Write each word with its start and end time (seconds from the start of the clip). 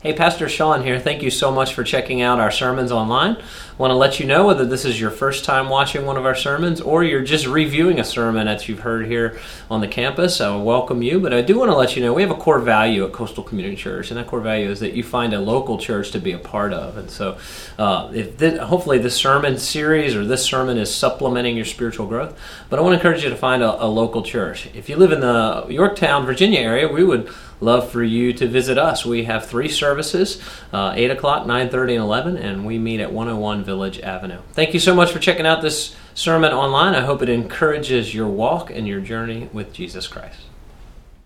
Hey, 0.00 0.12
Pastor 0.12 0.48
Sean 0.48 0.84
here. 0.84 1.00
Thank 1.00 1.24
you 1.24 1.30
so 1.30 1.50
much 1.50 1.74
for 1.74 1.82
checking 1.82 2.22
out 2.22 2.38
our 2.38 2.52
sermons 2.52 2.92
online. 2.92 3.32
I 3.34 3.42
want 3.78 3.90
to 3.90 3.96
let 3.96 4.20
you 4.20 4.26
know 4.26 4.46
whether 4.46 4.64
this 4.64 4.84
is 4.84 5.00
your 5.00 5.10
first 5.10 5.44
time 5.44 5.68
watching 5.68 6.06
one 6.06 6.16
of 6.16 6.24
our 6.24 6.36
sermons 6.36 6.80
or 6.80 7.02
you're 7.02 7.24
just 7.24 7.48
reviewing 7.48 7.98
a 7.98 8.04
sermon 8.04 8.46
that 8.46 8.68
you've 8.68 8.78
heard 8.78 9.06
here 9.06 9.40
on 9.68 9.80
the 9.80 9.88
campus. 9.88 10.40
I 10.40 10.54
welcome 10.54 11.02
you, 11.02 11.18
but 11.18 11.34
I 11.34 11.42
do 11.42 11.58
want 11.58 11.72
to 11.72 11.76
let 11.76 11.96
you 11.96 12.02
know 12.02 12.14
we 12.14 12.22
have 12.22 12.30
a 12.30 12.36
core 12.36 12.60
value 12.60 13.04
at 13.04 13.12
Coastal 13.12 13.42
Community 13.42 13.74
Church, 13.74 14.12
and 14.12 14.18
that 14.18 14.28
core 14.28 14.40
value 14.40 14.70
is 14.70 14.78
that 14.78 14.92
you 14.92 15.02
find 15.02 15.34
a 15.34 15.40
local 15.40 15.78
church 15.78 16.12
to 16.12 16.20
be 16.20 16.30
a 16.30 16.38
part 16.38 16.72
of. 16.72 16.96
And 16.96 17.10
so, 17.10 17.36
uh, 17.76 18.08
if 18.14 18.38
this, 18.38 18.56
hopefully, 18.60 18.98
this 18.98 19.16
sermon 19.16 19.58
series 19.58 20.14
or 20.14 20.24
this 20.24 20.44
sermon 20.44 20.78
is 20.78 20.94
supplementing 20.94 21.56
your 21.56 21.64
spiritual 21.64 22.06
growth, 22.06 22.38
but 22.70 22.78
I 22.78 22.82
want 22.82 22.92
to 22.92 22.98
encourage 22.98 23.24
you 23.24 23.30
to 23.30 23.36
find 23.36 23.64
a, 23.64 23.84
a 23.84 23.86
local 23.86 24.22
church. 24.22 24.68
If 24.74 24.88
you 24.88 24.94
live 24.94 25.10
in 25.10 25.18
the 25.18 25.66
Yorktown, 25.68 26.24
Virginia 26.24 26.60
area, 26.60 26.86
we 26.86 27.02
would 27.02 27.28
love 27.60 27.90
for 27.90 28.02
you 28.02 28.32
to 28.34 28.46
visit 28.46 28.78
us. 28.78 29.04
We 29.04 29.24
have 29.24 29.46
three 29.46 29.68
services, 29.68 30.40
uh, 30.72 30.92
8 30.94 31.10
o'clock, 31.10 31.46
9.30, 31.46 31.94
and 31.94 32.02
11, 32.02 32.36
and 32.36 32.66
we 32.66 32.78
meet 32.78 33.00
at 33.00 33.12
101 33.12 33.64
Village 33.64 34.00
Avenue. 34.00 34.40
Thank 34.52 34.74
you 34.74 34.80
so 34.80 34.94
much 34.94 35.10
for 35.10 35.18
checking 35.18 35.46
out 35.46 35.62
this 35.62 35.96
sermon 36.14 36.52
online. 36.52 36.94
I 36.94 37.00
hope 37.00 37.22
it 37.22 37.28
encourages 37.28 38.14
your 38.14 38.28
walk 38.28 38.70
and 38.70 38.86
your 38.86 39.00
journey 39.00 39.48
with 39.52 39.72
Jesus 39.72 40.06
Christ. 40.06 40.40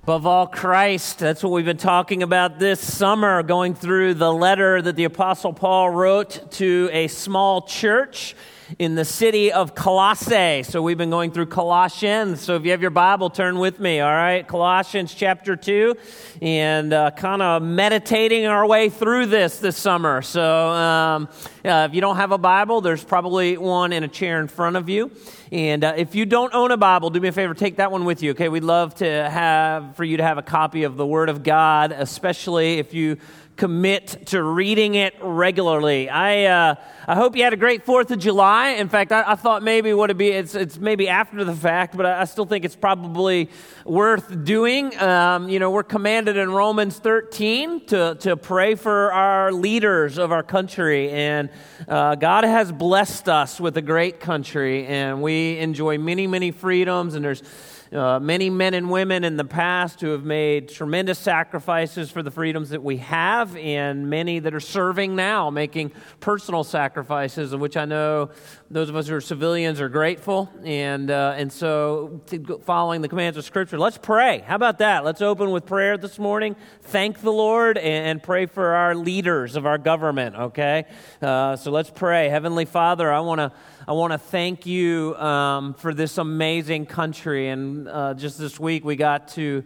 Above 0.05 0.27
all, 0.27 0.49
Christ. 0.49 1.21
That's 1.21 1.45
what 1.45 1.53
we've 1.53 1.65
been 1.65 1.77
talking 1.77 2.25
about 2.25 2.59
this 2.59 2.81
summer, 2.81 3.41
going 3.45 3.75
through 3.75 4.15
the 4.15 4.33
letter 4.33 4.83
that 4.83 4.97
the 4.97 5.05
Apostle 5.05 5.53
Paul 5.53 5.91
wrote 5.91 6.51
to 6.53 6.91
a 6.93 7.07
small 7.07 7.63
church 7.63 8.35
in 8.79 8.95
the 8.95 9.05
city 9.05 9.53
of 9.53 9.75
Colossae. 9.75 10.63
So 10.63 10.83
we've 10.83 10.99
been 10.99 11.11
going 11.11 11.31
through 11.31 11.47
Colossians. 11.47 12.41
So 12.41 12.57
if 12.57 12.65
you 12.65 12.71
have 12.71 12.81
your 12.81 12.91
Bible, 12.91 13.31
turn 13.31 13.59
with 13.59 13.81
me, 13.81 14.01
all 14.01 14.11
right? 14.11 14.47
Colossians 14.47 15.15
chapter 15.15 15.57
2, 15.57 15.95
and 16.41 16.93
uh, 16.93 17.11
kind 17.13 17.43
of 17.43 17.63
meditating 17.63 18.47
our 18.47 18.67
way 18.67 18.89
through 18.89 19.27
this 19.27 19.59
this 19.59 19.77
summer. 19.77 20.23
So 20.23 20.43
um, 20.43 21.29
uh, 21.65 21.89
if 21.89 21.95
you 21.95 22.01
don't 22.01 22.17
have 22.17 22.33
a 22.33 22.39
Bible, 22.39 22.81
there's 22.81 23.05
probably 23.05 23.57
one 23.57 23.93
in 23.93 24.05
a 24.05 24.09
chair 24.09 24.41
in 24.41 24.49
front 24.49 24.77
of 24.77 24.89
you. 24.89 25.11
And 25.51 25.85
uh, 25.85 25.93
if 25.97 26.15
you 26.15 26.25
don't 26.25 26.55
own 26.55 26.71
a 26.71 26.79
Bible, 26.79 27.11
do 27.11 27.21
me 27.21 27.29
a 27.29 27.33
favor, 27.33 27.53
take 27.53 27.77
that 27.77 27.93
one 27.93 28.07
with 28.07 28.23
you, 28.23 28.31
okay? 28.31 28.49
We'd 28.49 28.65
love 28.65 28.95
to 28.97 29.07
have, 29.07 29.97
for 29.97 30.05
you 30.05 30.17
to 30.17 30.23
have 30.23 30.39
a 30.39 30.43
copy 30.43 30.85
of 30.85 30.97
the 30.97 31.07
Word 31.07 31.29
of 31.29 31.43
God, 31.43 31.93
especially 31.93 32.79
if 32.79 32.95
you 32.95 33.19
commit 33.63 34.27
to 34.27 34.43
reading 34.43 34.97
it 34.97 35.15
regularly. 35.23 36.11
I, 36.11 36.47
uh, 36.47 36.75
I 37.07 37.15
hope 37.15 37.37
you 37.37 37.45
had 37.45 37.53
a 37.53 37.57
great 37.57 37.85
Fourth 37.85 38.11
of 38.11 38.19
July. 38.19 38.71
In 38.71 38.89
fact, 38.89 39.13
I, 39.13 39.23
I 39.25 39.35
thought 39.37 39.63
maybe 39.63 39.95
what 39.95 40.11
it 40.11 40.19
be 40.19 40.31
it's, 40.31 40.57
it's 40.57 40.79
maybe 40.81 41.09
after 41.09 41.45
the 41.45 41.55
fact, 41.55 41.97
but 41.97 42.05
I, 42.05 42.23
I 42.23 42.25
still 42.25 42.45
think 42.45 42.65
it's 42.65 42.75
probably 42.75 43.51
worth 43.85 44.45
doing. 44.45 44.99
Um, 44.99 45.49
you 45.49 45.61
know, 45.61 45.71
we're 45.71 45.85
commanded 45.85 46.37
in 46.37 46.51
Romans 46.51 46.99
13 46.99 47.87
to, 47.87 48.17
to 48.19 48.37
pray 48.37 48.75
for 48.75 49.13
our 49.13 49.53
leaders 49.53 50.19
of 50.19 50.33
our 50.33 50.43
country, 50.43 51.11
and 51.11 51.49
uh, 51.87 52.17
God 52.17 52.43
has 52.43 52.73
blessed 52.73 53.29
us 53.29 53.61
with 53.61 53.77
a 53.77 53.83
great 53.83 54.19
country, 54.19 54.89
and 54.89 55.23
we 55.23 55.57
enjoy 55.59 55.99
many, 55.99 56.27
many 56.27 56.51
freedoms, 56.51 57.15
and 57.15 57.25
there's 57.25 57.45
uh, 57.93 58.19
many 58.19 58.49
men 58.49 58.73
and 58.73 58.91
women 58.91 59.23
in 59.23 59.37
the 59.37 59.45
past 59.45 60.01
who 60.01 60.11
have 60.11 60.25
made 60.25 60.69
tremendous 60.69 61.19
sacrifices 61.19 62.11
for 62.11 62.23
the 62.23 62.31
freedoms 62.31 62.71
that 62.71 62.83
we 62.83 62.97
have, 62.97 63.55
and 63.57 64.09
many 64.09 64.39
that 64.39 64.55
are 64.55 64.61
serving 64.61 65.15
now, 65.15 65.51
making 65.51 65.93
personal 66.19 66.65
sacrifices, 66.65 67.53
of 67.53 67.61
which 67.61 67.77
I 67.77 67.85
know 67.85 68.31
those 68.71 68.89
of 68.89 68.97
us 68.97 69.09
who 69.09 69.17
are 69.17 69.21
civilians 69.21 69.81
are 69.81 69.91
grateful. 69.91 70.51
And, 70.65 71.11
uh, 71.11 71.35
and 71.37 71.53
so, 71.53 72.23
following 72.65 73.03
the 73.03 73.09
commands 73.09 73.37
of 73.37 73.45
Scripture, 73.45 73.79
let's 73.79 73.99
pray. 73.99 74.43
How 74.47 74.57
about 74.57 74.79
that? 74.79 75.05
Let's 75.05 75.21
open 75.21 75.51
with 75.51 75.67
prayer 75.67 75.99
this 75.99 76.19
morning. 76.19 76.57
Thank 76.81 77.21
the 77.21 77.33
Lord 77.33 77.77
and, 77.77 78.07
and 78.07 78.23
pray 78.23 78.47
for 78.47 78.75
our 78.75 78.95
leaders 78.95 79.55
of 79.55 79.67
our 79.67 79.79
government, 79.79 80.35
okay? 80.37 80.87
Uh, 81.21 81.57
so 81.57 81.71
let's 81.71 81.91
pray. 81.91 82.31
Heavenly 82.31 82.65
Father, 82.65 83.13
I 83.13 83.21
want 83.21 83.41
to 83.41 83.53
I 83.89 83.95
want 83.95 84.13
to 84.13 84.19
thank 84.19 84.65
you 84.65 85.17
um, 85.17 85.75
for 85.75 85.93
this 85.93 86.17
amazing 86.17 86.87
country. 86.87 87.49
And 87.49 87.89
uh, 87.89 88.15
just 88.15 88.39
this 88.39 88.61
week, 88.61 88.85
we 88.85 88.95
got 88.95 89.27
to 89.29 89.65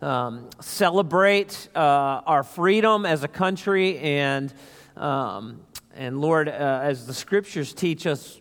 um, 0.00 0.48
celebrate 0.60 1.68
uh, 1.74 1.78
our 1.78 2.44
freedom 2.44 3.04
as 3.04 3.24
a 3.24 3.28
country. 3.28 3.98
And, 3.98 4.54
um, 4.96 5.62
and 5.96 6.20
Lord, 6.20 6.48
uh, 6.48 6.52
as 6.52 7.08
the 7.08 7.14
scriptures 7.14 7.74
teach 7.74 8.06
us, 8.06 8.40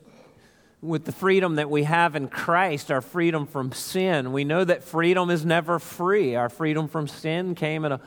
with 0.81 1.05
the 1.05 1.11
freedom 1.11 1.55
that 1.55 1.71
we 1.71 1.81
have 1.85 2.15
in 2.15 2.27
Christ, 2.27 2.91
our 2.91 3.01
freedom 3.01 3.47
from 3.47 3.71
sin, 3.71 4.31
we 4.31 4.43
know 4.43 4.63
that 4.63 4.83
freedom 4.83 5.31
is 5.31 5.43
never 5.43 5.79
free. 5.79 6.35
Our 6.35 6.49
freedom 6.49 6.87
from 6.87 7.07
sin 7.07 7.55
came 7.55 7.83
at 7.85 7.91
a 7.91 8.01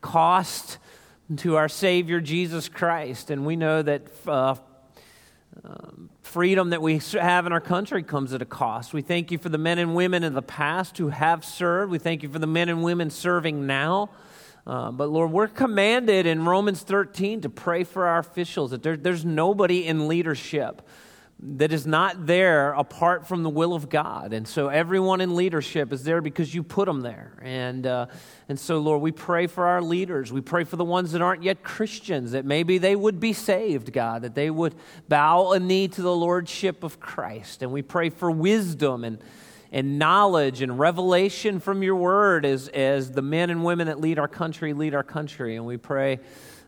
cost 0.00 0.78
to 1.36 1.56
our 1.56 1.68
Savior 1.68 2.22
Jesus 2.22 2.70
Christ. 2.70 3.28
And 3.30 3.44
we 3.44 3.56
know 3.56 3.82
that 3.82 4.06
uh, 4.26 4.54
um, 5.62 6.08
freedom 6.36 6.68
that 6.68 6.82
we 6.82 7.00
have 7.14 7.46
in 7.46 7.52
our 7.52 7.62
country 7.62 8.02
comes 8.02 8.34
at 8.34 8.42
a 8.42 8.44
cost. 8.44 8.92
We 8.92 9.00
thank 9.00 9.30
you 9.30 9.38
for 9.38 9.48
the 9.48 9.56
men 9.56 9.78
and 9.78 9.94
women 9.94 10.22
in 10.22 10.34
the 10.34 10.42
past 10.42 10.98
who 10.98 11.08
have 11.08 11.42
served. 11.46 11.90
We 11.90 11.98
thank 11.98 12.22
you 12.22 12.28
for 12.28 12.38
the 12.38 12.46
men 12.46 12.68
and 12.68 12.82
women 12.82 13.08
serving 13.08 13.66
now. 13.66 14.10
Uh, 14.66 14.90
but 14.90 15.08
Lord, 15.08 15.32
we're 15.32 15.48
commanded 15.48 16.26
in 16.26 16.44
Romans 16.44 16.82
13 16.82 17.40
to 17.40 17.48
pray 17.48 17.84
for 17.84 18.04
our 18.04 18.18
officials, 18.18 18.72
that 18.72 18.82
there, 18.82 18.98
there's 18.98 19.24
nobody 19.24 19.86
in 19.86 20.08
leadership 20.08 20.82
that 21.38 21.70
is 21.70 21.86
not 21.86 22.26
there 22.26 22.72
apart 22.72 23.28
from 23.28 23.42
the 23.42 23.50
will 23.50 23.74
of 23.74 23.90
God. 23.90 24.32
And 24.32 24.48
so 24.48 24.68
everyone 24.68 25.20
in 25.20 25.36
leadership 25.36 25.92
is 25.92 26.02
there 26.02 26.22
because 26.22 26.54
you 26.54 26.62
put 26.62 26.86
them 26.86 27.02
there. 27.02 27.38
And, 27.42 27.86
uh, 27.86 28.06
and 28.48 28.58
so, 28.58 28.78
Lord, 28.78 29.02
we 29.02 29.12
pray 29.12 29.46
for 29.46 29.66
our 29.66 29.82
leaders. 29.82 30.32
We 30.32 30.40
pray 30.40 30.64
for 30.64 30.76
the 30.76 30.84
ones 30.84 31.12
that 31.12 31.20
aren't 31.20 31.42
yet 31.42 31.62
Christians, 31.62 32.32
that 32.32 32.46
maybe 32.46 32.78
they 32.78 32.96
would 32.96 33.20
be 33.20 33.34
saved, 33.34 33.92
God, 33.92 34.22
that 34.22 34.34
they 34.34 34.48
would 34.48 34.74
bow 35.10 35.52
a 35.52 35.60
knee 35.60 35.88
to 35.88 36.00
the 36.00 36.14
Lordship 36.16 36.82
of 36.82 37.00
Christ. 37.00 37.62
And 37.62 37.70
we 37.70 37.82
pray 37.82 38.08
for 38.08 38.30
wisdom 38.30 39.04
and, 39.04 39.18
and 39.70 39.98
knowledge 39.98 40.62
and 40.62 40.78
revelation 40.78 41.60
from 41.60 41.82
your 41.82 41.96
word 41.96 42.46
as, 42.46 42.68
as 42.68 43.12
the 43.12 43.22
men 43.22 43.50
and 43.50 43.62
women 43.62 43.88
that 43.88 44.00
lead 44.00 44.18
our 44.18 44.28
country 44.28 44.72
lead 44.72 44.94
our 44.94 45.04
country. 45.04 45.56
And 45.56 45.66
we 45.66 45.76
pray 45.76 46.20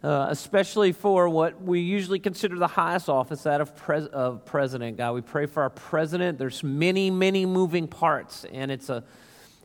uh, 0.03 0.27
especially 0.31 0.93
for 0.93 1.29
what 1.29 1.61
we 1.63 1.81
usually 1.81 2.19
consider 2.19 2.57
the 2.57 2.69
highest 2.69 3.09
office, 3.09 3.43
that 3.43 3.61
of, 3.61 3.77
pres- 3.77 4.07
of 4.07 4.45
president. 4.45 4.97
God, 4.97 5.13
we 5.15 5.21
pray 5.21 5.47
for 5.47 5.63
our 5.63 5.71
president. 5.71 6.39
There's 6.39 6.63
many, 6.63 7.11
many 7.11 7.47
moving 7.47 7.89
parts, 7.89 8.45
and 8.53 8.71
it's 8.71 8.89
a, 8.89 9.05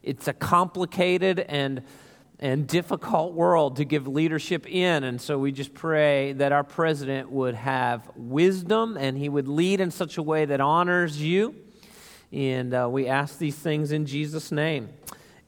it's 0.02 0.28
a 0.28 0.34
complicated 0.34 1.40
and 1.40 1.84
and 2.40 2.68
difficult 2.68 3.34
world 3.34 3.78
to 3.78 3.86
give 3.86 4.06
leadership 4.06 4.68
in. 4.68 5.06
And 5.06 5.22
so 5.22 5.40
we 5.40 5.54
just 5.54 5.74
pray 5.74 6.34
that 6.34 6.52
our 6.52 6.66
president 6.66 7.32
would 7.32 7.56
have 7.56 8.12
wisdom 8.18 8.98
and 8.98 9.18
he 9.18 9.30
would 9.30 9.48
lead 9.48 9.80
in 9.80 9.92
such 9.92 10.18
a 10.18 10.22
way 10.22 10.44
that 10.44 10.60
honors 10.60 11.22
you. 11.22 11.56
And 12.34 12.74
uh, 12.74 12.90
we 12.92 13.08
ask 13.08 13.38
these 13.38 13.56
things 13.56 13.94
in 13.94 14.06
Jesus' 14.06 14.52
name. 14.52 14.90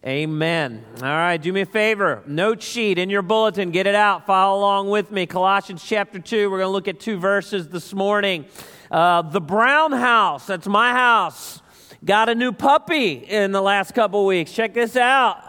Amen. 0.05 0.85
All 0.97 1.07
right, 1.07 1.37
do 1.37 1.51
me 1.51 1.61
a 1.61 1.65
favor. 1.65 2.21
Note 2.27 2.61
sheet 2.61 2.99
in 2.99 3.09
your 3.09 3.23
bulletin, 3.23 3.71
get 3.71 3.87
it 3.87 3.95
out, 3.95 4.27
follow 4.27 4.59
along 4.59 4.91
with 4.91 5.09
me. 5.09 5.25
Colossians 5.25 5.83
chapter 5.83 6.19
2, 6.19 6.51
we're 6.51 6.59
going 6.59 6.67
to 6.67 6.71
look 6.71 6.87
at 6.87 6.99
two 6.99 7.17
verses 7.17 7.69
this 7.69 7.91
morning. 7.91 8.45
Uh, 8.91 9.23
the 9.23 9.41
Brown 9.41 9.91
house, 9.91 10.45
that's 10.45 10.67
my 10.67 10.91
house, 10.91 11.59
got 12.03 12.29
a 12.29 12.35
new 12.35 12.51
puppy 12.51 13.13
in 13.13 13.51
the 13.51 13.61
last 13.61 13.95
couple 13.95 14.27
weeks. 14.27 14.51
Check 14.51 14.75
this 14.75 14.95
out. 14.95 15.41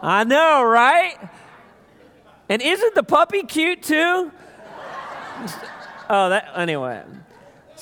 I 0.00 0.24
know, 0.24 0.62
right? 0.62 1.18
And 2.48 2.62
isn't 2.62 2.94
the 2.94 3.02
puppy 3.02 3.42
cute 3.42 3.82
too? 3.82 4.32
oh, 6.08 6.30
that, 6.30 6.52
anyway. 6.56 7.02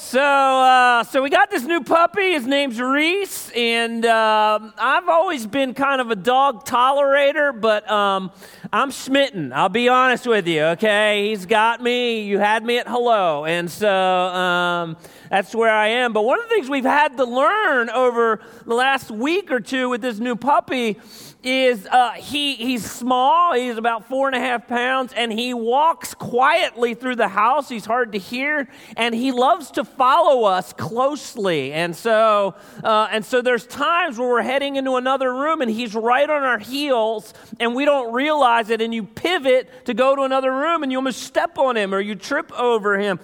So, 0.00 0.22
uh, 0.22 1.02
so 1.02 1.24
we 1.24 1.28
got 1.28 1.50
this 1.50 1.64
new 1.64 1.82
puppy. 1.82 2.30
His 2.32 2.46
name's 2.46 2.80
Reese, 2.80 3.50
and 3.50 4.06
uh, 4.06 4.60
I've 4.78 5.08
always 5.08 5.44
been 5.44 5.74
kind 5.74 6.00
of 6.00 6.12
a 6.12 6.16
dog 6.16 6.64
tolerator, 6.64 7.60
but 7.60 7.90
um, 7.90 8.30
I'm 8.72 8.92
smitten. 8.92 9.52
I'll 9.52 9.68
be 9.68 9.88
honest 9.88 10.24
with 10.24 10.46
you. 10.46 10.62
Okay, 10.62 11.30
he's 11.30 11.46
got 11.46 11.82
me. 11.82 12.22
You 12.22 12.38
had 12.38 12.64
me 12.64 12.78
at 12.78 12.86
hello, 12.86 13.44
and 13.44 13.68
so 13.68 13.92
um, 13.92 14.96
that's 15.30 15.52
where 15.52 15.74
I 15.74 15.88
am. 15.88 16.12
But 16.12 16.22
one 16.22 16.38
of 16.38 16.48
the 16.48 16.54
things 16.54 16.70
we've 16.70 16.84
had 16.84 17.16
to 17.16 17.24
learn 17.24 17.90
over 17.90 18.40
the 18.66 18.74
last 18.74 19.10
week 19.10 19.50
or 19.50 19.58
two 19.58 19.88
with 19.88 20.00
this 20.00 20.20
new 20.20 20.36
puppy 20.36 21.00
is 21.42 21.86
uh, 21.86 22.12
he, 22.12 22.54
he's 22.56 22.90
small, 22.90 23.54
he's 23.54 23.76
about 23.76 24.08
four 24.08 24.26
and 24.26 24.34
a 24.34 24.40
half 24.40 24.66
pounds, 24.66 25.12
and 25.12 25.32
he 25.32 25.54
walks 25.54 26.12
quietly 26.12 26.94
through 26.94 27.14
the 27.16 27.28
house. 27.28 27.68
He's 27.68 27.84
hard 27.84 28.12
to 28.12 28.18
hear, 28.18 28.68
and 28.96 29.14
he 29.14 29.30
loves 29.30 29.70
to 29.72 29.84
follow 29.84 30.44
us 30.44 30.72
closely. 30.72 31.72
And 31.72 31.94
so, 31.94 32.56
uh, 32.82 33.08
and 33.12 33.24
so 33.24 33.40
there's 33.40 33.66
times 33.66 34.18
where 34.18 34.28
we're 34.28 34.42
heading 34.42 34.76
into 34.76 34.96
another 34.96 35.32
room, 35.32 35.62
and 35.62 35.70
he's 35.70 35.94
right 35.94 36.28
on 36.28 36.42
our 36.42 36.58
heels, 36.58 37.32
and 37.60 37.74
we 37.74 37.84
don't 37.84 38.12
realize 38.12 38.70
it, 38.70 38.80
and 38.80 38.92
you 38.92 39.04
pivot 39.04 39.86
to 39.86 39.94
go 39.94 40.16
to 40.16 40.22
another 40.22 40.52
room, 40.52 40.82
and 40.82 40.90
you 40.90 40.98
almost 40.98 41.22
step 41.22 41.56
on 41.56 41.76
him 41.76 41.94
or 41.94 42.00
you 42.00 42.16
trip 42.16 42.52
over 42.58 42.98
him. 42.98 43.20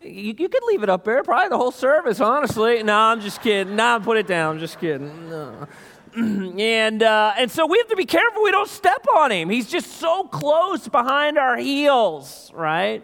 You, 0.00 0.34
you 0.38 0.48
could 0.48 0.62
leave 0.68 0.84
it 0.84 0.88
up 0.88 1.04
there, 1.04 1.24
probably 1.24 1.48
the 1.48 1.58
whole 1.58 1.72
service, 1.72 2.20
honestly. 2.20 2.84
No, 2.84 2.96
I'm 2.96 3.20
just 3.20 3.42
kidding. 3.42 3.74
No, 3.74 3.98
put 4.00 4.16
it 4.16 4.28
down. 4.28 4.54
I'm 4.54 4.60
just 4.60 4.78
kidding. 4.78 5.28
No. 5.28 5.66
and, 6.16 7.02
uh, 7.02 7.34
and 7.36 7.50
so 7.50 7.66
we 7.66 7.78
have 7.78 7.88
to 7.88 7.96
be 7.96 8.06
careful 8.06 8.42
we 8.42 8.50
don't 8.50 8.68
step 8.68 9.06
on 9.16 9.32
him. 9.32 9.50
He's 9.50 9.68
just 9.68 9.98
so 9.98 10.24
close 10.24 10.88
behind 10.88 11.38
our 11.38 11.56
heels, 11.56 12.50
right? 12.54 13.02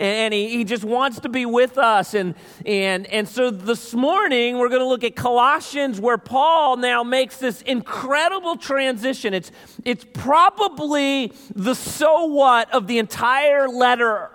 and 0.00 0.34
he, 0.34 0.48
he 0.50 0.64
just 0.64 0.84
wants 0.84 1.20
to 1.20 1.28
be 1.28 1.46
with 1.46 1.78
us. 1.78 2.14
And, 2.14 2.34
and, 2.64 3.06
and 3.06 3.28
so 3.28 3.50
this 3.50 3.94
morning, 3.94 4.58
we're 4.58 4.68
going 4.68 4.80
to 4.80 4.86
look 4.86 5.04
at 5.04 5.16
Colossians, 5.16 6.00
where 6.00 6.18
Paul 6.18 6.76
now 6.76 7.02
makes 7.02 7.38
this 7.38 7.62
incredible 7.62 8.56
transition. 8.56 9.34
It's, 9.34 9.50
it's 9.84 10.04
probably 10.12 11.32
the 11.54 11.74
so 11.74 12.26
what 12.26 12.72
of 12.74 12.86
the 12.86 12.98
entire 12.98 13.68
letter. 13.68 14.30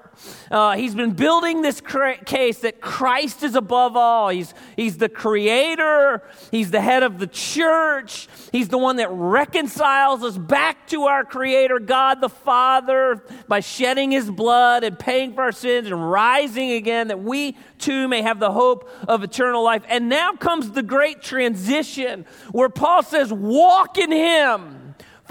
Uh, 0.50 0.76
he's 0.76 0.94
been 0.94 1.12
building 1.12 1.62
this 1.62 1.82
case 1.82 2.60
that 2.60 2.82
Christ 2.82 3.44
is 3.44 3.56
above 3.56 3.96
all. 3.96 4.30
He's, 4.30 4.54
he's 4.76 4.98
the 4.98 5.10
creator, 5.10 6.24
he's 6.52 6.72
the 6.72 6.82
head 6.82 7.04
of 7.04 7.20
the 7.20 7.28
church, 7.28 8.28
he's 8.52 8.68
the 8.68 8.78
one 8.78 8.98
that 8.98 9.10
reconciles 9.12 10.24
us 10.24 10.38
back 10.38 10.88
to 10.88 11.04
our 11.04 11.24
creator, 11.24 11.80
God 11.80 12.22
the 12.22 12.30
Father, 12.30 13.24
by 13.48 13.62
shedding 13.62 14.12
his 14.12 14.30
blood 14.30 14.84
and 14.84 15.00
paying 15.00 15.34
for 15.34 15.44
our 15.44 15.52
sins 15.52 15.88
and 15.88 16.12
rising 16.12 16.72
again, 16.72 17.08
that 17.08 17.22
we 17.22 17.58
too 17.78 18.08
may 18.08 18.22
have 18.22 18.40
the 18.40 18.52
hope 18.52 18.90
of 19.08 19.24
eternal 19.24 19.64
life. 19.64 19.84
And 19.88 20.10
now 20.10 20.34
comes 20.34 20.72
the 20.72 20.84
great 20.84 21.22
transition 21.22 22.26
where 22.52 22.70
Paul 22.70 23.04
says, 23.04 23.32
Walk 23.32 23.98
in 23.98 24.12
him. 24.12 24.81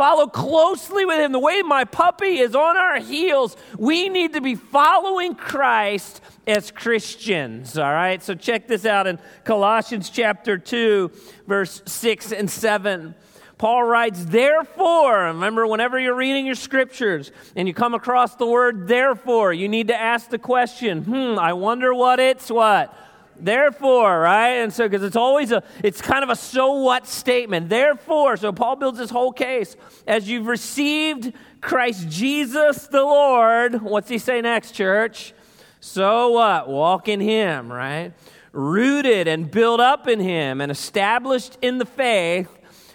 Follow 0.00 0.28
closely 0.28 1.04
with 1.04 1.18
him. 1.20 1.30
The 1.30 1.38
way 1.38 1.60
my 1.60 1.84
puppy 1.84 2.38
is 2.38 2.54
on 2.54 2.74
our 2.74 3.00
heels, 3.00 3.54
we 3.76 4.08
need 4.08 4.32
to 4.32 4.40
be 4.40 4.54
following 4.54 5.34
Christ 5.34 6.22
as 6.46 6.70
Christians. 6.70 7.76
All 7.76 7.92
right? 7.92 8.22
So 8.22 8.34
check 8.34 8.66
this 8.66 8.86
out 8.86 9.06
in 9.06 9.18
Colossians 9.44 10.08
chapter 10.08 10.56
2, 10.56 11.10
verse 11.46 11.82
6 11.84 12.32
and 12.32 12.50
7. 12.50 13.14
Paul 13.58 13.84
writes, 13.84 14.24
therefore, 14.24 15.24
remember, 15.24 15.66
whenever 15.66 16.00
you're 16.00 16.14
reading 16.14 16.46
your 16.46 16.54
scriptures 16.54 17.30
and 17.54 17.68
you 17.68 17.74
come 17.74 17.92
across 17.92 18.36
the 18.36 18.46
word 18.46 18.88
therefore, 18.88 19.52
you 19.52 19.68
need 19.68 19.88
to 19.88 20.00
ask 20.00 20.30
the 20.30 20.38
question, 20.38 21.02
hmm, 21.02 21.38
I 21.38 21.52
wonder 21.52 21.92
what 21.92 22.18
it's 22.18 22.50
what? 22.50 22.96
Therefore, 23.44 24.20
right? 24.20 24.56
And 24.56 24.72
so, 24.72 24.88
because 24.88 25.02
it's 25.02 25.16
always 25.16 25.52
a, 25.52 25.62
it's 25.82 26.00
kind 26.00 26.22
of 26.22 26.30
a 26.30 26.36
so 26.36 26.72
what 26.72 27.06
statement. 27.06 27.68
Therefore, 27.68 28.36
so 28.36 28.52
Paul 28.52 28.76
builds 28.76 28.98
this 28.98 29.10
whole 29.10 29.32
case. 29.32 29.76
As 30.06 30.28
you've 30.28 30.46
received 30.46 31.32
Christ 31.60 32.08
Jesus 32.08 32.86
the 32.86 33.02
Lord, 33.02 33.82
what's 33.82 34.08
he 34.08 34.18
say 34.18 34.40
next, 34.40 34.72
church? 34.72 35.32
So 35.80 36.30
what? 36.30 36.68
Walk 36.68 37.08
in 37.08 37.20
him, 37.20 37.72
right? 37.72 38.12
Rooted 38.52 39.28
and 39.28 39.50
built 39.50 39.80
up 39.80 40.08
in 40.08 40.20
him 40.20 40.60
and 40.60 40.70
established 40.70 41.56
in 41.62 41.78
the 41.78 41.86
faith, 41.86 42.48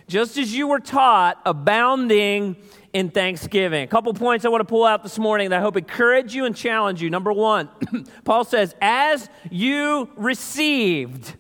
just 0.08 0.38
as 0.38 0.54
you 0.54 0.68
were 0.68 0.80
taught, 0.80 1.42
abounding 1.46 2.56
in 2.96 3.10
thanksgiving. 3.10 3.84
A 3.84 3.88
couple 3.88 4.14
points 4.14 4.46
I 4.46 4.48
want 4.48 4.62
to 4.62 4.66
pull 4.66 4.86
out 4.86 5.04
this 5.04 5.20
morning 5.20 5.50
that 5.50 5.60
I 5.60 5.62
hope 5.62 5.76
encourage 5.76 6.34
you 6.34 6.46
and 6.46 6.56
challenge 6.56 7.02
you. 7.02 7.10
Number 7.10 7.34
one, 7.34 7.68
Paul 8.24 8.46
says, 8.46 8.74
as 8.82 9.28
you 9.52 10.10
received, 10.16 11.36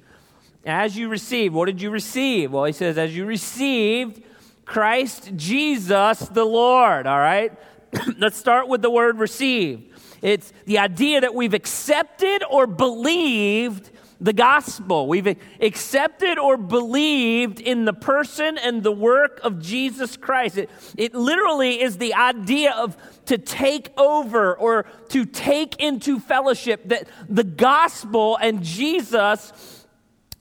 as 0.65 0.97
you 0.97 1.07
received, 1.07 1.53
what 1.53 1.67
did 1.67 1.81
you 1.81 1.91
receive? 1.91 2.51
Well, 2.51 2.65
he 2.65 2.73
says, 2.73 2.97
as 2.97 3.15
you 3.15 3.23
received 3.23 4.21
Christ 4.65 5.31
Jesus 5.37 6.27
the 6.27 6.43
Lord, 6.43 7.07
all 7.07 7.19
right? 7.19 7.53
Let's 8.17 8.35
start 8.35 8.67
with 8.67 8.81
the 8.81 8.89
word 8.89 9.17
received. 9.17 9.93
It's 10.21 10.51
the 10.65 10.79
idea 10.79 11.21
that 11.21 11.33
we've 11.33 11.53
accepted 11.53 12.43
or 12.51 12.67
believed 12.67 13.91
the 14.19 14.33
gospel. 14.33 15.07
We've 15.07 15.37
accepted 15.59 16.37
or 16.37 16.57
believed 16.57 17.59
in 17.59 17.85
the 17.85 17.93
person 17.93 18.57
and 18.57 18.83
the 18.83 18.91
work 18.91 19.39
of 19.43 19.61
Jesus 19.61 20.17
Christ. 20.17 20.57
It, 20.57 20.69
it 20.97 21.15
literally 21.15 21.81
is 21.81 21.97
the 21.97 22.13
idea 22.13 22.71
of 22.71 22.97
to 23.25 23.37
take 23.37 23.89
over 23.97 24.55
or 24.55 24.85
to 25.09 25.25
take 25.25 25.79
into 25.79 26.19
fellowship 26.19 26.87
that 26.89 27.07
the 27.27 27.43
gospel 27.43 28.37
and 28.41 28.63
Jesus 28.63 29.85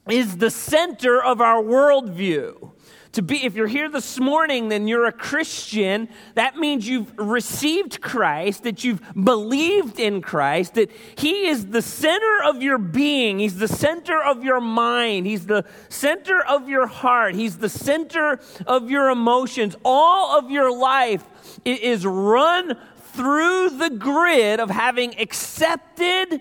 is 0.08 0.36
the 0.36 0.50
center 0.50 1.22
of 1.22 1.40
our 1.40 1.62
worldview 1.62 2.73
to 3.14 3.22
be 3.22 3.44
if 3.44 3.54
you're 3.54 3.66
here 3.66 3.88
this 3.88 4.18
morning 4.18 4.68
then 4.68 4.86
you're 4.86 5.06
a 5.06 5.12
christian 5.12 6.08
that 6.34 6.56
means 6.56 6.86
you've 6.86 7.12
received 7.18 8.00
christ 8.00 8.62
that 8.62 8.84
you've 8.84 9.02
believed 9.24 9.98
in 9.98 10.20
christ 10.20 10.74
that 10.74 10.90
he 11.16 11.46
is 11.46 11.66
the 11.66 11.82
center 11.82 12.42
of 12.44 12.62
your 12.62 12.78
being. 12.78 13.38
He's 13.38 13.58
the 13.58 13.68
center 13.68 14.20
of 14.22 14.44
your 14.44 14.60
mind. 14.60 15.26
He's 15.26 15.46
the 15.46 15.64
center 15.88 16.40
of 16.44 16.68
your 16.68 16.86
heart. 16.86 17.34
He's 17.34 17.58
the 17.58 17.68
center 17.68 18.40
of 18.66 18.90
your 18.90 19.10
emotions. 19.10 19.76
All 19.84 20.38
of 20.38 20.50
your 20.50 20.76
life 20.76 21.24
is 21.64 22.04
run 22.06 22.76
through 23.12 23.70
the 23.70 23.90
grid 23.90 24.60
of 24.60 24.70
having 24.70 25.18
accepted 25.20 26.40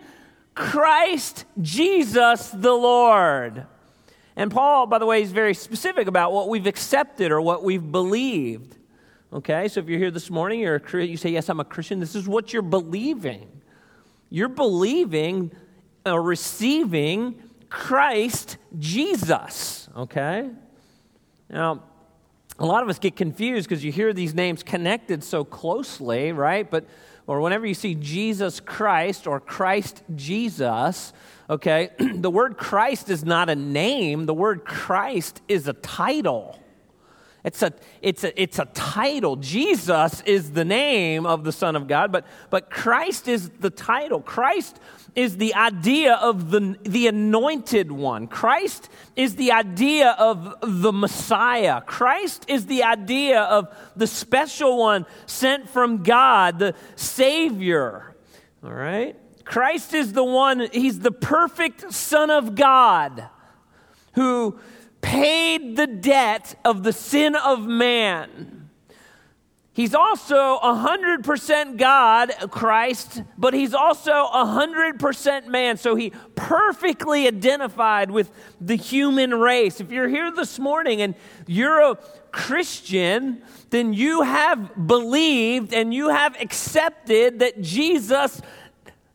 christ 0.56 1.46
jesus 1.62 2.50
the 2.50 2.72
lord 2.72 3.66
and 4.36 4.52
Paul, 4.52 4.88
by 4.88 4.98
the 4.98 5.06
way, 5.06 5.22
is 5.22 5.32
very 5.32 5.54
specific 5.54 6.08
about 6.08 6.32
what 6.32 6.50
we've 6.50 6.66
accepted 6.66 7.32
or 7.32 7.42
what 7.42 7.64
we've 7.64 7.92
believed. 7.92 8.78
Okay, 9.32 9.68
so 9.68 9.80
if 9.80 9.88
you're 9.88 10.00
here 10.00 10.12
this 10.12 10.30
morning, 10.30 10.60
you're 10.60 10.76
a, 10.76 11.04
you 11.04 11.18
say, 11.18 11.30
Yes, 11.30 11.50
I'm 11.50 11.60
a 11.60 11.66
Christian, 11.66 12.00
this 12.00 12.16
is 12.16 12.28
what 12.28 12.54
you're 12.54 12.62
believing. 12.62 13.62
You're 14.30 14.50
believing 14.50 15.52
or 16.06 16.22
receiving 16.22 17.42
Christ 17.70 18.58
Jesus. 18.78 19.90
Okay? 19.96 20.50
Now, 21.50 21.84
a 22.60 22.66
lot 22.66 22.84
of 22.84 22.90
us 22.90 23.00
get 23.00 23.16
confused 23.16 23.68
because 23.68 23.84
you 23.84 23.92
hear 23.92 24.14
these 24.14 24.34
names 24.34 24.64
connected 24.64 25.24
so 25.24 25.44
closely, 25.44 26.32
right? 26.32 26.70
But, 26.70 26.86
or 27.28 27.42
whenever 27.42 27.66
you 27.66 27.74
see 27.74 27.96
Jesus 27.96 28.60
Christ 28.60 29.28
or 29.28 29.40
Christ 29.40 30.04
Jesus, 30.16 31.14
okay, 31.50 31.92
the 32.00 32.30
word 32.30 32.58
Christ 32.58 33.10
is 33.10 33.24
not 33.24 33.50
a 33.50 33.56
name, 33.56 34.26
the 34.26 34.34
word 34.34 34.66
Christ 34.66 35.42
is 35.48 35.68
a 35.68 35.74
title. 35.74 36.60
It's 37.44 37.62
a, 37.62 37.74
it's, 38.02 38.24
a, 38.24 38.42
it's 38.42 38.58
a 38.58 38.66
title. 38.74 39.36
Jesus 39.36 40.22
is 40.22 40.52
the 40.52 40.64
name 40.64 41.26
of 41.26 41.44
the 41.44 41.52
Son 41.52 41.76
of 41.76 41.88
God, 41.88 42.12
but, 42.12 42.26
but 42.50 42.70
Christ 42.70 43.28
is 43.28 43.50
the 43.50 43.70
title. 43.70 44.22
Christ 44.22 44.80
is 45.14 45.38
the 45.38 45.54
idea 45.54 46.14
of 46.16 46.52
the, 46.52 46.78
the 46.84 47.08
anointed 47.08 47.92
one. 47.92 48.28
Christ 48.28 48.90
is 49.18 49.36
the 49.36 49.52
idea 49.52 50.16
of 50.18 50.56
the 50.62 50.94
Messiah. 50.94 51.82
Christ 51.82 52.46
is 52.48 52.66
the 52.66 52.84
idea 52.84 53.42
of 53.42 53.76
the 53.96 54.08
special 54.08 54.78
one 54.78 55.06
sent 55.26 55.70
from 55.70 56.02
God, 56.02 56.60
the 56.60 56.76
Savior. 56.96 58.16
All 58.64 58.72
right? 58.72 59.18
Christ 59.44 59.94
is 59.94 60.14
the 60.14 60.24
one, 60.24 60.70
he's 60.72 61.00
the 61.00 61.12
perfect 61.12 61.92
Son 61.94 62.30
of 62.30 62.56
God 62.56 63.30
who 64.14 64.58
paid 65.04 65.76
the 65.76 65.86
debt 65.86 66.56
of 66.66 66.82
the 66.82 66.94
sin 66.94 67.36
of 67.36 67.68
man. 67.68 68.70
He's 69.74 69.96
also 69.96 70.60
100% 70.60 71.78
God, 71.78 72.32
Christ, 72.52 73.24
but 73.40 73.56
he's 73.56 73.74
also 73.74 74.12
100% 74.12 75.48
man. 75.48 75.78
So 75.78 75.96
he 75.96 76.12
perfectly 76.36 77.28
identified 77.28 78.12
with 78.12 78.30
the 78.62 78.76
human 78.76 79.34
race. 79.34 79.82
If 79.82 79.92
you're 79.92 80.08
here 80.08 80.32
this 80.32 80.60
morning 80.60 81.02
and 81.02 81.16
you're 81.48 81.82
a 81.82 81.96
Christian, 82.32 83.42
then 83.72 83.94
you 83.96 84.22
have 84.22 84.88
believed 84.88 85.74
and 85.74 85.92
you 85.92 86.10
have 86.10 86.40
accepted 86.40 87.40
that 87.40 87.60
Jesus 87.60 88.44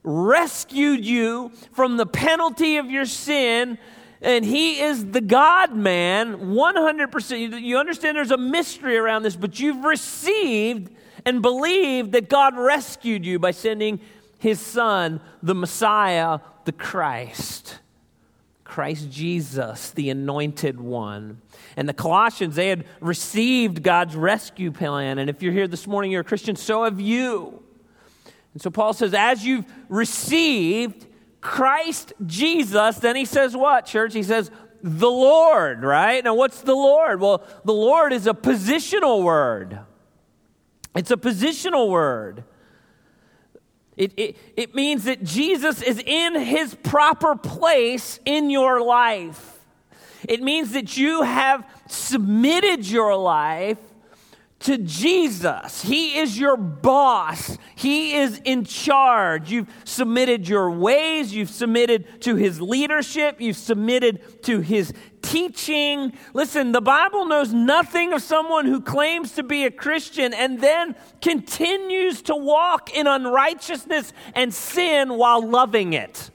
rescued 0.03 1.05
you 1.05 1.53
from 1.73 1.97
the 1.99 2.07
penalty 2.07 2.79
of 2.79 2.91
your 2.91 3.07
sin 3.07 3.79
and 4.21 4.45
he 4.45 4.81
is 4.81 5.07
the 5.07 5.21
God 5.21 5.75
man 5.75 6.37
100%. 6.37 7.63
You 7.63 7.79
understand 7.79 8.17
there's 8.17 8.31
a 8.31 8.37
mystery 8.37 8.97
around 8.97 9.23
this, 9.23 9.37
but 9.37 9.61
you've 9.61 9.85
received 9.85 10.91
and 11.25 11.43
believed 11.43 12.13
that 12.13 12.29
God 12.29 12.57
rescued 12.57 13.25
you 13.25 13.39
by 13.39 13.51
sending 13.51 14.01
his 14.39 14.61
son, 14.61 15.21
the 15.43 15.55
Messiah, 15.55 16.41
the 16.65 16.73
Christ. 16.73 17.79
Christ 18.65 19.11
Jesus, 19.11 19.91
the 19.91 20.11
anointed 20.11 20.81
one. 20.81 21.41
And 21.77 21.89
the 21.89 21.95
Colossians, 21.95 22.55
they 22.55 22.69
had 22.69 22.85
received 23.01 23.83
God's 23.83 24.15
rescue 24.15 24.71
plan. 24.71 25.19
And 25.19 25.31
if 25.31 25.43
you're 25.43 25.53
here 25.53 25.67
this 25.67 25.87
morning, 25.87 26.11
you're 26.11 26.21
a 26.21 26.25
Christian, 26.25 26.55
so 26.55 26.85
have 26.85 27.01
you. 27.01 27.63
And 28.53 28.63
so 28.63 28.71
Paul 28.71 28.93
says, 28.93 29.15
as 29.15 29.45
you've 29.45 29.65
received 29.89 31.07
Christ 31.41 32.13
Jesus, 32.27 32.97
then 32.99 33.17
he 33.17 33.25
says 33.25 33.57
what, 33.57 33.87
church? 33.87 34.15
He 34.15 34.23
says, 34.23 34.51
the 34.83 35.11
Lord, 35.11 35.83
right? 35.83 36.23
Now, 36.23 36.35
what's 36.35 36.61
the 36.61 36.75
Lord? 36.75 37.21
Well, 37.21 37.43
the 37.65 37.73
Lord 37.73 38.13
is 38.13 38.27
a 38.27 38.35
positional 38.35 39.23
word. 39.23 39.81
It's 40.95 41.11
a 41.11 41.17
positional 41.17 41.89
word. 41.91 42.45
It, 43.97 44.13
it, 44.17 44.37
it 44.57 44.75
means 44.75 45.05
that 45.05 45.25
Jesus 45.25 45.83
is 45.83 45.99
in 45.99 46.41
his 46.41 46.75
proper 46.77 47.35
place 47.35 48.21
in 48.25 48.51
your 48.51 48.81
life. 48.81 49.59
It 50.29 50.41
means 50.41 50.73
that 50.73 50.97
you 50.97 51.23
have 51.23 51.69
submitted 51.89 52.89
your 52.89 53.17
life 53.17 53.79
to 54.61 54.79
Jesus. 54.79 55.83
He 55.83 56.19
is 56.19 56.39
your 56.39 56.57
boss. 56.57 57.57
He 57.77 58.15
is 58.15 58.41
in 58.45 58.65
charge. 58.65 59.53
You've 59.53 59.69
submitted 59.85 60.49
your 60.49 60.71
ways. 60.71 61.33
You've 61.33 61.51
submitted 61.51 62.23
to 62.23 62.35
his 62.35 62.61
leadership. 62.61 63.41
You've 63.41 63.57
submitted 63.57 64.43
to 64.45 64.61
his 64.61 64.93
teaching. 65.23 66.13
Listen, 66.35 66.73
the 66.73 66.81
Bible 66.81 67.27
knows 67.27 67.53
nothing 67.53 68.13
of 68.13 68.23
someone 68.23 68.67
who 68.67 68.81
claims 68.81 69.33
to 69.33 69.43
be 69.43 69.65
a 69.65 69.71
Christian 69.71 70.35
and 70.35 70.61
then 70.61 70.97
continues 71.21 72.23
to 72.23 72.35
walk 72.35 72.95
in 72.95 73.07
unrighteousness 73.07 74.13
and 74.35 74.53
sin 74.53 75.15
while 75.15 75.47
loving 75.47 75.93
it. 75.93 76.31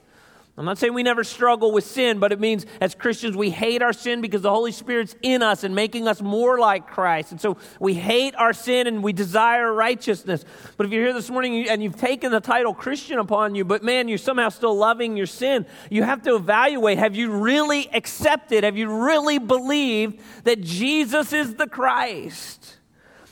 I'm 0.56 0.64
not 0.64 0.78
saying 0.78 0.94
we 0.94 1.02
never 1.02 1.24
struggle 1.24 1.72
with 1.72 1.82
sin, 1.82 2.20
but 2.20 2.30
it 2.30 2.38
means 2.38 2.64
as 2.80 2.94
Christians 2.94 3.36
we 3.36 3.50
hate 3.50 3.82
our 3.82 3.92
sin 3.92 4.20
because 4.20 4.42
the 4.42 4.50
Holy 4.50 4.70
Spirit's 4.70 5.16
in 5.20 5.42
us 5.42 5.64
and 5.64 5.74
making 5.74 6.06
us 6.06 6.22
more 6.22 6.60
like 6.60 6.86
Christ. 6.86 7.32
And 7.32 7.40
so 7.40 7.56
we 7.80 7.94
hate 7.94 8.36
our 8.36 8.52
sin 8.52 8.86
and 8.86 9.02
we 9.02 9.12
desire 9.12 9.72
righteousness. 9.72 10.44
But 10.76 10.86
if 10.86 10.92
you're 10.92 11.02
here 11.02 11.12
this 11.12 11.28
morning 11.28 11.68
and 11.68 11.82
you've 11.82 11.96
taken 11.96 12.30
the 12.30 12.38
title 12.38 12.72
Christian 12.72 13.18
upon 13.18 13.56
you, 13.56 13.64
but 13.64 13.82
man, 13.82 14.06
you're 14.06 14.16
somehow 14.16 14.48
still 14.48 14.76
loving 14.76 15.16
your 15.16 15.26
sin, 15.26 15.66
you 15.90 16.04
have 16.04 16.22
to 16.22 16.36
evaluate 16.36 16.98
have 16.98 17.16
you 17.16 17.32
really 17.32 17.92
accepted, 17.92 18.62
have 18.62 18.76
you 18.76 19.04
really 19.04 19.38
believed 19.38 20.20
that 20.44 20.60
Jesus 20.60 21.32
is 21.32 21.56
the 21.56 21.66
Christ? 21.66 22.76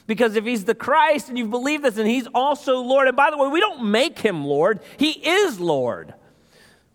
Because 0.09 0.35
if 0.35 0.45
he's 0.45 0.65
the 0.65 0.75
Christ 0.75 1.29
and 1.29 1.39
you 1.39 1.47
believe 1.47 1.83
this 1.83 1.99
and 1.99 2.09
he's 2.09 2.27
also 2.35 2.79
Lord, 2.79 3.07
and 3.07 3.17
by 3.17 3.31
the 3.31 3.39
way, 3.39 3.47
we 3.47 3.61
don't 3.61 3.85
make 3.85 4.19
him 4.19 4.45
Lord, 4.45 4.81
he 4.97 5.11
is 5.11 5.61
Lord. 5.61 6.15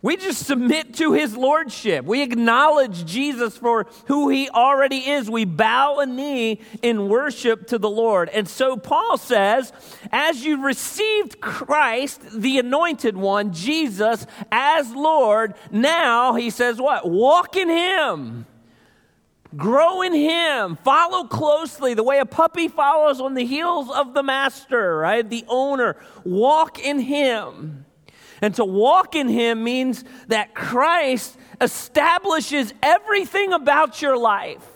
We 0.00 0.16
just 0.16 0.46
submit 0.46 0.94
to 0.94 1.12
his 1.12 1.36
lordship. 1.36 2.04
We 2.04 2.22
acknowledge 2.22 3.04
Jesus 3.04 3.56
for 3.56 3.86
who 4.06 4.28
he 4.28 4.48
already 4.48 4.98
is. 4.98 5.28
We 5.28 5.44
bow 5.44 5.98
a 5.98 6.06
knee 6.06 6.60
in 6.82 7.08
worship 7.08 7.66
to 7.68 7.78
the 7.78 7.90
Lord. 7.90 8.28
And 8.28 8.48
so 8.48 8.76
Paul 8.76 9.18
says, 9.18 9.72
as 10.12 10.44
you 10.44 10.62
received 10.64 11.40
Christ, 11.40 12.20
the 12.30 12.60
anointed 12.60 13.16
one, 13.16 13.52
Jesus, 13.52 14.24
as 14.52 14.94
Lord, 14.94 15.54
now 15.72 16.36
he 16.36 16.50
says 16.50 16.80
what? 16.80 17.08
Walk 17.10 17.56
in 17.56 17.68
him. 17.68 18.46
Grow 19.56 20.02
in 20.02 20.12
him. 20.12 20.76
Follow 20.84 21.24
closely 21.24 21.94
the 21.94 22.04
way 22.04 22.20
a 22.20 22.26
puppy 22.26 22.68
follows 22.68 23.20
on 23.20 23.34
the 23.34 23.46
heels 23.46 23.90
of 23.90 24.14
the 24.14 24.22
master, 24.22 24.96
right? 24.98 25.28
The 25.28 25.44
owner. 25.48 25.96
Walk 26.22 26.78
in 26.78 27.00
him. 27.00 27.84
And 28.40 28.54
to 28.56 28.64
walk 28.64 29.14
in 29.14 29.28
Him 29.28 29.64
means 29.64 30.04
that 30.28 30.54
Christ 30.54 31.36
establishes 31.60 32.72
everything 32.82 33.52
about 33.52 34.00
your 34.00 34.16
life. 34.16 34.66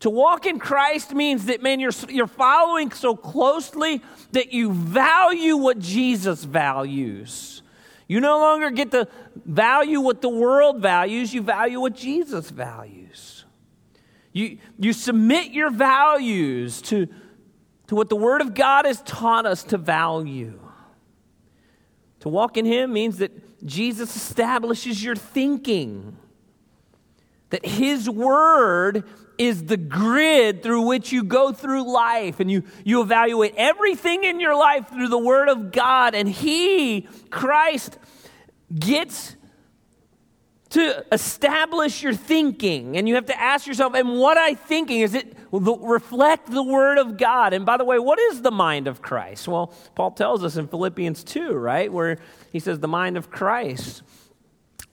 To 0.00 0.10
walk 0.10 0.46
in 0.46 0.58
Christ 0.58 1.12
means 1.12 1.46
that, 1.46 1.62
man, 1.62 1.80
you're, 1.80 1.92
you're 2.08 2.28
following 2.28 2.92
so 2.92 3.16
closely 3.16 4.00
that 4.32 4.52
you 4.52 4.72
value 4.72 5.56
what 5.56 5.78
Jesus 5.80 6.44
values. 6.44 7.62
You 8.06 8.20
no 8.20 8.38
longer 8.38 8.70
get 8.70 8.92
to 8.92 9.08
value 9.44 10.00
what 10.00 10.22
the 10.22 10.28
world 10.28 10.80
values, 10.80 11.34
you 11.34 11.42
value 11.42 11.80
what 11.80 11.94
Jesus 11.94 12.48
values. 12.48 13.44
You, 14.32 14.58
you 14.78 14.92
submit 14.92 15.50
your 15.50 15.70
values 15.70 16.80
to, 16.82 17.08
to 17.88 17.94
what 17.94 18.08
the 18.08 18.16
Word 18.16 18.40
of 18.40 18.54
God 18.54 18.86
has 18.86 19.02
taught 19.02 19.46
us 19.46 19.64
to 19.64 19.78
value. 19.78 20.60
To 22.20 22.28
walk 22.28 22.56
in 22.56 22.64
Him 22.64 22.92
means 22.92 23.18
that 23.18 23.64
Jesus 23.64 24.14
establishes 24.14 25.02
your 25.02 25.16
thinking, 25.16 26.16
that 27.50 27.64
His 27.64 28.08
Word 28.08 29.04
is 29.38 29.66
the 29.66 29.76
grid 29.76 30.62
through 30.62 30.82
which 30.82 31.12
you 31.12 31.22
go 31.22 31.52
through 31.52 31.92
life 31.92 32.40
and 32.40 32.50
you, 32.50 32.64
you 32.84 33.00
evaluate 33.00 33.54
everything 33.56 34.24
in 34.24 34.40
your 34.40 34.56
life 34.56 34.88
through 34.88 35.08
the 35.08 35.18
Word 35.18 35.48
of 35.48 35.70
God. 35.70 36.14
And 36.14 36.28
He, 36.28 37.08
Christ, 37.30 37.98
gets 38.76 39.36
to 40.70 41.04
establish 41.12 42.02
your 42.02 42.12
thinking. 42.12 42.96
And 42.96 43.08
you 43.08 43.14
have 43.14 43.26
to 43.26 43.40
ask 43.40 43.66
yourself, 43.66 43.94
and 43.94 44.18
what 44.18 44.36
I 44.36 44.54
thinking, 44.54 45.00
is 45.00 45.14
it 45.14 45.36
reflect 45.50 46.50
the 46.50 46.62
word 46.62 46.98
of 46.98 47.16
God? 47.16 47.54
And 47.54 47.64
by 47.64 47.78
the 47.78 47.84
way, 47.84 47.98
what 47.98 48.18
is 48.18 48.42
the 48.42 48.50
mind 48.50 48.86
of 48.86 49.00
Christ? 49.00 49.48
Well, 49.48 49.72
Paul 49.94 50.10
tells 50.10 50.44
us 50.44 50.56
in 50.56 50.68
Philippians 50.68 51.24
2, 51.24 51.52
right? 51.52 51.90
Where 51.90 52.18
he 52.52 52.60
says, 52.60 52.80
the 52.80 52.88
mind 52.88 53.16
of 53.16 53.30
Christ. 53.30 54.02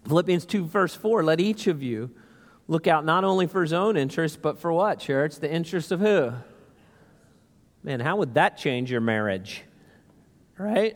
Philippians 0.08 0.46
2, 0.46 0.66
verse 0.66 0.96
4, 0.96 1.24
let 1.24 1.42
each 1.42 1.68
of 1.68 1.84
you 1.84 2.12
look 2.68 2.88
out 2.88 3.04
not 3.04 3.24
only 3.24 3.48
for 3.48 3.62
his 3.62 3.74
own 3.74 3.98
interest, 3.98 4.42
but 4.42 4.60
for 4.60 4.72
what, 4.72 5.00
church? 5.00 5.36
The 5.36 5.52
interest 5.52 5.92
of 5.92 6.00
who? 6.00 6.32
Man, 7.84 8.00
how 8.00 8.16
would 8.16 8.36
that 8.36 8.58
change 8.58 8.90
your 8.90 9.02
marriage? 9.02 9.64
Right? 10.58 10.96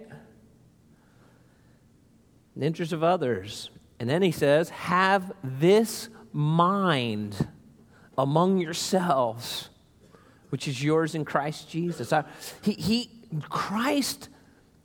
The 2.55 2.65
interest 2.65 2.93
of 2.93 3.03
others. 3.03 3.69
And 4.00 4.10
then 4.10 4.22
he 4.22 4.32
says, 4.32 4.70
Have 4.70 5.32
this 5.44 6.10
mind 6.32 7.48
among 8.18 8.60
yourselves, 8.60 9.70
which 10.50 10.68
is 10.68 10.84
yours 10.84 11.15
in 11.15 11.25
Christ 11.25 11.70
Jesus. 11.70 12.13
He, 12.62 12.74
he, 12.74 13.10
Christ 13.50 14.29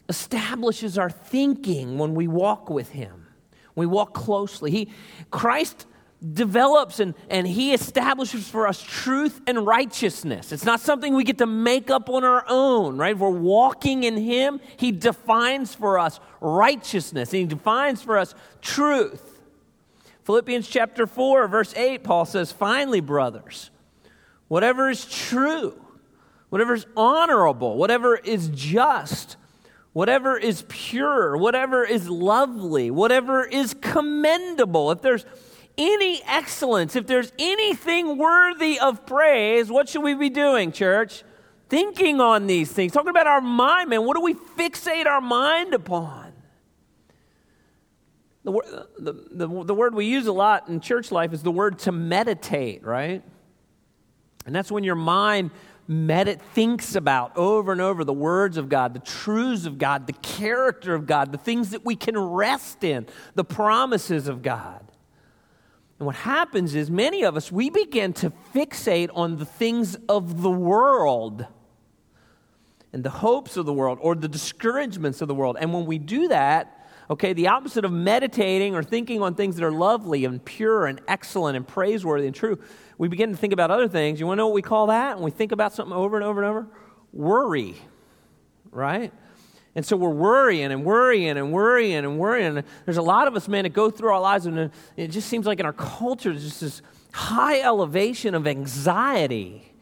establishes 0.08 0.98
our 0.98 1.10
thinking 1.10 1.98
when 1.98 2.14
we 2.14 2.28
walk 2.28 2.68
with 2.68 2.90
him. 2.90 3.26
We 3.74 3.86
walk 3.86 4.14
closely. 4.14 4.70
He, 4.70 4.90
Christ 5.30 5.86
develops 6.32 7.00
and, 7.00 7.14
and 7.28 7.46
he 7.46 7.74
establishes 7.74 8.48
for 8.48 8.66
us 8.66 8.82
truth 8.82 9.40
and 9.46 9.66
righteousness. 9.66 10.52
It's 10.52 10.64
not 10.64 10.80
something 10.80 11.14
we 11.14 11.24
get 11.24 11.38
to 11.38 11.46
make 11.46 11.90
up 11.90 12.08
on 12.08 12.24
our 12.24 12.44
own, 12.48 12.96
right? 12.96 13.16
we're 13.16 13.28
walking 13.30 14.04
in 14.04 14.16
him, 14.16 14.60
he 14.76 14.90
defines 14.92 15.74
for 15.74 15.98
us 15.98 16.20
righteousness 16.40 17.32
and 17.32 17.40
he 17.40 17.46
defines 17.46 18.02
for 18.02 18.18
us 18.18 18.34
truth. 18.62 19.42
Philippians 20.24 20.66
chapter 20.66 21.06
4, 21.06 21.48
verse 21.48 21.74
8, 21.76 22.02
Paul 22.02 22.24
says, 22.24 22.50
Finally, 22.50 23.00
brothers, 23.00 23.70
whatever 24.48 24.88
is 24.88 25.04
true, 25.04 25.78
whatever 26.48 26.72
is 26.72 26.86
honorable, 26.96 27.76
whatever 27.76 28.16
is 28.16 28.48
just, 28.48 29.36
whatever 29.92 30.38
is 30.38 30.64
pure, 30.68 31.36
whatever 31.36 31.84
is 31.84 32.08
lovely, 32.08 32.90
whatever 32.90 33.44
is 33.44 33.74
commendable, 33.82 34.90
if 34.90 35.02
there's 35.02 35.26
any 35.76 36.22
excellence, 36.24 36.96
if 36.96 37.06
there's 37.06 37.32
anything 37.38 38.18
worthy 38.18 38.78
of 38.78 39.06
praise, 39.06 39.70
what 39.70 39.88
should 39.88 40.02
we 40.02 40.14
be 40.14 40.30
doing, 40.30 40.72
church? 40.72 41.24
Thinking 41.68 42.20
on 42.20 42.46
these 42.46 42.70
things, 42.70 42.92
talking 42.92 43.10
about 43.10 43.26
our 43.26 43.40
mind, 43.40 43.90
man. 43.90 44.04
What 44.04 44.16
do 44.16 44.22
we 44.22 44.34
fixate 44.34 45.06
our 45.06 45.20
mind 45.20 45.74
upon? 45.74 46.32
The, 48.44 48.52
the, 48.98 49.12
the, 49.30 49.64
the 49.64 49.74
word 49.74 49.94
we 49.94 50.04
use 50.04 50.26
a 50.26 50.32
lot 50.32 50.68
in 50.68 50.80
church 50.80 51.10
life 51.10 51.32
is 51.32 51.42
the 51.42 51.50
word 51.50 51.78
to 51.80 51.92
meditate, 51.92 52.84
right? 52.84 53.22
And 54.44 54.54
that's 54.54 54.70
when 54.70 54.84
your 54.84 54.96
mind 54.96 55.50
medit 55.88 56.40
thinks 56.40 56.94
about 56.94 57.36
over 57.36 57.72
and 57.72 57.80
over 57.80 58.04
the 58.04 58.12
words 58.12 58.56
of 58.56 58.68
God, 58.68 58.94
the 58.94 59.00
truths 59.00 59.66
of 59.66 59.78
God, 59.78 60.06
the 60.06 60.12
character 60.14 60.94
of 60.94 61.06
God, 61.06 61.32
the 61.32 61.38
things 61.38 61.70
that 61.70 61.84
we 61.84 61.96
can 61.96 62.18
rest 62.18 62.84
in, 62.84 63.06
the 63.34 63.44
promises 63.44 64.28
of 64.28 64.42
God. 64.42 64.84
And 65.98 66.06
what 66.06 66.16
happens 66.16 66.74
is 66.74 66.90
many 66.90 67.22
of 67.22 67.36
us, 67.36 67.52
we 67.52 67.70
begin 67.70 68.12
to 68.14 68.32
fixate 68.54 69.10
on 69.14 69.36
the 69.36 69.44
things 69.44 69.96
of 70.08 70.42
the 70.42 70.50
world 70.50 71.46
and 72.92 73.04
the 73.04 73.10
hopes 73.10 73.56
of 73.56 73.66
the 73.66 73.72
world 73.72 73.98
or 74.00 74.14
the 74.14 74.28
discouragements 74.28 75.20
of 75.20 75.28
the 75.28 75.34
world. 75.34 75.56
And 75.60 75.72
when 75.72 75.86
we 75.86 75.98
do 75.98 76.28
that, 76.28 76.88
okay, 77.10 77.32
the 77.32 77.48
opposite 77.48 77.84
of 77.84 77.92
meditating 77.92 78.74
or 78.74 78.82
thinking 78.82 79.22
on 79.22 79.34
things 79.34 79.56
that 79.56 79.64
are 79.64 79.72
lovely 79.72 80.24
and 80.24 80.44
pure 80.44 80.86
and 80.86 81.00
excellent 81.06 81.56
and 81.56 81.66
praiseworthy 81.66 82.26
and 82.26 82.34
true, 82.34 82.58
we 82.98 83.08
begin 83.08 83.30
to 83.30 83.36
think 83.36 83.52
about 83.52 83.70
other 83.70 83.88
things. 83.88 84.20
You 84.20 84.26
want 84.26 84.38
to 84.38 84.42
know 84.42 84.46
what 84.46 84.54
we 84.54 84.62
call 84.62 84.88
that? 84.88 85.16
When 85.16 85.24
we 85.24 85.30
think 85.30 85.52
about 85.52 85.72
something 85.72 85.94
over 85.94 86.16
and 86.16 86.24
over 86.24 86.42
and 86.42 86.50
over? 86.50 86.66
Worry, 87.12 87.76
right? 88.70 89.12
And 89.74 89.84
so 89.84 89.96
we're 89.96 90.08
worrying 90.10 90.70
and 90.70 90.84
worrying 90.84 91.36
and 91.36 91.52
worrying 91.52 92.04
and 92.04 92.18
worrying. 92.18 92.62
There's 92.84 92.96
a 92.96 93.02
lot 93.02 93.26
of 93.26 93.34
us, 93.34 93.48
man, 93.48 93.64
that 93.64 93.72
go 93.72 93.90
through 93.90 94.12
our 94.12 94.20
lives, 94.20 94.46
and 94.46 94.70
it 94.96 95.08
just 95.08 95.28
seems 95.28 95.46
like 95.46 95.60
in 95.60 95.66
our 95.66 95.72
culture, 95.72 96.30
there's 96.30 96.44
just 96.44 96.60
this 96.60 96.82
high 97.12 97.60
elevation 97.60 98.34
of 98.34 98.46
anxiety. 98.46 99.73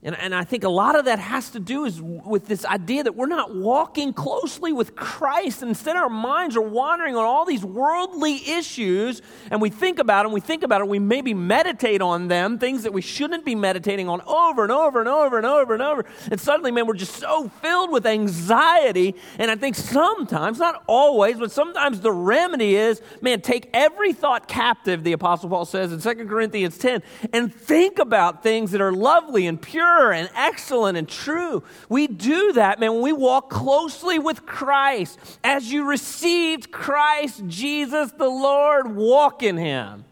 And, 0.00 0.16
and 0.16 0.32
I 0.32 0.44
think 0.44 0.62
a 0.62 0.68
lot 0.68 0.96
of 0.96 1.06
that 1.06 1.18
has 1.18 1.50
to 1.50 1.58
do 1.58 1.84
is 1.84 2.00
with 2.00 2.46
this 2.46 2.64
idea 2.64 3.02
that 3.02 3.16
we're 3.16 3.26
not 3.26 3.56
walking 3.56 4.12
closely 4.12 4.72
with 4.72 4.94
Christ. 4.94 5.60
And 5.60 5.70
instead, 5.70 5.96
our 5.96 6.08
minds 6.08 6.56
are 6.56 6.62
wandering 6.62 7.16
on 7.16 7.24
all 7.24 7.44
these 7.44 7.64
worldly 7.64 8.48
issues, 8.48 9.22
and 9.50 9.60
we 9.60 9.70
think 9.70 9.98
about 9.98 10.22
them, 10.22 10.30
we 10.30 10.40
think 10.40 10.62
about 10.62 10.82
it, 10.82 10.86
we 10.86 11.00
maybe 11.00 11.34
meditate 11.34 12.00
on 12.00 12.28
them, 12.28 12.60
things 12.60 12.84
that 12.84 12.92
we 12.92 13.00
shouldn't 13.00 13.44
be 13.44 13.56
meditating 13.56 14.08
on 14.08 14.20
over 14.20 14.62
and 14.62 14.70
over 14.70 15.00
and 15.00 15.08
over 15.08 15.36
and 15.36 15.44
over 15.44 15.74
and 15.74 15.82
over. 15.82 16.04
And 16.30 16.40
suddenly, 16.40 16.70
man, 16.70 16.86
we're 16.86 16.94
just 16.94 17.16
so 17.16 17.48
filled 17.60 17.90
with 17.90 18.06
anxiety. 18.06 19.16
And 19.36 19.50
I 19.50 19.56
think 19.56 19.74
sometimes, 19.74 20.60
not 20.60 20.84
always, 20.86 21.38
but 21.38 21.50
sometimes 21.50 22.00
the 22.02 22.12
remedy 22.12 22.76
is, 22.76 23.02
man, 23.20 23.40
take 23.40 23.68
every 23.74 24.12
thought 24.12 24.46
captive, 24.46 25.02
the 25.02 25.12
Apostle 25.12 25.48
Paul 25.48 25.64
says 25.64 25.92
in 25.92 26.00
2 26.00 26.26
Corinthians 26.28 26.78
10, 26.78 27.02
and 27.32 27.52
think 27.52 27.98
about 27.98 28.44
things 28.44 28.70
that 28.70 28.80
are 28.80 28.92
lovely 28.92 29.48
and 29.48 29.60
pure 29.60 29.87
pure 29.88 30.12
and 30.12 30.28
excellent 30.34 30.98
and 30.98 31.08
true. 31.08 31.62
We 31.88 32.06
do 32.06 32.52
that, 32.52 32.80
man, 32.80 32.94
when 32.94 33.02
we 33.02 33.12
walk 33.12 33.50
closely 33.50 34.18
with 34.18 34.46
Christ. 34.46 35.18
As 35.42 35.70
you 35.70 35.84
received 35.84 36.70
Christ 36.70 37.42
Jesus 37.46 38.12
the 38.12 38.28
Lord, 38.28 38.94
walk 38.94 39.42
in 39.42 39.56
Him. 39.56 40.04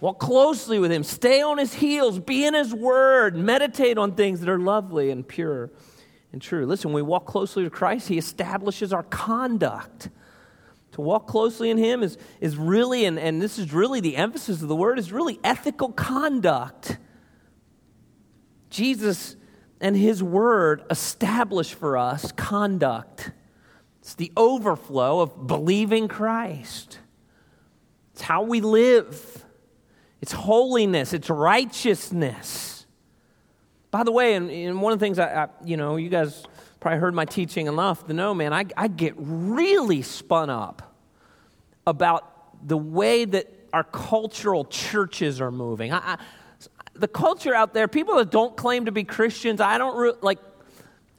Walk 0.00 0.18
closely 0.18 0.78
with 0.78 0.90
Him. 0.90 1.04
Stay 1.04 1.42
on 1.42 1.58
His 1.58 1.74
heels. 1.74 2.18
Be 2.18 2.44
in 2.44 2.54
His 2.54 2.74
Word. 2.74 3.36
Meditate 3.36 3.98
on 3.98 4.14
things 4.14 4.40
that 4.40 4.48
are 4.48 4.58
lovely 4.58 5.10
and 5.10 5.26
pure 5.26 5.70
and 6.32 6.42
true. 6.42 6.66
Listen, 6.66 6.90
when 6.90 7.04
we 7.04 7.08
walk 7.08 7.26
closely 7.26 7.62
with 7.62 7.72
Christ, 7.72 8.08
He 8.08 8.18
establishes 8.18 8.92
our 8.92 9.04
conduct. 9.04 10.08
To 10.92 11.00
walk 11.00 11.26
closely 11.26 11.70
in 11.70 11.78
Him 11.78 12.02
is, 12.02 12.18
is 12.40 12.56
really, 12.56 13.04
and, 13.04 13.18
and 13.18 13.40
this 13.40 13.58
is 13.58 13.72
really 13.72 14.00
the 14.00 14.16
emphasis 14.16 14.60
of 14.60 14.68
the 14.68 14.76
word, 14.76 14.98
is 14.98 15.12
really 15.12 15.38
ethical 15.42 15.90
conduct. 15.92 16.98
Jesus 18.72 19.36
and 19.80 19.94
his 19.94 20.22
word 20.22 20.82
establish 20.90 21.74
for 21.74 21.98
us 21.98 22.32
conduct. 22.32 23.30
It's 24.00 24.14
the 24.14 24.32
overflow 24.36 25.20
of 25.20 25.46
believing 25.46 26.08
Christ. 26.08 26.98
It's 28.12 28.22
how 28.22 28.42
we 28.42 28.60
live. 28.60 29.44
It's 30.20 30.32
holiness. 30.32 31.12
It's 31.12 31.28
righteousness. 31.28 32.86
By 33.90 34.04
the 34.04 34.12
way, 34.12 34.34
and, 34.34 34.50
and 34.50 34.80
one 34.80 34.94
of 34.94 34.98
the 34.98 35.04
things 35.04 35.18
I, 35.18 35.44
I, 35.44 35.48
you 35.64 35.76
know, 35.76 35.96
you 35.96 36.08
guys 36.08 36.44
probably 36.80 36.98
heard 36.98 37.14
my 37.14 37.26
teaching 37.26 37.66
enough 37.66 38.06
to 38.06 38.14
know, 38.14 38.32
man, 38.32 38.52
I, 38.52 38.64
I 38.76 38.88
get 38.88 39.14
really 39.18 40.02
spun 40.02 40.48
up 40.48 40.96
about 41.86 42.66
the 42.66 42.78
way 42.78 43.24
that 43.26 43.52
our 43.72 43.84
cultural 43.84 44.64
churches 44.64 45.40
are 45.40 45.50
moving. 45.50 45.92
I, 45.92 45.98
I 45.98 46.18
the 46.94 47.08
culture 47.08 47.54
out 47.54 47.74
there, 47.74 47.88
people 47.88 48.16
that 48.16 48.30
don't 48.30 48.56
claim 48.56 48.86
to 48.86 48.92
be 48.92 49.04
Christians, 49.04 49.60
I 49.60 49.78
don't 49.78 49.96
re- 49.96 50.12
like. 50.20 50.38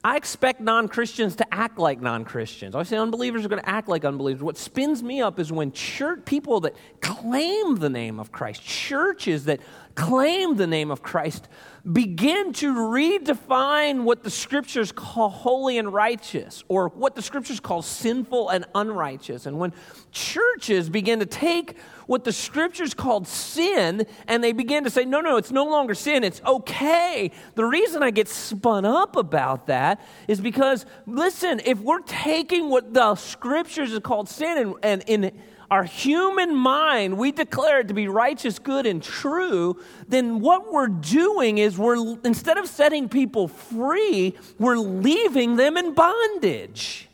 I 0.06 0.18
expect 0.18 0.60
non 0.60 0.88
Christians 0.88 1.36
to 1.36 1.54
act 1.54 1.78
like 1.78 2.02
non 2.02 2.24
Christians. 2.24 2.74
I 2.74 2.82
say 2.82 2.98
unbelievers 2.98 3.44
are 3.46 3.48
going 3.48 3.62
to 3.62 3.68
act 3.68 3.88
like 3.88 4.04
unbelievers. 4.04 4.42
What 4.42 4.58
spins 4.58 5.02
me 5.02 5.22
up 5.22 5.38
is 5.38 5.50
when 5.50 5.72
church 5.72 6.26
people 6.26 6.60
that 6.60 6.74
claim 7.00 7.76
the 7.76 7.88
name 7.88 8.20
of 8.20 8.30
Christ, 8.30 8.62
churches 8.62 9.46
that 9.46 9.60
claim 9.94 10.56
the 10.56 10.66
name 10.66 10.90
of 10.90 11.02
Christ, 11.02 11.48
begin 11.90 12.52
to 12.54 12.74
redefine 12.74 14.04
what 14.04 14.22
the 14.22 14.30
scriptures 14.30 14.90
call 14.90 15.28
holy 15.28 15.76
and 15.76 15.92
righteous, 15.92 16.64
or 16.68 16.88
what 16.88 17.14
the 17.14 17.22
scriptures 17.22 17.60
call 17.60 17.82
sinful 17.82 18.48
and 18.48 18.64
unrighteous. 18.74 19.46
And 19.46 19.58
when 19.58 19.72
churches 20.10 20.88
begin 20.88 21.20
to 21.20 21.26
take 21.26 21.76
what 22.06 22.24
the 22.24 22.32
scriptures 22.32 22.94
called 22.94 23.28
sin 23.28 24.06
and 24.26 24.42
they 24.42 24.52
begin 24.52 24.84
to 24.84 24.90
say, 24.90 25.04
no, 25.04 25.20
no, 25.20 25.36
it's 25.36 25.52
no 25.52 25.64
longer 25.64 25.94
sin, 25.94 26.24
it's 26.24 26.40
okay. 26.46 27.30
The 27.54 27.64
reason 27.64 28.02
I 28.02 28.10
get 28.10 28.28
spun 28.28 28.84
up 28.84 29.16
about 29.16 29.66
that 29.66 30.00
is 30.26 30.40
because, 30.40 30.86
listen, 31.06 31.60
if 31.64 31.78
we're 31.80 32.00
taking 32.00 32.70
what 32.70 32.94
the 32.94 33.14
scriptures 33.14 33.92
is 33.92 34.00
called 34.00 34.28
sin 34.28 34.58
and, 34.58 34.74
and 34.82 35.02
in 35.06 35.42
our 35.70 35.84
human 35.84 36.54
mind, 36.54 37.16
we 37.18 37.32
declare 37.32 37.80
it 37.80 37.88
to 37.88 37.94
be 37.94 38.08
righteous, 38.08 38.58
good, 38.58 38.86
and 38.86 39.02
true, 39.02 39.80
then 40.08 40.40
what 40.40 40.72
we're 40.72 40.88
doing 40.88 41.58
is 41.58 41.78
we're, 41.78 42.16
instead 42.24 42.58
of 42.58 42.68
setting 42.68 43.08
people 43.08 43.48
free, 43.48 44.34
we're 44.58 44.76
leaving 44.76 45.56
them 45.56 45.76
in 45.76 45.94
bondage. 45.94 47.08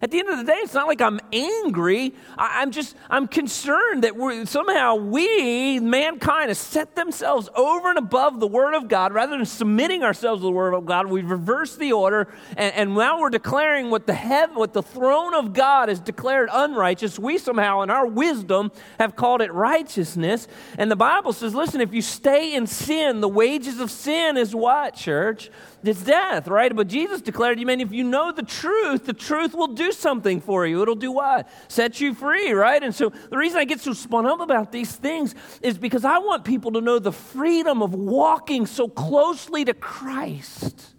At 0.00 0.12
the 0.12 0.20
end 0.20 0.28
of 0.28 0.38
the 0.38 0.44
day, 0.44 0.58
it's 0.58 0.74
not 0.74 0.86
like 0.86 1.00
I'm 1.00 1.18
angry. 1.32 2.14
I, 2.36 2.62
am 2.62 2.70
just, 2.70 2.94
I'm 3.10 3.26
concerned 3.26 4.04
that 4.04 4.14
we're, 4.14 4.46
somehow 4.46 4.94
we, 4.94 5.80
mankind, 5.80 6.50
has 6.50 6.58
set 6.58 6.94
themselves 6.94 7.48
over 7.56 7.88
and 7.88 7.98
above 7.98 8.38
the 8.38 8.46
Word 8.46 8.74
of 8.74 8.86
God 8.86 9.12
rather 9.12 9.36
than 9.36 9.44
submitting 9.44 10.04
ourselves 10.04 10.40
to 10.40 10.44
the 10.44 10.52
Word 10.52 10.74
of 10.74 10.86
God. 10.86 11.08
We've 11.08 11.28
reversed 11.28 11.80
the 11.80 11.92
order, 11.92 12.28
and, 12.56 12.74
and 12.74 12.94
now 12.94 13.18
we're 13.20 13.30
declaring 13.30 13.90
what 13.90 14.06
the 14.06 14.14
heaven, 14.14 14.54
what 14.54 14.72
the 14.72 14.84
throne 14.84 15.34
of 15.34 15.52
God 15.52 15.88
has 15.88 15.98
declared 15.98 16.48
unrighteous. 16.52 17.18
We 17.18 17.38
somehow, 17.38 17.82
in 17.82 17.90
our 17.90 18.06
wisdom, 18.06 18.70
have 19.00 19.16
called 19.16 19.42
it 19.42 19.52
righteousness. 19.52 20.46
And 20.78 20.92
the 20.92 20.96
Bible 20.96 21.32
says, 21.32 21.56
listen, 21.56 21.80
if 21.80 21.92
you 21.92 22.02
stay 22.02 22.54
in 22.54 22.68
sin, 22.68 23.20
the 23.20 23.28
wages 23.28 23.80
of 23.80 23.90
sin 23.90 24.36
is 24.36 24.54
what, 24.54 24.94
church? 24.94 25.50
it's 25.84 26.02
death, 26.02 26.48
right? 26.48 26.74
But 26.74 26.88
Jesus 26.88 27.20
declared, 27.20 27.60
you 27.60 27.66
mean 27.66 27.80
if 27.80 27.92
you 27.92 28.04
know 28.04 28.32
the 28.32 28.42
truth, 28.42 29.06
the 29.06 29.12
truth 29.12 29.54
will 29.54 29.68
do 29.68 29.87
something 29.92 30.40
for 30.40 30.66
you. 30.66 30.82
It'll 30.82 30.94
do 30.94 31.12
what? 31.12 31.48
Set 31.68 32.00
you 32.00 32.14
free, 32.14 32.52
right? 32.52 32.82
And 32.82 32.94
so 32.94 33.10
the 33.30 33.36
reason 33.36 33.58
I 33.58 33.64
get 33.64 33.80
so 33.80 33.92
spun 33.92 34.26
up 34.26 34.40
about 34.40 34.72
these 34.72 34.94
things 34.94 35.34
is 35.62 35.78
because 35.78 36.04
I 36.04 36.18
want 36.18 36.44
people 36.44 36.72
to 36.72 36.80
know 36.80 36.98
the 36.98 37.12
freedom 37.12 37.82
of 37.82 37.94
walking 37.94 38.66
so 38.66 38.88
closely 38.88 39.64
to 39.64 39.74
Christ 39.74 40.94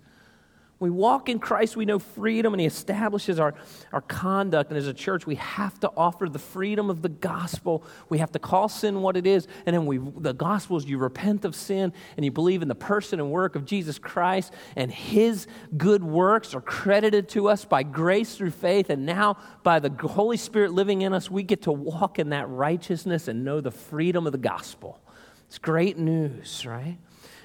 we 0.80 0.90
walk 0.90 1.28
in 1.28 1.40
Christ, 1.40 1.76
we 1.76 1.86
know 1.86 2.00
freedom, 2.00 2.54
and 2.54 2.62
He 2.62 2.68
establishes 2.68 3.38
our, 3.38 3.54
our 3.92 4.00
conduct. 4.00 4.70
And 4.70 4.78
as 4.78 4.88
a 4.88 4.94
church, 4.94 5.28
we 5.28 5.36
have 5.36 5.78
to 5.82 5.92
offer 5.98 6.30
the 6.30 6.40
freedom 6.40 6.90
of 6.90 7.02
the 7.02 7.10
gospel. 7.10 7.84
We 8.08 8.20
have 8.20 8.32
to 8.32 8.40
call 8.40 8.70
sin 8.70 9.02
what 9.02 9.18
it 9.18 9.28
is. 9.28 9.48
And 9.66 9.74
then 9.76 9.86
we, 9.86 9.98
the 9.98 10.34
gospel 10.34 10.78
is 10.78 10.86
you 10.86 10.98
repent 10.98 11.44
of 11.44 11.54
sin 11.54 11.92
and 12.16 12.24
you 12.24 12.32
believe 12.32 12.62
in 12.62 12.70
the 12.70 12.76
person 12.76 13.20
and 13.20 13.30
work 13.30 13.56
of 13.56 13.66
Jesus 13.66 14.00
Christ, 14.00 14.54
and 14.78 14.90
His 14.90 15.48
good 15.76 16.04
works 16.04 16.56
are 16.56 16.62
credited 16.62 17.28
to 17.30 17.50
us 17.50 17.66
by 17.66 17.84
grace 17.84 18.36
through 18.36 18.52
faith. 18.52 18.90
And 18.90 19.06
now, 19.06 19.38
by 19.64 19.80
the 19.80 19.90
Holy 19.90 20.38
Spirit 20.38 20.72
living 20.72 21.02
in 21.02 21.14
us, 21.14 21.30
we 21.30 21.44
get 21.44 21.64
to 21.64 21.74
walk 21.74 22.20
in 22.20 22.30
that 22.30 22.48
righteousness 22.48 23.28
and 23.28 23.44
know 23.44 23.60
the 23.60 23.72
freedom 23.72 24.26
of 24.26 24.32
the 24.32 24.38
gospel. 24.38 25.02
It's 25.48 25.58
great 25.58 25.98
news, 25.98 26.66
right? 26.66 26.98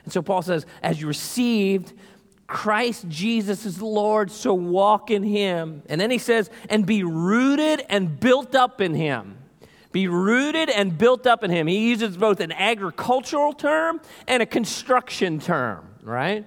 And 0.05 0.13
so 0.13 0.23
Paul 0.23 0.43
says, 0.43 0.67
as 0.83 1.01
you 1.01 1.07
received, 1.07 1.95
Christ 2.47 3.09
Jesus 3.09 3.65
is 3.65 3.81
Lord, 3.81 4.31
so 4.31 4.55
walk 4.55 5.11
in 5.11 5.23
him. 5.23 5.83
And 5.89 6.01
then 6.01 6.11
he 6.11 6.19
says, 6.19 6.51
and 6.69 6.85
be 6.85 7.03
rooted 7.03 7.85
and 7.89 8.19
built 8.21 8.55
up 8.55 8.81
in 8.81 8.95
him. 8.95 9.39
Be 9.93 10.09
rooted 10.09 10.69
and 10.71 10.99
built 10.99 11.27
up 11.27 11.45
in 11.45 11.51
him. 11.51 11.67
He 11.67 11.89
uses 11.91 12.17
both 12.17 12.41
an 12.41 12.53
agricultural 12.53 13.53
term 13.53 14.01
and 14.27 14.43
a 14.43 14.47
construction 14.47 15.39
term, 15.39 15.89
right? 16.03 16.45